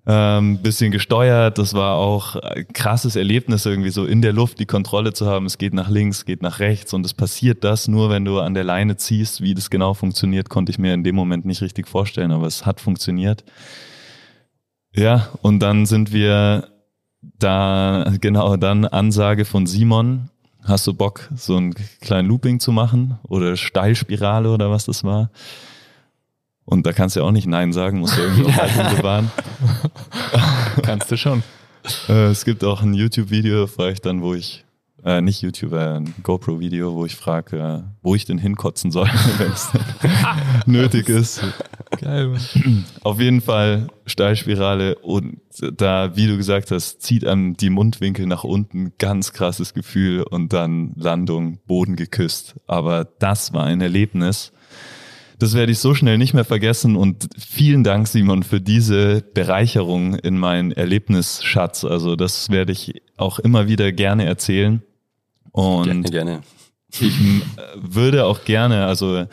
ähm, 0.05 0.59
bisschen 0.59 0.91
gesteuert. 0.91 1.57
Das 1.57 1.73
war 1.73 1.95
auch 1.95 2.35
ein 2.35 2.67
krasses 2.73 3.15
Erlebnis, 3.15 3.65
irgendwie 3.65 3.89
so 3.89 4.05
in 4.05 4.21
der 4.21 4.33
Luft 4.33 4.59
die 4.59 4.65
Kontrolle 4.65 5.13
zu 5.13 5.25
haben. 5.25 5.45
Es 5.45 5.57
geht 5.57 5.73
nach 5.73 5.89
links, 5.89 6.25
geht 6.25 6.41
nach 6.41 6.59
rechts 6.59 6.93
und 6.93 7.05
es 7.05 7.13
passiert 7.13 7.63
das 7.63 7.87
nur, 7.87 8.09
wenn 8.09 8.23
du 8.23 8.39
an 8.39 8.53
der 8.53 8.63
Leine 8.63 8.97
ziehst. 8.97 9.41
Wie 9.41 9.53
das 9.53 9.69
genau 9.69 9.93
funktioniert, 9.93 10.49
konnte 10.49 10.71
ich 10.71 10.79
mir 10.79 10.93
in 10.93 11.03
dem 11.03 11.15
Moment 11.15 11.45
nicht 11.45 11.61
richtig 11.61 11.87
vorstellen, 11.87 12.31
aber 12.31 12.47
es 12.47 12.65
hat 12.65 12.79
funktioniert. 12.79 13.43
Ja, 14.95 15.29
und 15.41 15.59
dann 15.59 15.85
sind 15.85 16.13
wir 16.13 16.69
da, 17.21 18.13
genau, 18.21 18.57
dann 18.57 18.85
Ansage 18.85 19.45
von 19.45 19.65
Simon. 19.65 20.29
Hast 20.63 20.85
du 20.85 20.93
Bock, 20.93 21.29
so 21.35 21.55
einen 21.55 21.73
kleinen 22.01 22.27
Looping 22.27 22.59
zu 22.59 22.71
machen? 22.71 23.17
Oder 23.27 23.55
Steilspirale 23.55 24.51
oder 24.51 24.69
was 24.69 24.85
das 24.85 25.03
war? 25.03 25.29
Und 26.65 26.85
da 26.85 26.91
kannst 26.91 27.15
du 27.15 27.21
ja 27.21 27.25
auch 27.25 27.31
nicht 27.31 27.47
Nein 27.47 27.71
sagen, 27.71 27.99
musst 27.99 28.17
du 28.17 28.21
irgendwie 28.21 28.45
auch 28.45 28.55
Haltung 28.57 28.97
bewahren. 28.97 29.31
Kannst 30.83 31.09
du 31.09 31.17
schon. 31.17 31.43
Äh, 32.09 32.27
es 32.27 32.43
gibt 32.43 32.65
auch 32.65 32.81
ein 32.81 32.93
YouTube-Video, 32.93 33.67
frage 33.67 33.93
ich 33.93 34.01
dann, 34.01 34.21
wo 34.21 34.33
ich, 34.33 34.65
äh, 35.03 35.21
nicht 35.21 35.41
YouTube, 35.41 35.73
äh, 35.73 35.97
ein 35.97 36.13
GoPro-Video, 36.23 36.95
wo 36.95 37.05
ich 37.05 37.15
frage, 37.15 37.57
äh, 37.57 37.83
wo 38.01 38.15
ich 38.15 38.25
denn 38.25 38.37
hinkotzen 38.37 38.91
soll, 38.91 39.07
wenn 39.37 39.51
es 39.51 39.69
nötig 40.65 41.09
ist. 41.09 41.41
Geil, 41.99 42.27
Mann. 42.27 42.85
Auf 43.03 43.19
jeden 43.19 43.41
Fall 43.41 43.87
Steilspirale 44.05 44.95
und 44.95 45.39
da, 45.75 46.15
wie 46.15 46.27
du 46.27 46.37
gesagt 46.37 46.71
hast, 46.71 47.01
zieht 47.01 47.25
einem 47.25 47.55
die 47.55 47.69
Mundwinkel 47.69 48.25
nach 48.25 48.43
unten, 48.43 48.93
ganz 48.97 49.33
krasses 49.33 49.73
Gefühl 49.73 50.23
und 50.23 50.53
dann 50.53 50.93
Landung, 50.95 51.59
Boden 51.65 51.95
geküsst. 51.95 52.55
Aber 52.67 53.05
das 53.05 53.53
war 53.53 53.65
ein 53.65 53.81
Erlebnis. 53.81 54.51
Das 55.39 55.53
werde 55.53 55.71
ich 55.71 55.79
so 55.79 55.93
schnell 55.93 56.17
nicht 56.17 56.33
mehr 56.33 56.45
vergessen 56.45 56.95
und 56.95 57.29
vielen 57.37 57.83
Dank, 57.83 58.07
Simon, 58.07 58.41
für 58.41 58.59
diese 58.59 59.21
Bereicherung 59.35 60.15
in 60.15 60.37
meinen 60.37 60.71
Erlebnisschatz. 60.71 61.83
Also 61.83 62.15
das 62.15 62.49
werde 62.49 62.71
ich 62.71 63.03
auch 63.17 63.37
immer 63.37 63.67
wieder 63.67 63.91
gerne 63.91 64.25
erzählen. 64.25 64.81
Und 65.57 65.85
Gerne, 65.85 66.03
gerne. 66.03 66.41
ich 66.99 67.19
m- 67.19 67.41
würde 67.75 68.25
auch 68.25 68.43
gerne, 68.45 68.85
also 68.85 69.25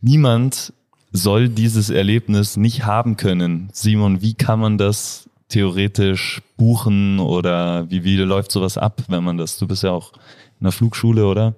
niemand 0.00 0.72
soll 1.12 1.48
dieses 1.50 1.90
Erlebnis 1.90 2.56
nicht 2.56 2.84
haben 2.86 3.16
können. 3.18 3.68
Simon, 3.72 4.22
wie 4.22 4.32
kann 4.34 4.58
man 4.60 4.78
das 4.78 5.28
theoretisch 5.48 6.40
buchen 6.56 7.18
oder 7.18 7.90
wie, 7.90 8.04
wie 8.04 8.16
läuft 8.16 8.52
sowas 8.52 8.78
ab, 8.78 9.02
wenn 9.08 9.22
man 9.24 9.36
das, 9.36 9.58
du 9.58 9.66
bist 9.66 9.82
ja 9.82 9.90
auch 9.90 10.12
in 10.60 10.64
der 10.64 10.72
Flugschule, 10.72 11.26
oder? 11.26 11.54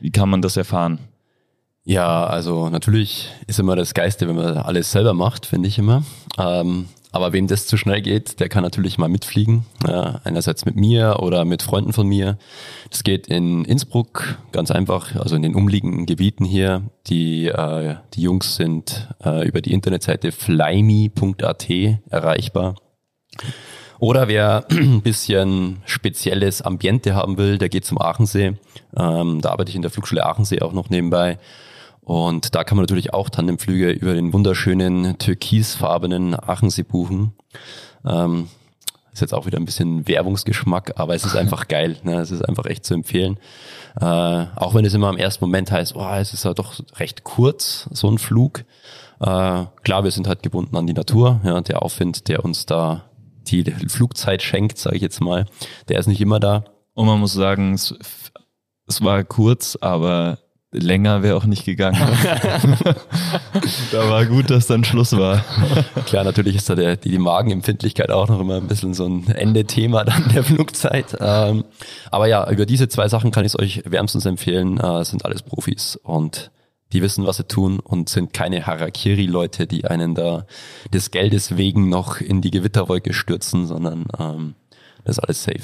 Wie 0.00 0.10
kann 0.10 0.28
man 0.28 0.42
das 0.42 0.56
erfahren? 0.56 0.98
Ja, 1.84 2.24
also 2.26 2.68
natürlich 2.70 3.28
ist 3.46 3.60
immer 3.60 3.76
das 3.76 3.94
Geiste, 3.94 4.26
wenn 4.26 4.36
man 4.36 4.56
alles 4.56 4.90
selber 4.90 5.12
macht, 5.14 5.46
finde 5.46 5.68
ich 5.68 5.78
immer. 5.78 6.02
Ähm, 6.38 6.86
aber 7.14 7.32
wem 7.32 7.46
das 7.46 7.68
zu 7.68 7.76
schnell 7.76 8.02
geht, 8.02 8.40
der 8.40 8.48
kann 8.48 8.64
natürlich 8.64 8.98
mal 8.98 9.08
mitfliegen. 9.08 9.64
Ja, 9.86 10.20
einerseits 10.24 10.64
mit 10.64 10.74
mir 10.74 11.20
oder 11.20 11.44
mit 11.44 11.62
Freunden 11.62 11.92
von 11.92 12.08
mir. 12.08 12.38
Das 12.90 13.04
geht 13.04 13.28
in 13.28 13.64
Innsbruck 13.64 14.38
ganz 14.50 14.72
einfach, 14.72 15.14
also 15.14 15.36
in 15.36 15.42
den 15.42 15.54
umliegenden 15.54 16.06
Gebieten 16.06 16.44
hier. 16.44 16.82
Die, 17.06 17.46
äh, 17.46 17.94
die 18.14 18.22
Jungs 18.22 18.56
sind 18.56 19.08
äh, 19.24 19.46
über 19.46 19.60
die 19.60 19.72
Internetseite 19.72 20.32
flyme.at 20.32 21.70
erreichbar. 22.10 22.74
Oder 24.00 24.26
wer 24.26 24.66
ein 24.70 25.00
bisschen 25.02 25.82
spezielles 25.84 26.62
Ambiente 26.62 27.14
haben 27.14 27.38
will, 27.38 27.58
der 27.58 27.68
geht 27.68 27.84
zum 27.84 28.00
Aachensee. 28.00 28.54
Ähm, 28.96 29.40
da 29.40 29.50
arbeite 29.50 29.70
ich 29.70 29.76
in 29.76 29.82
der 29.82 29.92
Flugschule 29.92 30.26
Aachensee 30.26 30.62
auch 30.62 30.72
noch 30.72 30.90
nebenbei. 30.90 31.38
Und 32.04 32.54
da 32.54 32.64
kann 32.64 32.76
man 32.76 32.82
natürlich 32.82 33.14
auch 33.14 33.30
Tandemflüge 33.30 33.90
über 33.90 34.14
den 34.14 34.32
wunderschönen 34.32 35.18
türkisfarbenen 35.18 36.34
Aachensee 36.34 36.82
buchen. 36.82 37.32
Ähm, 38.04 38.48
ist 39.12 39.20
jetzt 39.20 39.32
auch 39.32 39.46
wieder 39.46 39.58
ein 39.58 39.64
bisschen 39.64 40.06
Werbungsgeschmack, 40.08 40.94
aber 40.96 41.14
es 41.14 41.24
ist 41.24 41.36
einfach 41.36 41.68
geil. 41.68 41.96
Ne? 42.02 42.16
Es 42.20 42.30
ist 42.30 42.42
einfach 42.42 42.66
echt 42.66 42.84
zu 42.84 42.94
empfehlen. 42.94 43.38
Äh, 44.00 44.04
auch 44.04 44.74
wenn 44.74 44.84
es 44.84 44.92
immer 44.92 45.08
im 45.08 45.16
ersten 45.16 45.44
Moment 45.44 45.70
heißt, 45.70 45.94
oh, 45.94 46.14
es 46.16 46.34
ist 46.34 46.44
ja 46.44 46.52
doch 46.52 46.80
recht 46.96 47.24
kurz, 47.24 47.88
so 47.92 48.10
ein 48.10 48.18
Flug. 48.18 48.64
Äh, 49.20 49.64
klar, 49.82 50.02
wir 50.02 50.10
sind 50.10 50.26
halt 50.26 50.42
gebunden 50.42 50.76
an 50.76 50.86
die 50.86 50.92
Natur. 50.92 51.40
Ja, 51.44 51.60
der 51.60 51.82
Aufwind, 51.82 52.28
der 52.28 52.44
uns 52.44 52.66
da 52.66 53.04
die 53.46 53.62
Flugzeit 53.88 54.42
schenkt, 54.42 54.78
sage 54.78 54.96
ich 54.96 55.02
jetzt 55.02 55.20
mal, 55.20 55.46
der 55.88 56.00
ist 56.00 56.08
nicht 56.08 56.20
immer 56.20 56.40
da. 56.40 56.64
Und 56.94 57.06
man 57.06 57.20
muss 57.20 57.34
sagen, 57.34 57.74
es, 57.74 57.94
es 58.86 59.02
war 59.02 59.22
kurz, 59.22 59.78
aber 59.80 60.38
länger 60.74 61.22
wäre 61.22 61.36
auch 61.36 61.44
nicht 61.44 61.64
gegangen. 61.64 61.98
da 63.92 64.10
war 64.10 64.26
gut, 64.26 64.50
dass 64.50 64.66
dann 64.66 64.84
Schluss 64.84 65.16
war. 65.16 65.44
Klar, 66.06 66.24
natürlich 66.24 66.56
ist 66.56 66.68
da 66.68 66.74
der, 66.74 66.96
die, 66.96 67.10
die 67.10 67.18
Magenempfindlichkeit 67.18 68.10
auch 68.10 68.28
noch 68.28 68.40
immer 68.40 68.56
ein 68.56 68.66
bisschen 68.66 68.92
so 68.92 69.06
ein 69.06 69.28
Ende-Thema 69.28 70.04
dann 70.04 70.28
der 70.34 70.44
Flugzeit. 70.44 71.16
Ähm, 71.20 71.64
aber 72.10 72.26
ja, 72.26 72.50
über 72.50 72.66
diese 72.66 72.88
zwei 72.88 73.08
Sachen 73.08 73.30
kann 73.30 73.44
ich 73.44 73.54
es 73.54 73.58
euch 73.58 73.82
wärmstens 73.86 74.26
empfehlen. 74.26 74.78
Äh, 74.78 75.04
sind 75.04 75.24
alles 75.24 75.42
Profis 75.42 75.96
und 76.02 76.50
die 76.92 77.02
wissen, 77.02 77.26
was 77.26 77.38
sie 77.38 77.44
tun 77.44 77.80
und 77.80 78.08
sind 78.08 78.32
keine 78.32 78.66
Harakiri-Leute, 78.66 79.66
die 79.66 79.84
einen 79.84 80.14
da 80.14 80.46
des 80.92 81.10
Geldes 81.10 81.56
wegen 81.56 81.88
noch 81.88 82.20
in 82.20 82.40
die 82.40 82.50
Gewitterwolke 82.50 83.14
stürzen, 83.14 83.66
sondern 83.66 84.06
ähm, 84.18 84.54
das 85.04 85.18
ist 85.18 85.24
alles 85.24 85.42
safe. 85.44 85.62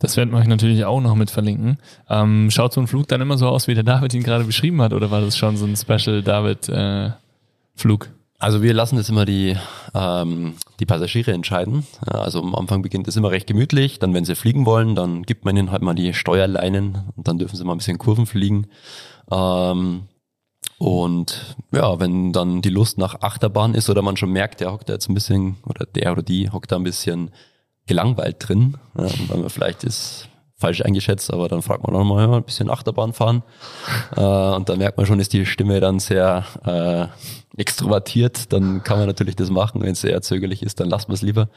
Das 0.00 0.16
werden 0.16 0.30
wir 0.30 0.38
euch 0.38 0.48
natürlich 0.48 0.84
auch 0.84 1.00
noch 1.00 1.14
mit 1.14 1.30
verlinken. 1.30 1.78
Ähm, 2.08 2.50
schaut 2.50 2.72
so 2.72 2.80
ein 2.80 2.88
Flug 2.88 3.06
dann 3.06 3.20
immer 3.20 3.38
so 3.38 3.46
aus, 3.48 3.68
wie 3.68 3.74
der 3.74 3.84
David 3.84 4.12
ihn 4.14 4.22
gerade 4.24 4.44
beschrieben 4.44 4.82
hat, 4.82 4.92
oder 4.92 5.10
war 5.12 5.20
das 5.20 5.36
schon 5.36 5.56
so 5.56 5.66
ein 5.66 5.76
Special 5.76 6.22
David-Flug? 6.22 8.08
Also 8.38 8.62
wir 8.62 8.72
lassen 8.72 8.96
das 8.96 9.10
immer 9.10 9.26
die, 9.26 9.54
ähm, 9.94 10.54
die 10.80 10.86
Passagiere 10.86 11.32
entscheiden. 11.32 11.86
Also 12.06 12.40
am 12.40 12.54
Anfang 12.54 12.80
beginnt 12.80 13.06
es 13.06 13.16
immer 13.16 13.30
recht 13.30 13.46
gemütlich. 13.46 13.98
Dann, 13.98 14.14
wenn 14.14 14.24
sie 14.24 14.34
fliegen 14.34 14.64
wollen, 14.64 14.94
dann 14.94 15.24
gibt 15.24 15.44
man 15.44 15.54
ihnen 15.58 15.70
halt 15.70 15.82
mal 15.82 15.94
die 15.94 16.14
Steuerleinen 16.14 17.12
und 17.14 17.28
dann 17.28 17.36
dürfen 17.36 17.56
sie 17.56 17.64
mal 17.64 17.72
ein 17.72 17.78
bisschen 17.78 17.98
Kurven 17.98 18.24
fliegen. 18.24 18.68
Ähm, 19.30 20.04
und 20.78 21.56
ja, 21.72 22.00
wenn 22.00 22.32
dann 22.32 22.62
die 22.62 22.70
Lust 22.70 22.96
nach 22.96 23.20
Achterbahn 23.20 23.74
ist 23.74 23.90
oder 23.90 24.00
man 24.00 24.16
schon 24.16 24.32
merkt, 24.32 24.60
der 24.60 24.72
hockt 24.72 24.88
da 24.88 24.94
jetzt 24.94 25.10
ein 25.10 25.14
bisschen, 25.14 25.58
oder 25.66 25.84
der 25.84 26.10
oder 26.12 26.22
die 26.22 26.48
hockt 26.48 26.72
da 26.72 26.76
ein 26.76 26.84
bisschen 26.84 27.30
gelangweilt 27.90 28.36
drin, 28.38 28.76
ja, 28.96 29.08
weil 29.26 29.38
man 29.38 29.50
vielleicht 29.50 29.82
ist 29.82 30.28
falsch 30.56 30.80
eingeschätzt, 30.82 31.32
aber 31.32 31.48
dann 31.48 31.60
fragt 31.60 31.84
man 31.84 31.96
auch 31.96 32.04
mal 32.04 32.28
ja, 32.28 32.36
ein 32.36 32.44
bisschen 32.44 32.70
Achterbahn 32.70 33.12
fahren. 33.12 33.42
Äh, 34.16 34.20
und 34.22 34.68
dann 34.68 34.78
merkt 34.78 34.96
man 34.96 35.06
schon, 35.06 35.20
ist 35.20 35.32
die 35.32 35.46
Stimme 35.46 35.78
dann 35.78 36.00
sehr 36.00 36.44
äh, 36.64 37.06
extrovertiert, 37.56 38.52
dann 38.52 38.82
kann 38.82 38.98
man 38.98 39.06
natürlich 39.06 39.36
das 39.36 39.50
machen. 39.50 39.82
Wenn 39.82 39.92
es 39.92 40.02
eher 40.02 40.20
zögerlich 40.20 40.62
ist, 40.64 40.80
dann 40.80 40.88
lasst 40.88 41.08
man 41.08 41.14
es 41.14 41.22
lieber. 41.22 41.48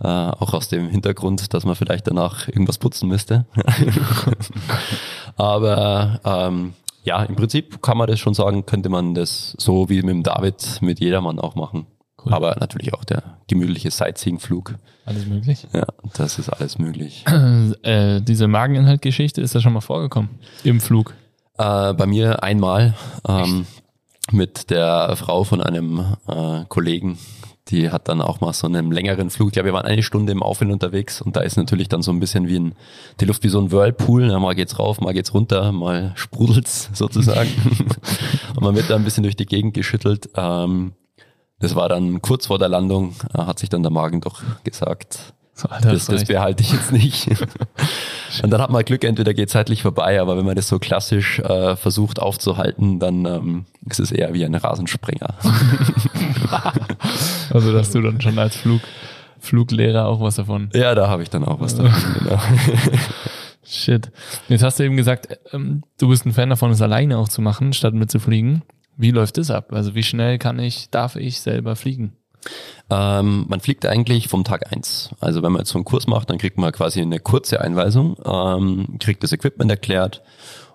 Äh, 0.00 0.08
auch 0.08 0.52
aus 0.52 0.68
dem 0.68 0.88
Hintergrund, 0.88 1.54
dass 1.54 1.64
man 1.64 1.76
vielleicht 1.76 2.08
danach 2.08 2.48
irgendwas 2.48 2.78
putzen 2.78 3.08
müsste. 3.08 3.46
aber 5.36 6.20
ähm, 6.24 6.74
ja, 7.04 7.22
im 7.22 7.36
Prinzip 7.36 7.82
kann 7.82 7.98
man 7.98 8.08
das 8.08 8.18
schon 8.18 8.34
sagen, 8.34 8.66
könnte 8.66 8.88
man 8.88 9.14
das 9.14 9.54
so 9.58 9.88
wie 9.88 10.02
mit 10.02 10.10
dem 10.10 10.22
David 10.24 10.82
mit 10.82 10.98
jedermann 10.98 11.38
auch 11.38 11.54
machen. 11.54 11.86
Cool. 12.24 12.32
Aber 12.34 12.56
natürlich 12.60 12.94
auch 12.94 13.04
der 13.04 13.22
gemütliche 13.48 13.90
Sightseeing-Flug. 13.90 14.74
Alles 15.04 15.26
möglich. 15.26 15.66
Ja, 15.72 15.86
das 16.14 16.38
ist 16.38 16.48
alles 16.48 16.78
möglich. 16.78 17.24
Äh, 17.82 18.20
diese 18.20 18.48
Mageninhalt-Geschichte 18.48 19.40
ist 19.40 19.54
da 19.54 19.60
schon 19.60 19.72
mal 19.72 19.80
vorgekommen 19.80 20.30
im 20.62 20.80
Flug. 20.80 21.14
Äh, 21.58 21.94
bei 21.94 22.06
mir 22.06 22.42
einmal 22.42 22.94
ähm, 23.26 23.66
mit 24.30 24.70
der 24.70 25.16
Frau 25.16 25.44
von 25.44 25.60
einem 25.60 26.16
äh, 26.28 26.64
Kollegen. 26.68 27.18
Die 27.68 27.90
hat 27.90 28.08
dann 28.08 28.20
auch 28.20 28.40
mal 28.40 28.52
so 28.52 28.66
einen 28.66 28.90
längeren 28.90 29.30
Flug. 29.30 29.48
Ich 29.48 29.52
glaube, 29.54 29.66
wir 29.66 29.72
waren 29.72 29.86
eine 29.86 30.02
Stunde 30.02 30.32
im 30.32 30.42
Aufwind 30.42 30.72
unterwegs 30.72 31.22
und 31.22 31.36
da 31.36 31.40
ist 31.40 31.56
natürlich 31.56 31.88
dann 31.88 32.02
so 32.02 32.10
ein 32.10 32.20
bisschen 32.20 32.48
wie 32.48 32.58
ein, 32.58 32.74
die 33.20 33.24
Luft 33.24 33.44
wie 33.44 33.48
so 33.48 33.60
ein 33.60 33.70
Whirlpool. 33.70 34.30
Ja, 34.30 34.38
mal 34.38 34.54
geht's 34.54 34.78
rauf, 34.78 35.00
mal 35.00 35.12
geht's 35.12 35.32
runter, 35.34 35.72
mal 35.72 36.12
sprudelt's 36.14 36.90
sozusagen. 36.92 37.50
und 38.56 38.62
man 38.62 38.74
wird 38.74 38.90
da 38.90 38.96
ein 38.96 39.04
bisschen 39.04 39.22
durch 39.22 39.36
die 39.36 39.46
Gegend 39.46 39.74
geschüttelt. 39.74 40.28
Ähm, 40.36 40.92
das 41.62 41.74
war 41.74 41.88
dann 41.88 42.20
kurz 42.20 42.46
vor 42.46 42.58
der 42.58 42.68
Landung, 42.68 43.14
äh, 43.34 43.38
hat 43.38 43.58
sich 43.58 43.68
dann 43.68 43.82
der 43.82 43.92
Magen 43.92 44.20
doch 44.20 44.42
gesagt, 44.64 45.32
Alter, 45.68 45.92
das, 45.92 46.06
das 46.06 46.24
behalte 46.24 46.62
ich 46.62 46.72
jetzt 46.72 46.90
nicht. 46.90 47.28
und 48.42 48.50
dann 48.50 48.60
hat 48.60 48.70
man 48.70 48.84
Glück, 48.84 49.04
entweder 49.04 49.32
geht 49.32 49.50
zeitlich 49.50 49.82
vorbei, 49.82 50.20
aber 50.20 50.36
wenn 50.36 50.44
man 50.44 50.56
das 50.56 50.66
so 50.66 50.78
klassisch 50.78 51.38
äh, 51.38 51.76
versucht 51.76 52.18
aufzuhalten, 52.20 52.98
dann 52.98 53.24
ähm, 53.26 53.66
ist 53.88 54.00
es 54.00 54.10
eher 54.10 54.34
wie 54.34 54.44
ein 54.44 54.54
Rasensprenger. 54.54 55.34
also, 57.52 57.72
dass 57.72 57.92
du 57.92 58.00
dann 58.00 58.20
schon 58.20 58.38
als 58.38 58.56
Flug, 58.56 58.80
Fluglehrer 59.38 60.06
auch 60.06 60.20
was 60.20 60.36
davon. 60.36 60.70
ja, 60.74 60.94
da 60.96 61.08
habe 61.08 61.22
ich 61.22 61.30
dann 61.30 61.44
auch 61.44 61.60
was 61.60 61.76
davon. 61.76 61.92
Genau. 62.18 62.40
Shit. 63.64 64.10
Jetzt 64.48 64.64
hast 64.64 64.80
du 64.80 64.84
eben 64.84 64.96
gesagt, 64.96 65.38
ähm, 65.52 65.84
du 65.98 66.08
bist 66.08 66.26
ein 66.26 66.32
Fan 66.32 66.50
davon, 66.50 66.72
es 66.72 66.82
alleine 66.82 67.18
auch 67.18 67.28
zu 67.28 67.40
machen, 67.40 67.72
statt 67.72 67.94
mitzufliegen. 67.94 68.62
Wie 68.96 69.10
läuft 69.10 69.38
das 69.38 69.50
ab? 69.50 69.72
Also 69.72 69.94
wie 69.94 70.02
schnell 70.02 70.38
kann 70.38 70.58
ich, 70.58 70.90
darf 70.90 71.16
ich 71.16 71.40
selber 71.40 71.76
fliegen? 71.76 72.16
Ähm, 72.90 73.46
man 73.48 73.60
fliegt 73.60 73.86
eigentlich 73.86 74.28
vom 74.28 74.44
Tag 74.44 74.72
eins. 74.72 75.10
Also 75.20 75.42
wenn 75.42 75.52
man 75.52 75.60
jetzt 75.60 75.70
so 75.70 75.78
einen 75.78 75.84
Kurs 75.84 76.06
macht, 76.06 76.30
dann 76.30 76.38
kriegt 76.38 76.58
man 76.58 76.72
quasi 76.72 77.00
eine 77.00 77.20
kurze 77.20 77.60
Einweisung, 77.60 78.16
ähm, 78.24 78.98
kriegt 78.98 79.22
das 79.22 79.32
Equipment 79.32 79.70
erklärt 79.70 80.22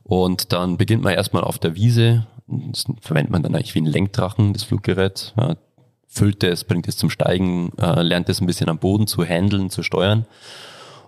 und 0.03 0.53
dann 0.53 0.77
beginnt 0.77 1.03
man 1.03 1.13
erstmal 1.13 1.43
auf 1.43 1.59
der 1.59 1.75
Wiese. 1.75 2.25
Das 2.47 2.85
verwendet 3.01 3.31
man 3.31 3.43
dann 3.43 3.53
eigentlich 3.53 3.75
wie 3.75 3.81
ein 3.81 3.85
Lenkdrachen, 3.85 4.53
das 4.53 4.63
Fluggerät. 4.63 5.33
Ja, 5.37 5.57
füllt 6.07 6.43
es, 6.43 6.63
bringt 6.63 6.87
es 6.87 6.97
zum 6.97 7.09
Steigen, 7.09 7.71
äh, 7.77 8.01
lernt 8.01 8.29
es 8.29 8.41
ein 8.41 8.47
bisschen 8.47 8.69
am 8.69 8.79
Boden 8.79 9.07
zu 9.07 9.23
handeln, 9.23 9.69
zu 9.69 9.83
steuern. 9.83 10.25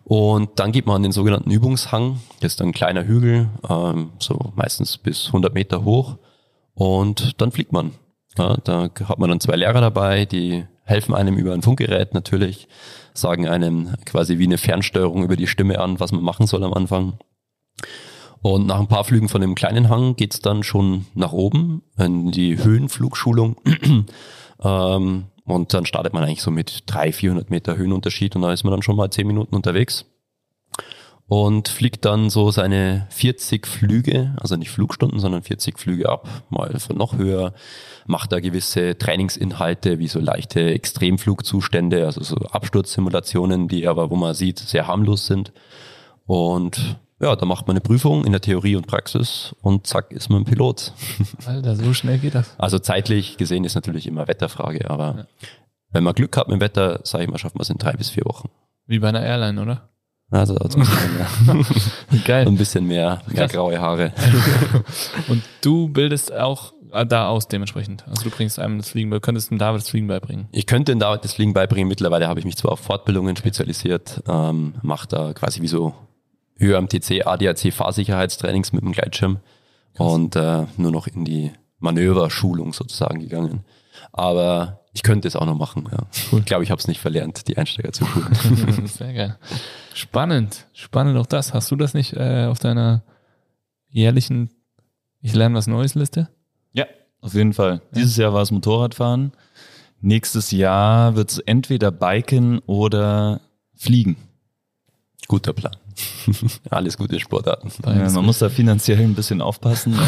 Und 0.04 0.60
dann 0.60 0.72
geht 0.72 0.86
man 0.86 0.98
an 0.98 1.04
den 1.04 1.12
sogenannten 1.12 1.52
Übungshang. 1.52 2.20
Das 2.42 2.54
ist 2.54 2.62
ein 2.62 2.74
kleiner 2.74 3.06
Hügel, 3.06 3.50
ähm, 3.70 4.12
so 4.20 4.52
meistens 4.56 4.98
bis 4.98 5.28
100 5.28 5.54
Meter 5.54 5.84
hoch. 5.84 6.18
Und 6.80 7.42
dann 7.42 7.52
fliegt 7.52 7.74
man. 7.74 7.92
Ja, 8.38 8.56
da 8.64 8.90
hat 9.04 9.20
man 9.20 9.30
dann 9.30 9.42
zwei 9.42 9.58
Lehrer 9.58 9.82
dabei, 9.82 10.24
die 10.24 10.66
helfen 10.86 11.14
einem 11.14 11.36
über 11.36 11.54
ein 11.54 11.62
Funkgerät 11.62 12.14
natürlich, 12.14 12.70
sagen 13.14 13.50
einem 13.50 13.96
quasi 14.06 14.38
wie 14.38 14.46
eine 14.46 14.58
Fernsteuerung 14.58 15.26
über 15.26 15.36
die 15.36 15.48
Stimme 15.48 15.80
an, 15.80 16.00
was 16.00 16.14
man 16.14 16.24
machen 16.24 16.48
soll 16.48 16.64
am 16.64 16.74
Anfang. 16.74 17.20
Und 18.42 18.66
nach 18.66 18.80
ein 18.80 18.88
paar 18.88 19.04
Flügen 19.04 19.28
von 19.28 19.42
dem 19.42 19.56
kleinen 19.56 19.90
Hang 19.90 20.16
geht's 20.16 20.40
dann 20.40 20.64
schon 20.64 21.06
nach 21.16 21.34
oben 21.34 21.84
in 21.98 22.32
die 22.32 22.58
Höhenflugschulung. 22.58 23.58
ähm, 24.64 25.26
und 25.44 25.74
dann 25.74 25.86
startet 25.86 26.14
man 26.14 26.24
eigentlich 26.24 26.42
so 26.42 26.50
mit 26.50 26.84
300, 26.86 27.16
400 27.16 27.50
Meter 27.50 27.76
Höhenunterschied 27.76 28.38
und 28.38 28.44
da 28.44 28.54
ist 28.54 28.64
man 28.64 28.72
dann 28.72 28.84
schon 28.84 28.96
mal 28.96 29.12
10 29.12 29.28
Minuten 29.28 29.54
unterwegs 29.54 30.06
und 31.30 31.70
fliegt 31.70 32.06
dann 32.06 32.32
so 32.32 32.50
seine 32.50 33.06
40 33.12 33.68
Flüge, 33.68 34.36
also 34.42 34.56
nicht 34.56 34.72
Flugstunden, 34.72 35.20
sondern 35.20 35.44
40 35.44 35.78
Flüge 35.78 36.10
ab, 36.10 36.28
mal 36.50 36.80
von 36.80 36.98
noch 36.98 37.18
höher, 37.18 37.54
macht 38.08 38.32
da 38.32 38.40
gewisse 38.40 38.98
Trainingsinhalte 38.98 40.00
wie 40.00 40.08
so 40.08 40.20
leichte 40.20 40.60
Extremflugzustände, 40.74 42.04
also 42.08 42.24
so 42.24 42.36
Absturzsimulationen, 42.36 43.68
die 43.68 43.88
aber, 43.88 44.10
wo 44.10 44.16
man 44.16 44.34
sieht, 44.34 44.58
sehr 44.58 44.88
harmlos 44.88 45.28
sind. 45.28 45.54
Und 46.26 46.98
ja, 47.22 47.36
da 47.36 47.46
macht 47.46 47.68
man 47.68 47.76
eine 47.76 47.82
Prüfung 47.82 48.26
in 48.26 48.32
der 48.32 48.42
Theorie 48.42 48.76
und 48.76 48.88
Praxis 48.88 49.56
und 49.62 49.86
zack 49.86 50.12
ist 50.12 50.30
man 50.30 50.46
Pilot. 50.46 50.94
Alter, 51.46 51.76
so 51.76 51.94
schnell 51.94 52.18
geht 52.18 52.34
das. 52.34 52.56
Also 52.58 52.80
zeitlich 52.80 53.38
gesehen 53.38 53.66
ist 53.66 53.76
natürlich 53.76 54.08
immer 54.08 54.28
Wetterfrage, 54.28 54.90
aber 54.90 55.16
ja. 55.16 55.26
wenn 55.92 56.04
man 56.04 56.16
Glück 56.16 56.36
hat 56.38 56.48
mit 56.48 56.56
dem 56.56 56.62
Wetter, 56.62 57.02
sage 57.04 57.26
ich 57.26 57.30
mal, 57.30 57.38
schafft 57.38 57.54
man 57.54 57.62
es 57.62 57.70
in 57.70 57.78
drei 57.78 57.94
bis 57.94 58.10
vier 58.10 58.26
Wochen. 58.26 58.50
Wie 58.88 58.98
bei 58.98 59.10
einer 59.10 59.22
Airline, 59.22 59.62
oder? 59.62 59.90
Also, 60.32 60.56
also 60.56 60.80
Geil. 62.26 62.48
ein 62.48 62.56
bisschen 62.58 62.86
mehr, 62.86 63.22
mehr 63.28 63.48
graue 63.48 63.80
Haare. 63.80 64.14
Und 65.28 65.42
du 65.62 65.90
bildest 65.90 66.32
auch 66.32 66.74
da 67.08 67.28
aus 67.28 67.48
dementsprechend. 67.48 68.08
Also 68.08 68.24
du 68.24 68.30
bringst 68.30 68.60
einem 68.60 68.78
das 68.78 68.90
Fliegen 68.90 69.10
bei, 69.10 69.20
könntest 69.20 69.50
dem 69.52 69.58
David 69.58 69.82
das 69.82 69.90
Fliegen 69.90 70.08
beibringen. 70.08 70.48
Ich 70.52 70.66
könnte 70.66 70.92
dem 70.92 71.00
David 71.00 71.24
das 71.24 71.34
Fliegen 71.34 71.54
beibringen. 71.54 71.88
Mittlerweile 71.88 72.28
habe 72.28 72.40
ich 72.40 72.46
mich 72.46 72.58
zwar 72.58 72.74
auf 72.74 72.80
Fortbildungen 72.80 73.36
spezialisiert, 73.36 74.24
ähm, 74.28 74.76
mache 74.82 75.08
da 75.08 75.34
quasi 75.34 75.62
wie 75.62 75.68
so 75.68 75.94
ÖMTC, 76.60 77.26
ADAC 77.26 77.72
Fahrsicherheitstrainings 77.74 78.74
mit 78.74 78.84
dem 78.84 78.92
Gleitschirm 78.92 79.40
Krass. 79.96 80.14
und 80.14 80.36
äh, 80.36 80.66
nur 80.78 80.92
noch 80.92 81.08
in 81.08 81.26
die 81.26 81.52
Manöverschulung 81.80 82.74
sozusagen 82.74 83.20
gegangen. 83.20 83.64
Aber 84.12 84.82
ich 84.94 85.04
könnte 85.04 85.28
es 85.28 85.36
auch 85.36 85.46
noch 85.46 85.58
machen. 85.58 85.88
Ja. 85.92 86.08
Cool. 86.32 86.40
Ich 86.40 86.46
glaube, 86.46 86.64
ich 86.64 86.72
habe 86.72 86.80
es 86.80 86.88
nicht 86.88 87.00
verlernt, 87.00 87.48
die 87.48 87.58
Einsteiger 87.58 87.92
zu 87.92 88.06
schulen. 88.08 88.88
Sehr 88.88 89.14
geil. 89.14 89.38
Spannend, 89.94 90.66
spannend 90.74 91.18
auch 91.18 91.26
das. 91.26 91.54
Hast 91.54 91.70
du 91.72 91.76
das 91.76 91.94
nicht 91.94 92.14
äh, 92.14 92.46
auf 92.46 92.60
deiner 92.60 93.04
jährlichen 93.90 94.50
Ich 95.22 95.34
lerne 95.34 95.56
was 95.56 95.68
Neues 95.68 95.96
Liste? 95.96 96.30
Ja, 96.74 96.86
auf 97.22 97.34
jeden 97.34 97.54
Fall. 97.54 97.76
Ja. 97.76 97.82
Dieses 97.96 98.18
Jahr 98.18 98.34
war 98.34 98.42
es 98.42 98.52
Motorradfahren. 98.52 99.32
Nächstes 100.02 100.52
Jahr 100.52 101.16
wird 101.16 101.32
es 101.32 101.40
entweder 101.40 101.92
Biken 101.92 102.60
oder 102.60 103.42
Fliegen. 103.76 104.16
Guter 105.28 105.54
Plan. 105.54 105.76
Alles 106.70 106.98
gute 106.98 107.20
Sportarten. 107.20 107.72
Ja, 107.86 108.10
man 108.10 108.26
muss 108.26 108.40
da 108.40 108.50
finanziell 108.50 109.00
ein 109.00 109.16
bisschen 109.16 109.42
aufpassen, 109.42 110.00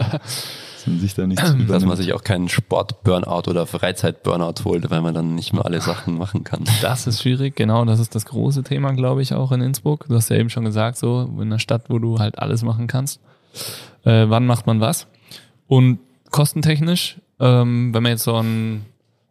aber 0.82 0.90
man 0.92 1.00
sich 1.00 1.14
da 1.14 1.26
nicht 1.26 1.42
Dass 1.68 1.84
man 1.84 1.96
sich 1.96 2.12
auch 2.12 2.22
keinen 2.22 2.48
Sport-Burnout 2.48 3.48
oder 3.50 3.66
Freizeit-Burnout 3.66 4.64
holt, 4.64 4.90
weil 4.90 5.00
man 5.00 5.14
dann 5.14 5.34
nicht 5.34 5.52
mehr 5.52 5.64
alle 5.64 5.80
Sachen 5.80 6.18
machen 6.18 6.44
kann. 6.44 6.64
Das 6.82 7.06
ist 7.06 7.22
schwierig, 7.22 7.56
genau. 7.56 7.84
Das 7.84 8.00
ist 8.00 8.14
das 8.14 8.26
große 8.26 8.62
Thema, 8.62 8.92
glaube 8.92 9.22
ich, 9.22 9.34
auch 9.34 9.52
in 9.52 9.60
Innsbruck. 9.60 10.06
Du 10.08 10.14
hast 10.14 10.30
ja 10.30 10.36
eben 10.36 10.50
schon 10.50 10.64
gesagt, 10.64 10.96
so 10.98 11.30
in 11.36 11.42
einer 11.42 11.58
Stadt, 11.58 11.84
wo 11.88 11.98
du 11.98 12.18
halt 12.18 12.38
alles 12.38 12.62
machen 12.62 12.86
kannst. 12.86 13.20
Äh, 14.04 14.26
wann 14.28 14.46
macht 14.46 14.66
man 14.66 14.80
was? 14.80 15.06
Und 15.66 15.98
kostentechnisch, 16.30 17.18
ähm, 17.38 17.92
wenn 17.94 18.02
man 18.02 18.12
jetzt 18.12 18.24
so 18.24 18.36
einen 18.36 18.86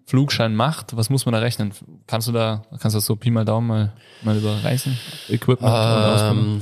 Flugschein 0.05 0.55
macht, 0.55 0.97
was 0.97 1.09
muss 1.09 1.25
man 1.25 1.33
da 1.33 1.39
rechnen? 1.39 1.71
Kannst 2.07 2.27
du 2.27 2.31
da, 2.31 2.63
kannst 2.79 2.95
du 2.95 2.97
das 2.97 3.05
so 3.05 3.15
Pi 3.15 3.29
mal 3.29 3.45
Daumen 3.45 3.67
mal, 3.67 3.93
mal 4.23 4.37
überreißen? 4.37 4.97
Equipment 5.29 5.71
ähm, 5.71 6.61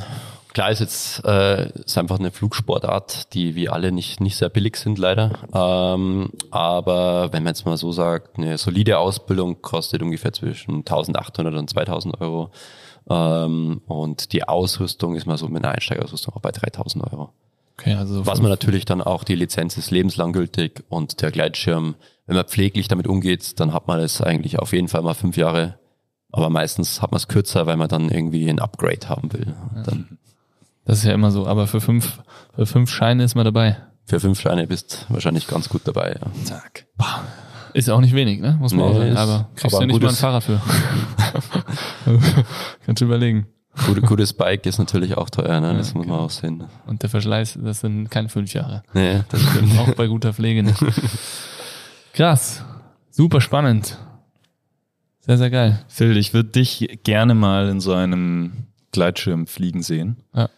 Klar 0.57 0.71
ist 0.71 0.79
jetzt 0.79 1.23
äh, 1.23 1.69
ist 1.85 1.99
einfach 1.99 2.17
eine 2.17 2.31
Flugsportart, 2.31 3.35
die 3.35 3.53
wie 3.53 3.69
alle 3.69 3.91
nicht 3.91 4.21
nicht 4.21 4.37
sehr 4.37 4.49
billig 4.49 4.77
sind 4.77 4.97
leider. 4.97 5.37
Ähm, 5.53 6.31
aber 6.49 7.31
wenn 7.31 7.43
man 7.43 7.51
jetzt 7.51 7.67
mal 7.67 7.77
so 7.77 7.91
sagt, 7.91 8.39
eine 8.39 8.57
solide 8.57 8.97
Ausbildung 8.97 9.61
kostet 9.61 10.01
ungefähr 10.01 10.33
zwischen 10.33 10.83
1.800 10.83 11.59
und 11.59 11.71
2.000 11.71 12.19
Euro. 12.21 12.49
Ähm, 13.07 13.81
und 13.85 14.33
die 14.33 14.47
Ausrüstung 14.47 15.15
ist 15.15 15.27
mal 15.27 15.37
so 15.37 15.47
mit 15.47 15.63
einer 15.63 15.75
Einsteigerausrüstung 15.75 16.33
auch 16.33 16.41
bei 16.41 16.49
3.000 16.49 17.03
Euro. 17.11 17.29
Okay, 17.77 17.93
also 17.93 18.25
Was 18.25 18.41
man 18.41 18.49
natürlich 18.49 18.85
dann 18.85 19.03
auch, 19.03 19.23
die 19.23 19.35
Lizenz 19.35 19.77
ist 19.77 19.91
lebenslang 19.91 20.33
gültig 20.33 20.83
und 20.89 21.21
der 21.21 21.29
Gleitschirm, 21.29 21.93
wenn 22.25 22.35
man 22.35 22.45
pfleglich 22.45 22.87
damit 22.87 23.05
umgeht, 23.05 23.59
dann 23.59 23.73
hat 23.73 23.87
man 23.87 23.99
es 23.99 24.23
eigentlich 24.23 24.57
auf 24.57 24.73
jeden 24.73 24.87
Fall 24.87 25.03
mal 25.03 25.13
fünf 25.13 25.37
Jahre. 25.37 25.77
Aber 26.31 26.49
meistens 26.49 27.03
hat 27.03 27.11
man 27.11 27.17
es 27.17 27.27
kürzer, 27.27 27.67
weil 27.67 27.77
man 27.77 27.89
dann 27.89 28.09
irgendwie 28.09 28.49
ein 28.49 28.57
Upgrade 28.59 29.07
haben 29.07 29.31
will. 29.31 29.55
Dann 29.85 30.17
das 30.87 30.99
ist 30.99 31.03
ja 31.03 31.13
immer 31.13 31.31
so, 31.31 31.45
aber 31.45 31.67
für 31.67 31.81
fünf, 31.81 32.19
für 32.55 32.65
fünf 32.65 32.89
Scheine 32.89 33.25
ist 33.25 33.35
man 33.35 33.43
dabei. 33.43 33.75
Für 34.05 34.21
fünf 34.21 34.39
Scheine 34.39 34.67
bist 34.67 35.05
wahrscheinlich 35.09 35.45
ganz 35.47 35.67
gut 35.67 35.81
dabei, 35.83 36.17
ja. 36.19 36.45
Zack. 36.45 36.85
Ist 37.73 37.89
auch 37.89 37.99
nicht 37.99 38.15
wenig, 38.15 38.39
ne? 38.39 38.57
Muss 38.57 38.73
man 38.73 38.85
nee, 38.85 38.91
auch 38.91 38.97
sagen. 38.97 39.17
Aber 39.17 39.49
kriegst 39.55 39.75
aber 39.75 39.85
du 39.85 39.91
ja 39.91 39.99
nicht 39.99 40.01
mal 40.01 40.09
ein 40.09 40.15
Fahrrad 40.15 40.43
für. 40.45 40.61
Kannst 42.85 43.01
du 43.01 43.05
überlegen. 43.05 43.47
Gute, 43.85 44.01
gutes 44.01 44.31
Bike 44.31 44.65
ist 44.65 44.79
natürlich 44.79 45.17
auch 45.17 45.29
teuer, 45.29 45.59
ne? 45.59 45.75
Das 45.75 45.91
ja, 45.91 45.97
muss 45.97 46.07
man 46.07 46.19
auch 46.19 46.29
sehen. 46.29 46.63
Und 46.85 47.03
der 47.03 47.09
Verschleiß, 47.09 47.59
das 47.61 47.81
sind 47.81 48.09
keine 48.09 48.29
fünf 48.29 48.53
Jahre. 48.53 48.83
Nee, 48.93 49.23
das 49.27 49.41
stimmt. 49.51 49.77
auch 49.77 49.93
bei 49.93 50.07
guter 50.07 50.33
Pflege 50.33 50.63
nicht. 50.63 50.79
Krass. 52.13 52.63
Super 53.11 53.41
spannend. 53.41 53.97
Sehr, 55.19 55.37
sehr 55.37 55.49
geil. 55.49 55.83
Phil, 55.89 56.15
ich 56.15 56.33
würde 56.33 56.49
dich 56.49 57.01
gerne 57.03 57.35
mal 57.35 57.67
in 57.67 57.81
so 57.81 57.91
einem 57.91 58.67
Gleitschirm 58.93 59.47
fliegen 59.47 59.83
sehen. 59.83 60.23
Ja. 60.33 60.49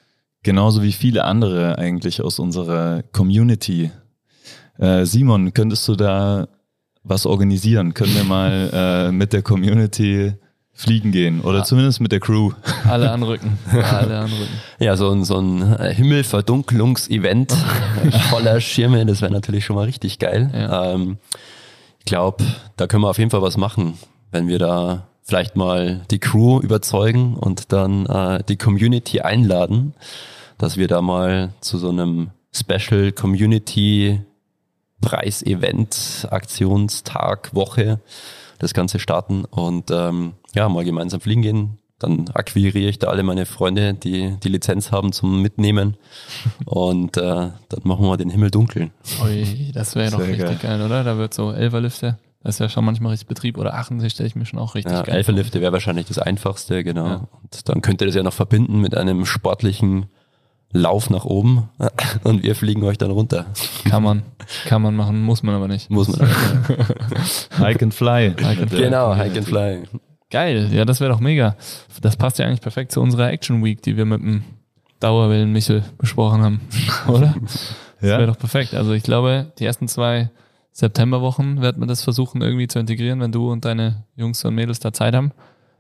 Genauso 0.43 0.81
wie 0.83 0.93
viele 0.93 1.25
andere 1.25 1.77
eigentlich 1.77 2.21
aus 2.21 2.39
unserer 2.39 3.03
Community. 3.11 3.91
Äh, 4.77 5.05
Simon, 5.05 5.53
könntest 5.53 5.87
du 5.87 5.95
da 5.95 6.47
was 7.03 7.25
organisieren? 7.25 7.93
Können 7.93 8.15
wir 8.15 8.23
mal 8.23 8.69
äh, 9.09 9.11
mit 9.11 9.33
der 9.33 9.41
Community 9.41 10.33
fliegen 10.79 11.11
gehen 11.11 11.41
oder 11.41 11.59
ja. 11.59 11.63
zumindest 11.65 11.99
mit 11.99 12.13
der 12.13 12.21
Crew. 12.21 12.51
Alle 12.87 13.11
anrücken. 13.11 13.57
Alle 13.69 14.19
anrücken. 14.19 14.47
Ja, 14.79 14.95
so 14.95 15.11
ein, 15.11 15.25
so 15.25 15.37
ein 15.37 15.77
Himmelverdunklungsevent 15.77 17.51
voller 18.29 18.61
Schirme, 18.61 19.05
das 19.05 19.21
wäre 19.21 19.33
natürlich 19.33 19.65
schon 19.65 19.75
mal 19.75 19.85
richtig 19.85 20.19
geil. 20.19 20.49
Ja. 20.53 20.93
Ähm, 20.93 21.17
ich 21.99 22.05
glaube, 22.05 22.45
da 22.77 22.87
können 22.87 23.03
wir 23.03 23.09
auf 23.09 23.17
jeden 23.17 23.29
Fall 23.29 23.41
was 23.41 23.57
machen, 23.57 23.95
wenn 24.31 24.47
wir 24.47 24.57
da 24.57 25.08
vielleicht 25.29 25.55
mal 25.55 26.01
die 26.09 26.17
Crew 26.17 26.59
überzeugen 26.59 27.35
und 27.35 27.71
dann 27.71 28.07
äh, 28.07 28.43
die 28.43 28.57
Community 28.57 29.21
einladen, 29.21 29.93
dass 30.57 30.75
wir 30.75 30.87
da 30.87 31.03
mal 31.03 31.53
zu 31.61 31.77
so 31.77 31.89
einem 31.89 32.31
Special 32.51 33.11
Community 33.11 34.21
Preis-Event, 35.01 36.27
Aktionstag, 36.31 37.53
Woche 37.53 37.99
das 38.57 38.73
Ganze 38.73 38.97
starten 38.97 39.45
und 39.45 39.91
ähm, 39.91 40.33
ja, 40.55 40.67
mal 40.67 40.83
gemeinsam 40.83 41.21
fliegen 41.21 41.43
gehen. 41.43 41.77
Dann 41.99 42.29
akquiriere 42.33 42.89
ich 42.89 42.97
da 42.97 43.09
alle 43.09 43.21
meine 43.21 43.45
Freunde, 43.45 43.93
die 43.93 44.35
die 44.43 44.49
Lizenz 44.49 44.91
haben 44.91 45.11
zum 45.11 45.43
Mitnehmen 45.43 45.95
und 46.65 47.17
äh, 47.17 47.21
dann 47.21 47.81
machen 47.83 48.05
wir 48.07 48.17
den 48.17 48.31
Himmel 48.31 48.49
dunkel. 48.49 48.89
Ui, 49.23 49.71
das 49.75 49.95
wäre 49.95 50.09
doch 50.09 50.19
richtig 50.21 50.39
geil. 50.39 50.57
geil, 50.59 50.81
oder? 50.81 51.03
Da 51.03 51.17
wird 51.19 51.35
so 51.35 51.51
Elferlifte. 51.51 52.17
Das 52.41 52.55
ist 52.55 52.59
ja 52.59 52.69
schon 52.69 52.85
manchmal 52.85 53.11
richtig 53.11 53.27
Betrieb 53.27 53.57
oder 53.57 53.73
achten 53.73 53.99
sich, 53.99 54.13
stelle 54.13 54.27
ich 54.27 54.35
mir 54.35 54.45
schon 54.45 54.59
auch 54.59 54.75
richtig 54.75 54.93
ja, 54.93 55.01
geil 55.01 55.15
Elferlifte 55.15 55.59
wäre 55.59 55.73
wahrscheinlich 55.73 56.07
das 56.07 56.19
einfachste, 56.19 56.83
genau. 56.83 57.05
Ja. 57.05 57.27
Und 57.41 57.67
dann 57.67 57.81
könnt 57.81 58.01
ihr 58.01 58.07
das 58.07 58.15
ja 58.15 58.23
noch 58.23 58.33
verbinden 58.33 58.79
mit 58.79 58.95
einem 58.95 59.25
sportlichen 59.25 60.05
Lauf 60.71 61.09
nach 61.09 61.25
oben 61.25 61.69
und 62.23 62.43
wir 62.43 62.55
fliegen 62.55 62.83
euch 62.83 62.97
dann 62.97 63.11
runter. 63.11 63.47
Kann 63.89 64.03
man, 64.03 64.23
kann 64.65 64.81
man 64.81 64.95
machen, 64.95 65.21
muss 65.21 65.43
man 65.43 65.55
aber 65.55 65.67
nicht. 65.67 65.89
Muss 65.89 66.07
man. 66.15 66.29
hike 67.57 67.83
and 67.83 67.93
fly. 67.93 68.33
Hike 68.39 68.61
and 68.61 68.71
genau, 68.71 69.15
hike 69.15 69.37
and 69.37 69.47
fly. 69.47 69.83
Geil, 70.29 70.69
ja, 70.71 70.85
das 70.85 70.99
wäre 71.01 71.11
doch 71.11 71.19
mega. 71.19 71.55
Das 72.01 72.15
passt 72.15 72.37
ja 72.37 72.45
eigentlich 72.45 72.61
perfekt 72.61 72.91
zu 72.91 73.01
unserer 73.01 73.31
Action 73.31 73.63
Week, 73.63 73.81
die 73.81 73.97
wir 73.97 74.05
mit 74.05 74.21
dem 74.21 74.43
Dauerwellen 74.99 75.51
Michel 75.51 75.83
besprochen 75.97 76.41
haben, 76.43 76.61
oder? 77.07 77.35
Das 77.41 78.09
ja. 78.09 78.17
wäre 78.17 78.27
doch 78.27 78.37
perfekt. 78.37 78.75
Also 78.75 78.93
ich 78.93 79.03
glaube, 79.03 79.51
die 79.57 79.65
ersten 79.65 79.87
zwei 79.87 80.29
Septemberwochen 80.79 81.61
wird 81.61 81.77
man 81.77 81.89
das 81.89 82.03
versuchen 82.03 82.41
irgendwie 82.41 82.67
zu 82.67 82.79
integrieren, 82.79 83.19
wenn 83.19 83.33
du 83.33 83.51
und 83.51 83.65
deine 83.65 84.05
Jungs 84.15 84.45
und 84.45 84.55
Mädels 84.55 84.79
da 84.79 84.93
Zeit 84.93 85.13
haben. 85.13 85.33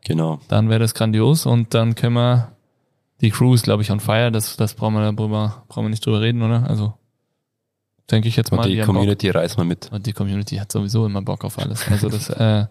Genau. 0.03 0.41
Dann 0.49 0.69
wäre 0.69 0.79
das 0.79 0.93
grandios 0.93 1.45
und 1.45 1.73
dann 1.73 1.95
können 1.95 2.15
wir 2.15 2.51
die 3.21 3.31
Crew 3.31 3.53
ist, 3.53 3.63
glaube 3.63 3.81
ich, 3.81 3.91
on 3.91 4.01
fire. 4.01 4.29
Das, 4.29 4.57
das 4.57 4.73
brauchen 4.73 4.95
wir 4.95 5.11
darüber, 5.11 5.63
brauchen 5.69 5.85
wir 5.85 5.89
nicht 5.89 6.05
drüber 6.05 6.19
reden, 6.19 6.41
oder? 6.41 6.69
Also 6.69 6.93
denke 8.11 8.27
ich 8.27 8.35
jetzt 8.35 8.51
mal. 8.51 8.57
Und 8.57 8.67
die 8.67 8.75
Bock. 8.75 8.87
Community 8.87 9.29
reißt 9.29 9.57
mal 9.57 9.63
mit. 9.63 9.89
Und 9.91 10.05
die 10.05 10.13
Community 10.13 10.57
hat 10.57 10.71
sowieso 10.71 11.05
immer 11.05 11.21
Bock 11.21 11.45
auf 11.45 11.59
alles. 11.59 11.89
Also 11.89 12.09
das 12.09 12.29
äh, 12.29 12.65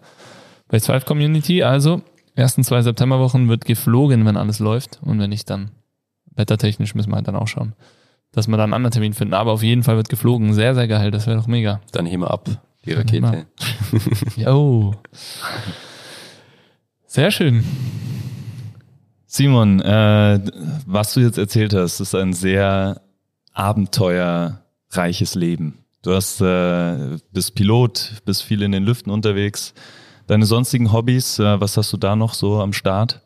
Base 0.67 0.85
5 0.85 1.05
Community, 1.05 1.63
also 1.63 2.03
ersten 2.35 2.63
zwei 2.63 2.83
Septemberwochen 2.83 3.49
wird 3.49 3.65
geflogen, 3.65 4.23
wenn 4.25 4.37
alles 4.37 4.59
läuft. 4.59 4.99
Und 5.01 5.19
wenn 5.19 5.31
nicht, 5.31 5.49
dann 5.49 5.71
wettertechnisch 6.35 6.93
müssen 6.93 7.09
wir 7.11 7.15
halt 7.15 7.27
dann 7.27 7.35
auch 7.35 7.47
schauen, 7.47 7.73
dass 8.31 8.47
wir 8.47 8.57
da 8.57 8.63
einen 8.63 8.73
anderen 8.73 8.91
Termin 8.91 9.13
finden. 9.13 9.33
Aber 9.33 9.51
auf 9.51 9.63
jeden 9.63 9.83
Fall 9.83 9.95
wird 9.95 10.09
geflogen. 10.09 10.53
Sehr, 10.53 10.75
sehr 10.75 10.87
geil. 10.87 11.11
Das 11.11 11.27
wäre 11.27 11.37
doch 11.37 11.47
mega. 11.47 11.81
Dann 11.91 12.05
heben 12.05 12.23
wir 12.23 12.31
ab, 12.31 12.49
die 12.85 12.93
Rakete. 12.93 13.45
Jo. 14.35 14.95
Sehr 17.05 17.31
schön. 17.31 17.63
Simon, 19.25 19.79
äh, 19.81 20.39
was 20.85 21.13
du 21.13 21.19
jetzt 21.21 21.37
erzählt 21.37 21.73
hast, 21.73 21.99
ist 21.99 22.15
ein 22.15 22.33
sehr 22.33 23.01
abenteuerreiches 23.53 25.35
Leben. 25.35 25.79
Du 26.01 26.13
hast, 26.13 26.39
äh, 26.41 27.17
bist 27.31 27.55
Pilot, 27.55 28.13
bist 28.25 28.43
viel 28.43 28.61
in 28.61 28.71
den 28.71 28.83
Lüften 28.83 29.11
unterwegs. 29.11 29.73
Deine 30.27 30.45
sonstigen 30.45 30.93
Hobbys, 30.93 31.39
äh, 31.39 31.59
was 31.59 31.75
hast 31.77 31.91
du 31.91 31.97
da 31.97 32.15
noch 32.15 32.33
so 32.33 32.61
am 32.61 32.73
Start? 32.73 33.21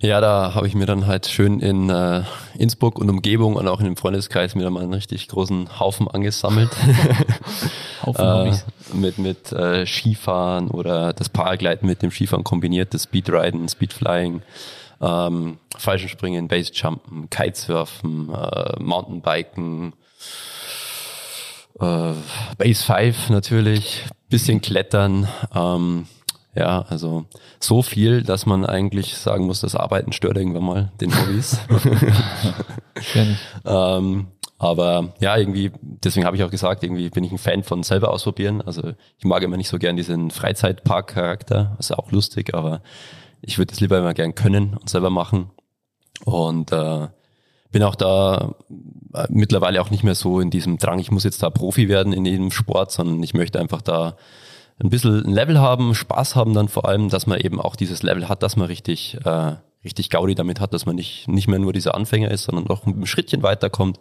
Ja, 0.00 0.20
da 0.20 0.54
habe 0.54 0.66
ich 0.66 0.74
mir 0.74 0.86
dann 0.86 1.06
halt 1.06 1.26
schön 1.26 1.60
in 1.60 1.88
äh, 1.88 2.22
Innsbruck 2.58 2.98
und 2.98 3.08
Umgebung 3.08 3.56
und 3.56 3.66
auch 3.68 3.80
in 3.80 3.86
dem 3.86 3.96
Freundeskreis 3.96 4.54
mir 4.54 4.62
dann 4.62 4.72
mal 4.72 4.82
einen 4.82 4.92
richtig 4.92 5.28
großen 5.28 5.78
Haufen 5.80 6.08
angesammelt. 6.08 6.70
Haufen 8.06 8.24
äh, 8.24 8.96
mit 8.96 9.18
mit 9.18 9.52
äh, 9.52 9.86
Skifahren 9.86 10.68
oder 10.68 11.12
das 11.12 11.28
Paragleiten 11.28 11.86
mit 11.86 12.02
dem 12.02 12.10
Skifahren 12.10 12.44
kombiniert, 12.44 12.92
das 12.92 13.04
Speedriden, 13.04 13.68
Speedflying, 13.68 14.42
ähm, 15.00 15.58
Fallschirmspringen, 15.76 16.48
Basejumpen, 16.48 17.30
Kitesurfen, 17.30 18.32
äh, 18.32 18.80
Mountainbiken, 18.80 19.94
äh, 21.80 22.12
Base 22.58 22.84
5 22.84 23.30
natürlich, 23.30 24.04
bisschen 24.28 24.60
Klettern, 24.60 25.28
ähm, 25.54 26.06
ja, 26.54 26.82
also 26.88 27.24
so 27.60 27.82
viel, 27.82 28.22
dass 28.22 28.46
man 28.46 28.64
eigentlich 28.64 29.16
sagen 29.16 29.46
muss, 29.46 29.60
das 29.60 29.74
Arbeiten 29.74 30.12
stört 30.12 30.36
irgendwann 30.36 30.64
mal 30.64 30.92
den 31.00 31.16
Hobbys. 31.16 31.58
Ähm, 33.66 34.28
aber 34.58 35.14
ja, 35.20 35.36
irgendwie, 35.36 35.72
deswegen 35.82 36.26
habe 36.26 36.36
ich 36.36 36.44
auch 36.44 36.50
gesagt, 36.50 36.84
irgendwie 36.84 37.10
bin 37.10 37.24
ich 37.24 37.32
ein 37.32 37.38
Fan 37.38 37.64
von 37.64 37.82
selber 37.82 38.10
ausprobieren. 38.10 38.62
Also 38.62 38.92
ich 39.18 39.24
mag 39.24 39.42
immer 39.42 39.56
nicht 39.56 39.68
so 39.68 39.78
gern 39.78 39.96
diesen 39.96 40.30
Freizeitpark-Charakter. 40.30 41.76
Ist 41.78 41.92
auch 41.92 42.12
lustig, 42.12 42.54
aber 42.54 42.80
ich 43.42 43.58
würde 43.58 43.72
es 43.72 43.80
lieber 43.80 43.98
immer 43.98 44.14
gern 44.14 44.34
können 44.34 44.74
und 44.74 44.88
selber 44.88 45.10
machen. 45.10 45.50
Und 46.24 46.72
äh, 46.72 47.08
bin 47.72 47.82
auch 47.82 47.96
da 47.96 48.54
äh, 49.12 49.26
mittlerweile 49.28 49.82
auch 49.82 49.90
nicht 49.90 50.04
mehr 50.04 50.14
so 50.14 50.40
in 50.40 50.50
diesem 50.50 50.78
Drang, 50.78 51.00
ich 51.00 51.10
muss 51.10 51.24
jetzt 51.24 51.42
da 51.42 51.50
Profi 51.50 51.88
werden 51.88 52.12
in 52.12 52.24
jedem 52.24 52.50
Sport, 52.52 52.92
sondern 52.92 53.22
ich 53.22 53.34
möchte 53.34 53.58
einfach 53.58 53.82
da 53.82 54.16
ein 54.80 54.90
bisschen 54.90 55.24
ein 55.24 55.32
Level 55.32 55.60
haben, 55.60 55.94
Spaß 55.94 56.34
haben 56.34 56.54
dann 56.54 56.68
vor 56.68 56.88
allem, 56.88 57.08
dass 57.08 57.26
man 57.26 57.38
eben 57.38 57.60
auch 57.60 57.76
dieses 57.76 58.02
Level 58.02 58.28
hat, 58.28 58.42
dass 58.42 58.56
man 58.56 58.66
richtig, 58.66 59.18
äh, 59.24 59.56
richtig 59.84 60.10
Gaudi 60.10 60.34
damit 60.34 60.60
hat, 60.60 60.74
dass 60.74 60.86
man 60.86 60.96
nicht, 60.96 61.28
nicht 61.28 61.48
mehr 61.48 61.58
nur 61.58 61.72
dieser 61.72 61.94
Anfänger 61.94 62.30
ist, 62.30 62.44
sondern 62.44 62.68
auch 62.68 62.86
ein 62.86 63.06
Schrittchen 63.06 63.42
weiterkommt. 63.42 63.98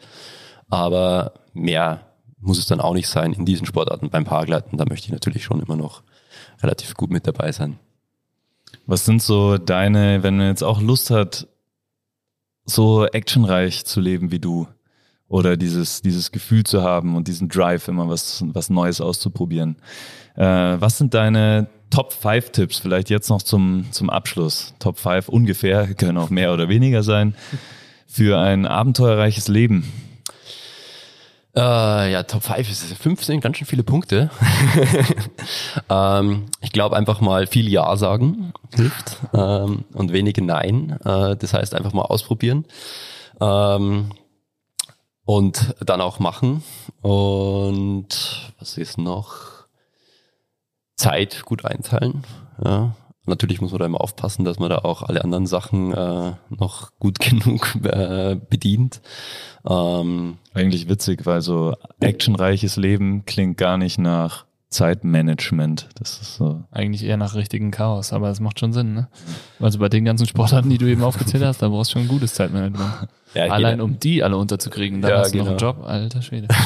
Aber 0.70 1.34
mehr 1.54 2.02
muss 2.40 2.58
es 2.58 2.66
dann 2.66 2.82
auch 2.82 2.94
nicht 2.94 3.08
sein 3.08 3.34
in 3.34 3.46
diesen 3.46 3.66
Sportarten 3.66 4.10
beim 4.10 4.26
Paragleiten. 4.26 4.78
Da 4.78 4.86
möchte 4.86 5.08
ich 5.08 5.14
natürlich 5.14 5.44
schon 5.44 5.62
immer 5.62 5.76
noch 5.76 6.02
relativ 6.62 6.96
gut 6.96 7.12
mit 7.12 7.28
dabei 7.28 7.52
sein. 7.52 7.80
Was 8.86 9.06
sind 9.06 9.22
so 9.22 9.58
deine, 9.58 10.24
wenn 10.24 10.38
man 10.38 10.48
jetzt 10.48 10.64
auch 10.64 10.82
Lust 10.82 11.10
hat, 11.10 11.48
so 12.66 13.06
actionreich 13.06 13.86
zu 13.86 14.02
leben 14.02 14.32
wie 14.32 14.40
du? 14.40 14.68
Oder 15.34 15.58
dieses, 15.58 16.04
dieses 16.04 16.32
Gefühl 16.32 16.64
zu 16.64 16.84
haben 16.84 17.16
und 17.16 17.28
diesen 17.28 17.50
Drive, 17.50 17.88
immer 17.88 18.08
was, 18.08 18.46
was 18.50 18.70
Neues 18.70 19.02
auszuprobieren. 19.02 19.78
Äh, 20.36 20.44
was 20.44 21.00
sind 21.00 21.16
deine 21.16 21.70
Top 21.90 22.14
5 22.14 22.52
Tipps? 22.52 22.78
Vielleicht 22.78 23.10
jetzt 23.10 23.30
noch 23.30 23.42
zum, 23.42 23.88
zum 23.90 24.12
Abschluss. 24.12 24.76
Top 24.78 25.00
5 25.00 25.30
ungefähr, 25.30 25.92
können 25.98 26.20
auch 26.20 26.30
mehr 26.30 26.54
oder 26.54 26.70
weniger 26.70 27.02
sein, 27.02 27.34
für 28.06 28.38
ein 28.38 28.68
abenteuerreiches 28.68 29.48
Leben. 29.48 29.92
Äh, 31.56 32.12
ja, 32.12 32.22
Top 32.22 32.44
5 32.44 32.70
ist 32.70 32.84
5 32.94 33.24
sind 33.24 33.42
ganz 33.42 33.58
schön 33.58 33.66
viele 33.66 33.82
Punkte. 33.82 34.30
ähm, 35.90 36.44
ich 36.62 36.72
glaube 36.72 36.96
einfach 36.96 37.22
mal 37.22 37.48
viel 37.48 37.68
Ja 37.68 37.98
sagen 37.98 38.54
hilft 38.76 39.18
ähm, 39.34 39.86
und 39.94 40.14
wenige 40.14 40.44
Nein. 40.44 40.92
Äh, 41.04 41.36
das 41.38 41.56
heißt 41.56 41.74
einfach 41.74 41.94
mal 41.94 42.04
ausprobieren 42.04 42.66
ähm, 43.42 44.12
und 45.26 45.76
dann 45.86 46.02
auch 46.02 46.20
machen. 46.20 46.64
Und 47.02 48.54
was 48.60 48.78
ist 48.78 48.98
noch? 48.98 49.54
Zeit 50.96 51.44
gut 51.46 51.66
einteilen. 51.66 52.24
Ja. 52.64 52.96
Natürlich 53.26 53.62
muss 53.62 53.72
man 53.72 53.80
da 53.80 53.86
immer 53.86 54.02
aufpassen, 54.02 54.44
dass 54.44 54.60
man 54.60 54.70
da 54.70 54.80
auch 54.80 55.02
alle 55.02 55.24
anderen 55.24 55.48
Sachen 55.48 55.94
äh, 55.94 56.34
noch 56.50 56.92
gut 57.00 57.20
genug 57.20 57.76
äh, 57.84 58.36
bedient. 58.50 59.02
Ähm, 59.68 60.38
Eigentlich 60.54 60.90
witzig, 60.90 61.26
weil 61.26 61.42
so 61.42 61.74
actionreiches 62.00 62.76
Leben 62.76 63.26
klingt 63.26 63.58
gar 63.58 63.78
nicht 63.78 63.98
nach 63.98 64.46
Zeitmanagement. 64.74 65.88
Das 65.96 66.20
ist 66.20 66.36
so. 66.36 66.64
Eigentlich 66.72 67.04
eher 67.04 67.18
nach 67.18 67.36
richtigen 67.36 67.72
Chaos, 67.72 68.12
aber 68.12 68.30
es 68.30 68.40
macht 68.40 68.60
schon 68.60 68.74
Sinn, 68.74 68.94
ne? 68.94 69.08
Also 69.60 69.80
bei 69.80 69.88
den 69.90 70.04
ganzen 70.04 70.26
Sportarten, 70.28 70.70
die 70.70 70.78
du 70.78 70.86
eben 70.88 71.04
aufgezählt 71.04 71.44
hast, 71.44 71.62
da 71.62 71.70
brauchst 71.70 71.92
du 71.92 71.94
schon 71.94 72.02
ein 72.04 72.08
gutes 72.08 72.34
Zeitmanagement. 72.34 73.08
ja, 73.34 73.44
Allein 73.46 73.80
um 73.82 74.00
die 74.00 74.24
alle 74.24 74.36
unterzukriegen, 74.38 75.02
dann 75.02 75.12
Ja, 75.12 75.20
hast 75.20 75.34
du 75.34 75.38
noch 75.38 75.48
einen 75.48 75.58
genau. 75.58 75.72
Job, 75.74 75.86
alter 75.86 76.22
Schwede. 76.22 76.48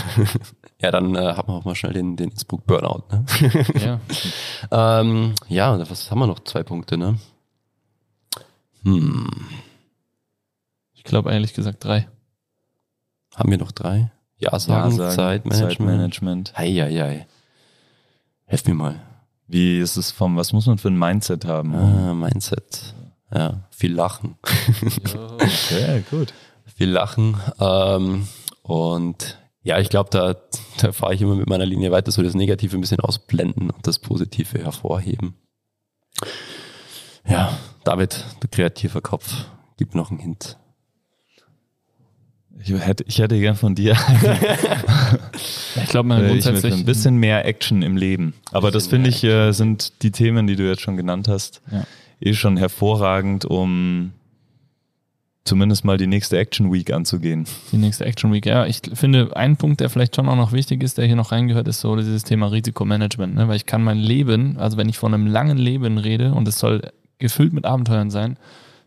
Ja, 0.79 0.91
dann 0.91 1.15
äh, 1.15 1.33
hat 1.33 1.47
man 1.47 1.57
auch 1.57 1.65
mal 1.65 1.73
schnell 1.73 1.93
den, 1.93 2.15
den 2.17 2.29
Innsbruck 2.29 2.67
Burnout. 2.67 3.05
Ne? 3.11 3.25
ja. 4.71 4.99
ähm, 5.01 5.33
ja, 5.47 5.79
was 5.89 6.11
haben 6.11 6.19
wir 6.19 6.27
noch? 6.27 6.39
Zwei 6.43 6.61
Punkte, 6.61 6.99
ne? 6.99 7.17
Hm, 8.83 9.27
Ich 10.93 11.03
glaube 11.03 11.31
ehrlich 11.31 11.55
gesagt 11.55 11.83
drei. 11.83 12.07
haben 13.35 13.49
wir 13.49 13.57
noch 13.57 13.71
drei? 13.71 14.11
Ja, 14.37 14.57
sagen, 14.59 14.91
Ja, 14.91 14.97
sagen, 14.97 15.15
Zeitmanagement. 15.15 15.71
Zeitmanagement. 15.71 16.53
Hei, 16.59 16.71
hei, 16.73 16.91
hei. 16.93 17.27
Helf 18.47 18.65
mir 18.65 18.73
mal. 18.73 19.01
Wie 19.47 19.79
ist 19.79 19.97
es 19.97 20.11
vom, 20.11 20.35
was 20.37 20.53
muss 20.53 20.65
man 20.65 20.77
für 20.77 20.87
ein 20.87 20.97
Mindset 20.97 21.45
haben? 21.45 21.75
Ah, 21.75 22.13
Mindset. 22.13 22.93
Ja, 23.33 23.67
viel 23.69 23.93
Lachen. 23.93 24.35
Okay, 25.39 26.03
gut. 26.09 26.33
viel 26.75 26.89
Lachen. 26.89 27.37
Ähm, 27.59 28.27
und 28.61 29.37
ja, 29.63 29.79
ich 29.79 29.89
glaube, 29.89 30.09
da, 30.11 30.35
da 30.79 30.93
fahre 30.93 31.13
ich 31.13 31.21
immer 31.21 31.35
mit 31.35 31.49
meiner 31.49 31.65
Linie 31.65 31.91
weiter, 31.91 32.11
so 32.11 32.23
das 32.23 32.35
Negative 32.35 32.77
ein 32.77 32.81
bisschen 32.81 33.01
ausblenden 33.01 33.69
und 33.69 33.85
das 33.85 33.99
Positive 33.99 34.59
hervorheben. 34.59 35.35
Ja, 37.27 37.57
David, 37.83 38.23
du 38.39 38.47
kreativer 38.49 39.01
Kopf, 39.01 39.45
gib 39.77 39.93
mir 39.93 39.99
noch 40.01 40.09
einen 40.09 40.19
Hint. 40.19 40.57
Ich 42.63 42.71
hätte, 42.73 43.03
ich 43.07 43.19
hätte 43.19 43.39
gern 43.39 43.55
von 43.55 43.75
dir 43.75 43.95
Ich 45.75 45.89
glaube, 45.89 46.09
man 46.09 46.21
äh, 46.21 46.25
ich 46.25 46.43
grundsätzlich 46.43 46.73
ein 46.73 46.85
bisschen 46.85 47.17
mehr 47.17 47.45
Action 47.45 47.81
im 47.81 47.97
Leben. 47.97 48.33
Aber 48.51 48.71
das 48.71 48.87
finde 48.87 49.09
ich, 49.09 49.23
äh, 49.23 49.51
sind 49.51 50.01
die 50.03 50.11
Themen, 50.11 50.47
die 50.47 50.55
du 50.55 50.67
jetzt 50.67 50.81
schon 50.81 50.97
genannt 50.97 51.27
hast, 51.27 51.61
Ja. 51.71 51.85
eh 52.19 52.33
schon 52.33 52.57
hervorragend, 52.57 53.45
um 53.45 54.11
zumindest 55.43 55.85
mal 55.85 55.97
die 55.97 56.07
nächste 56.07 56.37
Action 56.37 56.73
Week 56.73 56.91
anzugehen. 56.91 57.45
die 57.71 57.77
nächste 57.77 58.05
Action 58.05 58.33
Week. 58.33 58.45
Ja, 58.45 58.65
ich 58.65 58.81
finde, 58.93 59.35
ein 59.37 59.55
Punkt, 59.55 59.79
der 59.79 59.89
vielleicht 59.89 60.15
schon 60.15 60.27
auch 60.27 60.35
noch 60.35 60.51
wichtig 60.51 60.83
ist, 60.83 60.97
der 60.97 61.05
hier 61.05 61.15
noch 61.15 61.31
reingehört, 61.31 61.67
ist 61.69 61.79
so 61.79 61.95
dieses 61.95 62.23
Thema 62.23 62.47
Risikomanagement. 62.47 63.33
Ne? 63.35 63.47
Weil 63.47 63.55
ich 63.55 63.65
kann 63.65 63.81
mein 63.83 63.97
Leben, 63.97 64.57
also 64.57 64.75
wenn 64.77 64.89
ich 64.89 64.97
von 64.97 65.13
einem 65.13 65.25
langen 65.27 65.57
Leben 65.57 65.97
rede 65.97 66.33
und 66.33 66.47
es 66.49 66.59
soll 66.59 66.81
gefüllt 67.19 67.53
mit 67.53 67.65
Abenteuern 67.65 68.09
sein, 68.09 68.37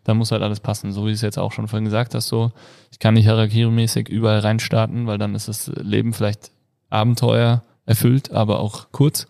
dann 0.04 0.16
muss 0.16 0.32
halt 0.32 0.42
alles 0.42 0.60
passen. 0.60 0.92
So 0.92 1.06
wie 1.06 1.12
es 1.12 1.22
jetzt 1.22 1.38
auch 1.38 1.52
schon 1.52 1.68
vorhin 1.68 1.84
gesagt 1.84 2.14
hast, 2.14 2.28
so, 2.28 2.52
ich 2.90 2.98
kann 2.98 3.14
nicht 3.14 3.28
Harakiri-mäßig 3.28 4.08
überall 4.08 4.40
reinstarten, 4.40 5.06
weil 5.06 5.18
dann 5.18 5.34
ist 5.34 5.48
das 5.48 5.68
Leben 5.76 6.12
vielleicht 6.12 6.50
Abenteuer 6.88 7.62
erfüllt, 7.86 8.32
aber 8.32 8.60
auch 8.60 8.88
kurz. 8.92 9.26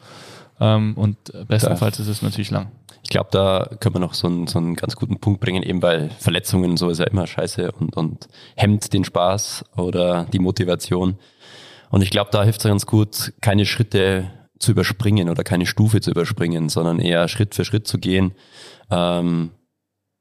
Ähm, 0.60 0.94
und 0.96 1.16
bestenfalls 1.48 1.98
ist 1.98 2.08
es 2.08 2.22
natürlich 2.22 2.50
lang. 2.50 2.70
Ich 3.02 3.08
glaube, 3.08 3.28
da 3.32 3.68
können 3.80 3.94
wir 3.94 4.00
noch 4.00 4.14
so 4.14 4.28
einen, 4.28 4.46
so 4.46 4.58
einen 4.58 4.74
ganz 4.76 4.94
guten 4.94 5.18
Punkt 5.18 5.40
bringen, 5.40 5.62
eben 5.62 5.82
weil 5.82 6.10
Verletzungen 6.18 6.72
und 6.72 6.76
so 6.76 6.90
ist 6.90 6.98
ja 6.98 7.06
immer 7.06 7.26
scheiße 7.26 7.72
und, 7.72 7.96
und 7.96 8.28
hemmt 8.56 8.92
den 8.92 9.04
Spaß 9.04 9.64
oder 9.76 10.26
die 10.32 10.38
Motivation. 10.38 11.18
Und 11.90 12.02
ich 12.02 12.10
glaube, 12.10 12.30
da 12.30 12.44
hilft 12.44 12.60
es 12.60 12.68
ganz 12.68 12.86
gut, 12.86 13.32
keine 13.40 13.66
Schritte 13.66 14.30
zu 14.58 14.72
überspringen 14.72 15.28
oder 15.30 15.42
keine 15.42 15.66
Stufe 15.66 16.00
zu 16.00 16.10
überspringen, 16.10 16.68
sondern 16.68 17.00
eher 17.00 17.26
Schritt 17.28 17.54
für 17.54 17.64
Schritt 17.64 17.88
zu 17.88 17.98
gehen, 17.98 18.32
ähm, 18.90 19.50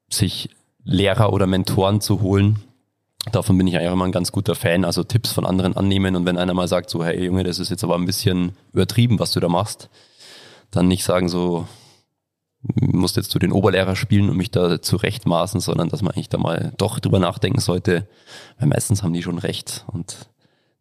sich 0.09 0.49
Lehrer 0.83 1.33
oder 1.33 1.47
Mentoren 1.47 2.01
zu 2.01 2.21
holen. 2.21 2.59
Davon 3.31 3.57
bin 3.57 3.67
ich 3.67 3.75
eigentlich 3.75 3.91
immer 3.91 4.05
ein 4.05 4.11
ganz 4.11 4.31
guter 4.31 4.55
Fan, 4.55 4.85
also 4.85 5.03
Tipps 5.03 5.31
von 5.31 5.45
anderen 5.45 5.75
annehmen 5.75 6.15
und 6.15 6.25
wenn 6.25 6.37
einer 6.37 6.53
mal 6.53 6.67
sagt 6.67 6.89
so, 6.89 7.03
hey 7.03 7.25
Junge, 7.25 7.43
das 7.43 7.59
ist 7.59 7.69
jetzt 7.69 7.83
aber 7.83 7.95
ein 7.95 8.05
bisschen 8.05 8.53
übertrieben, 8.71 9.19
was 9.19 9.31
du 9.31 9.39
da 9.39 9.49
machst, 9.49 9.89
dann 10.71 10.87
nicht 10.87 11.03
sagen 11.03 11.27
so, 11.27 11.67
musst 12.61 13.17
jetzt 13.17 13.31
zu 13.31 13.39
den 13.39 13.51
Oberlehrer 13.51 13.95
spielen 13.95 14.29
und 14.29 14.37
mich 14.37 14.51
da 14.51 14.81
zurechtmaßen, 14.81 15.59
sondern 15.59 15.89
dass 15.89 16.01
man 16.01 16.13
eigentlich 16.13 16.29
da 16.29 16.37
mal 16.37 16.73
doch 16.77 16.99
drüber 16.99 17.19
nachdenken 17.19 17.59
sollte, 17.59 18.07
weil 18.57 18.69
meistens 18.69 19.03
haben 19.03 19.13
die 19.13 19.23
schon 19.23 19.37
recht 19.37 19.85
und 19.87 20.29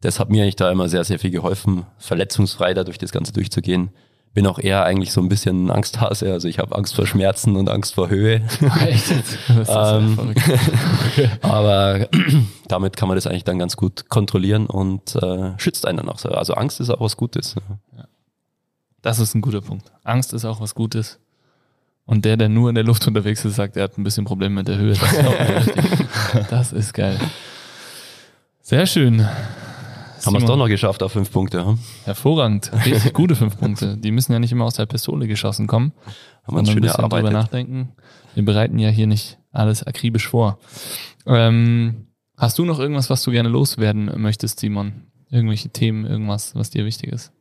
das 0.00 0.20
hat 0.20 0.30
mir 0.30 0.42
eigentlich 0.42 0.56
da 0.56 0.70
immer 0.70 0.88
sehr, 0.88 1.04
sehr 1.04 1.18
viel 1.18 1.30
geholfen, 1.30 1.84
verletzungsfrei 1.98 2.72
da 2.72 2.84
durch 2.84 2.98
das 2.98 3.10
Ganze 3.10 3.32
durchzugehen. 3.32 3.90
Bin 4.38 4.46
auch 4.46 4.60
eher 4.60 4.84
eigentlich 4.84 5.10
so 5.10 5.20
ein 5.20 5.28
bisschen 5.28 5.68
Angsthase, 5.68 6.30
also 6.32 6.46
ich 6.46 6.60
habe 6.60 6.76
Angst 6.76 6.94
vor 6.94 7.08
Schmerzen 7.08 7.56
und 7.56 7.68
Angst 7.68 7.94
vor 7.94 8.08
Höhe. 8.08 8.40
Ähm. 9.68 10.16
Aber 11.42 12.08
damit 12.68 12.96
kann 12.96 13.08
man 13.08 13.16
das 13.16 13.26
eigentlich 13.26 13.42
dann 13.42 13.58
ganz 13.58 13.76
gut 13.76 14.08
kontrollieren 14.08 14.66
und 14.66 15.16
äh, 15.16 15.58
schützt 15.58 15.88
einen 15.88 15.98
dann 15.98 16.08
auch 16.08 16.20
so. 16.20 16.28
Also 16.28 16.54
Angst 16.54 16.78
ist 16.78 16.88
auch 16.88 17.00
was 17.00 17.16
Gutes. 17.16 17.56
Das 19.02 19.18
ist 19.18 19.34
ein 19.34 19.40
guter 19.40 19.60
Punkt. 19.60 19.90
Angst 20.04 20.32
ist 20.32 20.44
auch 20.44 20.60
was 20.60 20.76
Gutes. 20.76 21.18
Und 22.06 22.24
der, 22.24 22.36
der 22.36 22.48
nur 22.48 22.68
in 22.68 22.76
der 22.76 22.84
Luft 22.84 23.08
unterwegs 23.08 23.44
ist, 23.44 23.56
sagt, 23.56 23.76
er 23.76 23.82
hat 23.82 23.98
ein 23.98 24.04
bisschen 24.04 24.24
Probleme 24.24 24.54
mit 24.54 24.68
der 24.68 24.78
Höhe. 24.78 24.94
Das 24.94 25.66
ist, 25.66 25.74
das 26.50 26.72
ist 26.72 26.94
geil. 26.94 27.18
Sehr 28.62 28.86
schön. 28.86 29.26
Haben 30.24 30.34
wir 30.34 30.40
es 30.40 30.44
doch 30.46 30.56
noch 30.56 30.68
geschafft 30.68 31.02
auf 31.02 31.12
fünf 31.12 31.30
Punkte. 31.30 31.64
Hm? 31.64 31.78
Hervorragend. 32.04 32.70
Richtig 32.84 33.12
gute 33.14 33.34
fünf 33.36 33.58
Punkte. 33.58 33.96
Die 33.96 34.10
müssen 34.10 34.32
ja 34.32 34.38
nicht 34.38 34.52
immer 34.52 34.64
aus 34.64 34.74
der 34.74 34.86
Pistole 34.86 35.26
geschossen 35.26 35.66
kommen. 35.66 35.92
Haben 36.44 36.54
wir 36.56 36.58
uns 36.60 36.68
sondern 36.68 36.70
ein 36.70 36.72
schön 36.72 36.82
bisschen 36.82 37.02
drüber 37.02 37.16
erarbeitet. 37.16 37.32
nachdenken. 37.32 37.92
Wir 38.34 38.44
bereiten 38.44 38.78
ja 38.78 38.88
hier 38.88 39.06
nicht 39.06 39.38
alles 39.52 39.82
akribisch 39.82 40.28
vor. 40.28 40.58
Ähm, 41.26 42.06
hast 42.36 42.58
du 42.58 42.64
noch 42.64 42.78
irgendwas, 42.78 43.10
was 43.10 43.22
du 43.22 43.30
gerne 43.30 43.48
loswerden 43.48 44.10
möchtest, 44.20 44.60
Simon? 44.60 45.04
Irgendwelche 45.30 45.68
Themen, 45.70 46.06
irgendwas, 46.06 46.54
was 46.54 46.70
dir 46.70 46.84
wichtig 46.84 47.12
ist? 47.12 47.32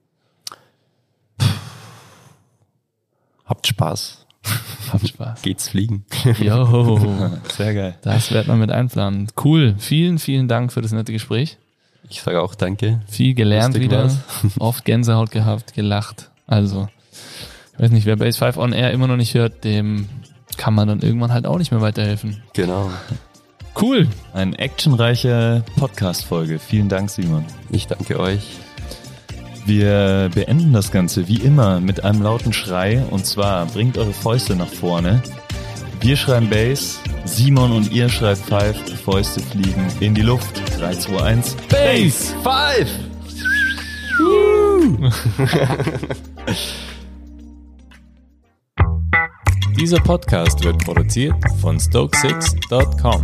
Habt 3.45 3.65
Spaß. 3.67 4.25
Habt 4.91 5.07
Spaß. 5.07 5.41
Geht's 5.41 5.69
fliegen. 5.69 6.05
Jo, 6.39 7.29
Sehr 7.55 7.73
geil. 7.73 7.97
das 8.01 8.31
wird 8.31 8.47
man 8.47 8.59
mit 8.59 8.71
einplanen. 8.71 9.27
Cool. 9.41 9.75
Vielen, 9.77 10.19
vielen 10.19 10.47
Dank 10.47 10.73
für 10.73 10.81
das 10.81 10.91
nette 10.91 11.11
Gespräch. 11.13 11.57
Ich 12.09 12.21
sage 12.21 12.41
auch 12.41 12.55
danke. 12.55 13.01
Viel 13.07 13.33
gelernt 13.33 13.75
Lustig 13.75 13.83
wieder. 13.83 14.03
war's. 14.03 14.17
Oft 14.59 14.85
Gänsehaut 14.85 15.31
gehabt, 15.31 15.73
gelacht. 15.73 16.29
Also, 16.45 16.87
ich 17.73 17.79
weiß 17.79 17.91
nicht, 17.91 18.05
wer 18.05 18.15
Base 18.15 18.37
5 18.37 18.57
on 18.57 18.73
Air 18.73 18.91
immer 18.91 19.07
noch 19.07 19.17
nicht 19.17 19.33
hört, 19.33 19.63
dem 19.63 20.07
kann 20.57 20.73
man 20.73 20.87
dann 20.87 21.01
irgendwann 21.01 21.31
halt 21.33 21.45
auch 21.45 21.57
nicht 21.57 21.71
mehr 21.71 21.81
weiterhelfen. 21.81 22.41
Genau. 22.53 22.89
Cool. 23.79 24.07
Eine 24.33 24.57
actionreiche 24.57 25.63
Podcast-Folge. 25.75 26.57
Vielen 26.59 26.89
Dank, 26.89 27.09
Simon. 27.11 27.45
Ich 27.69 27.87
danke 27.87 28.19
euch. 28.19 28.57
Wir 29.65 30.31
beenden 30.33 30.71
das 30.71 30.91
Ganze 30.91 31.27
wie 31.27 31.37
immer 31.37 31.81
mit 31.81 32.03
einem 32.03 32.21
lauten 32.21 32.53
Schrei 32.53 33.03
und 33.11 33.25
zwar 33.25 33.65
bringt 33.65 33.97
eure 33.97 34.13
Fäuste 34.13 34.55
nach 34.55 34.69
vorne. 34.69 35.21
Wir 35.99 36.15
schreiben 36.15 36.49
Bass, 36.49 36.99
Simon 37.25 37.71
und 37.71 37.91
ihr 37.91 38.07
schreibt 38.09 38.45
Five, 38.45 38.77
Fäuste 39.03 39.41
fliegen 39.41 39.87
in 39.99 40.13
die 40.13 40.21
Luft. 40.21 40.61
3, 40.79 40.93
2, 40.93 41.23
1. 41.23 41.55
Base 41.69 42.35
Five! 42.43 42.87
Dieser 49.79 49.99
Podcast 49.99 50.63
wird 50.63 50.83
produziert 50.83 51.35
von 51.61 51.79
Stokesix.com. 51.79 53.21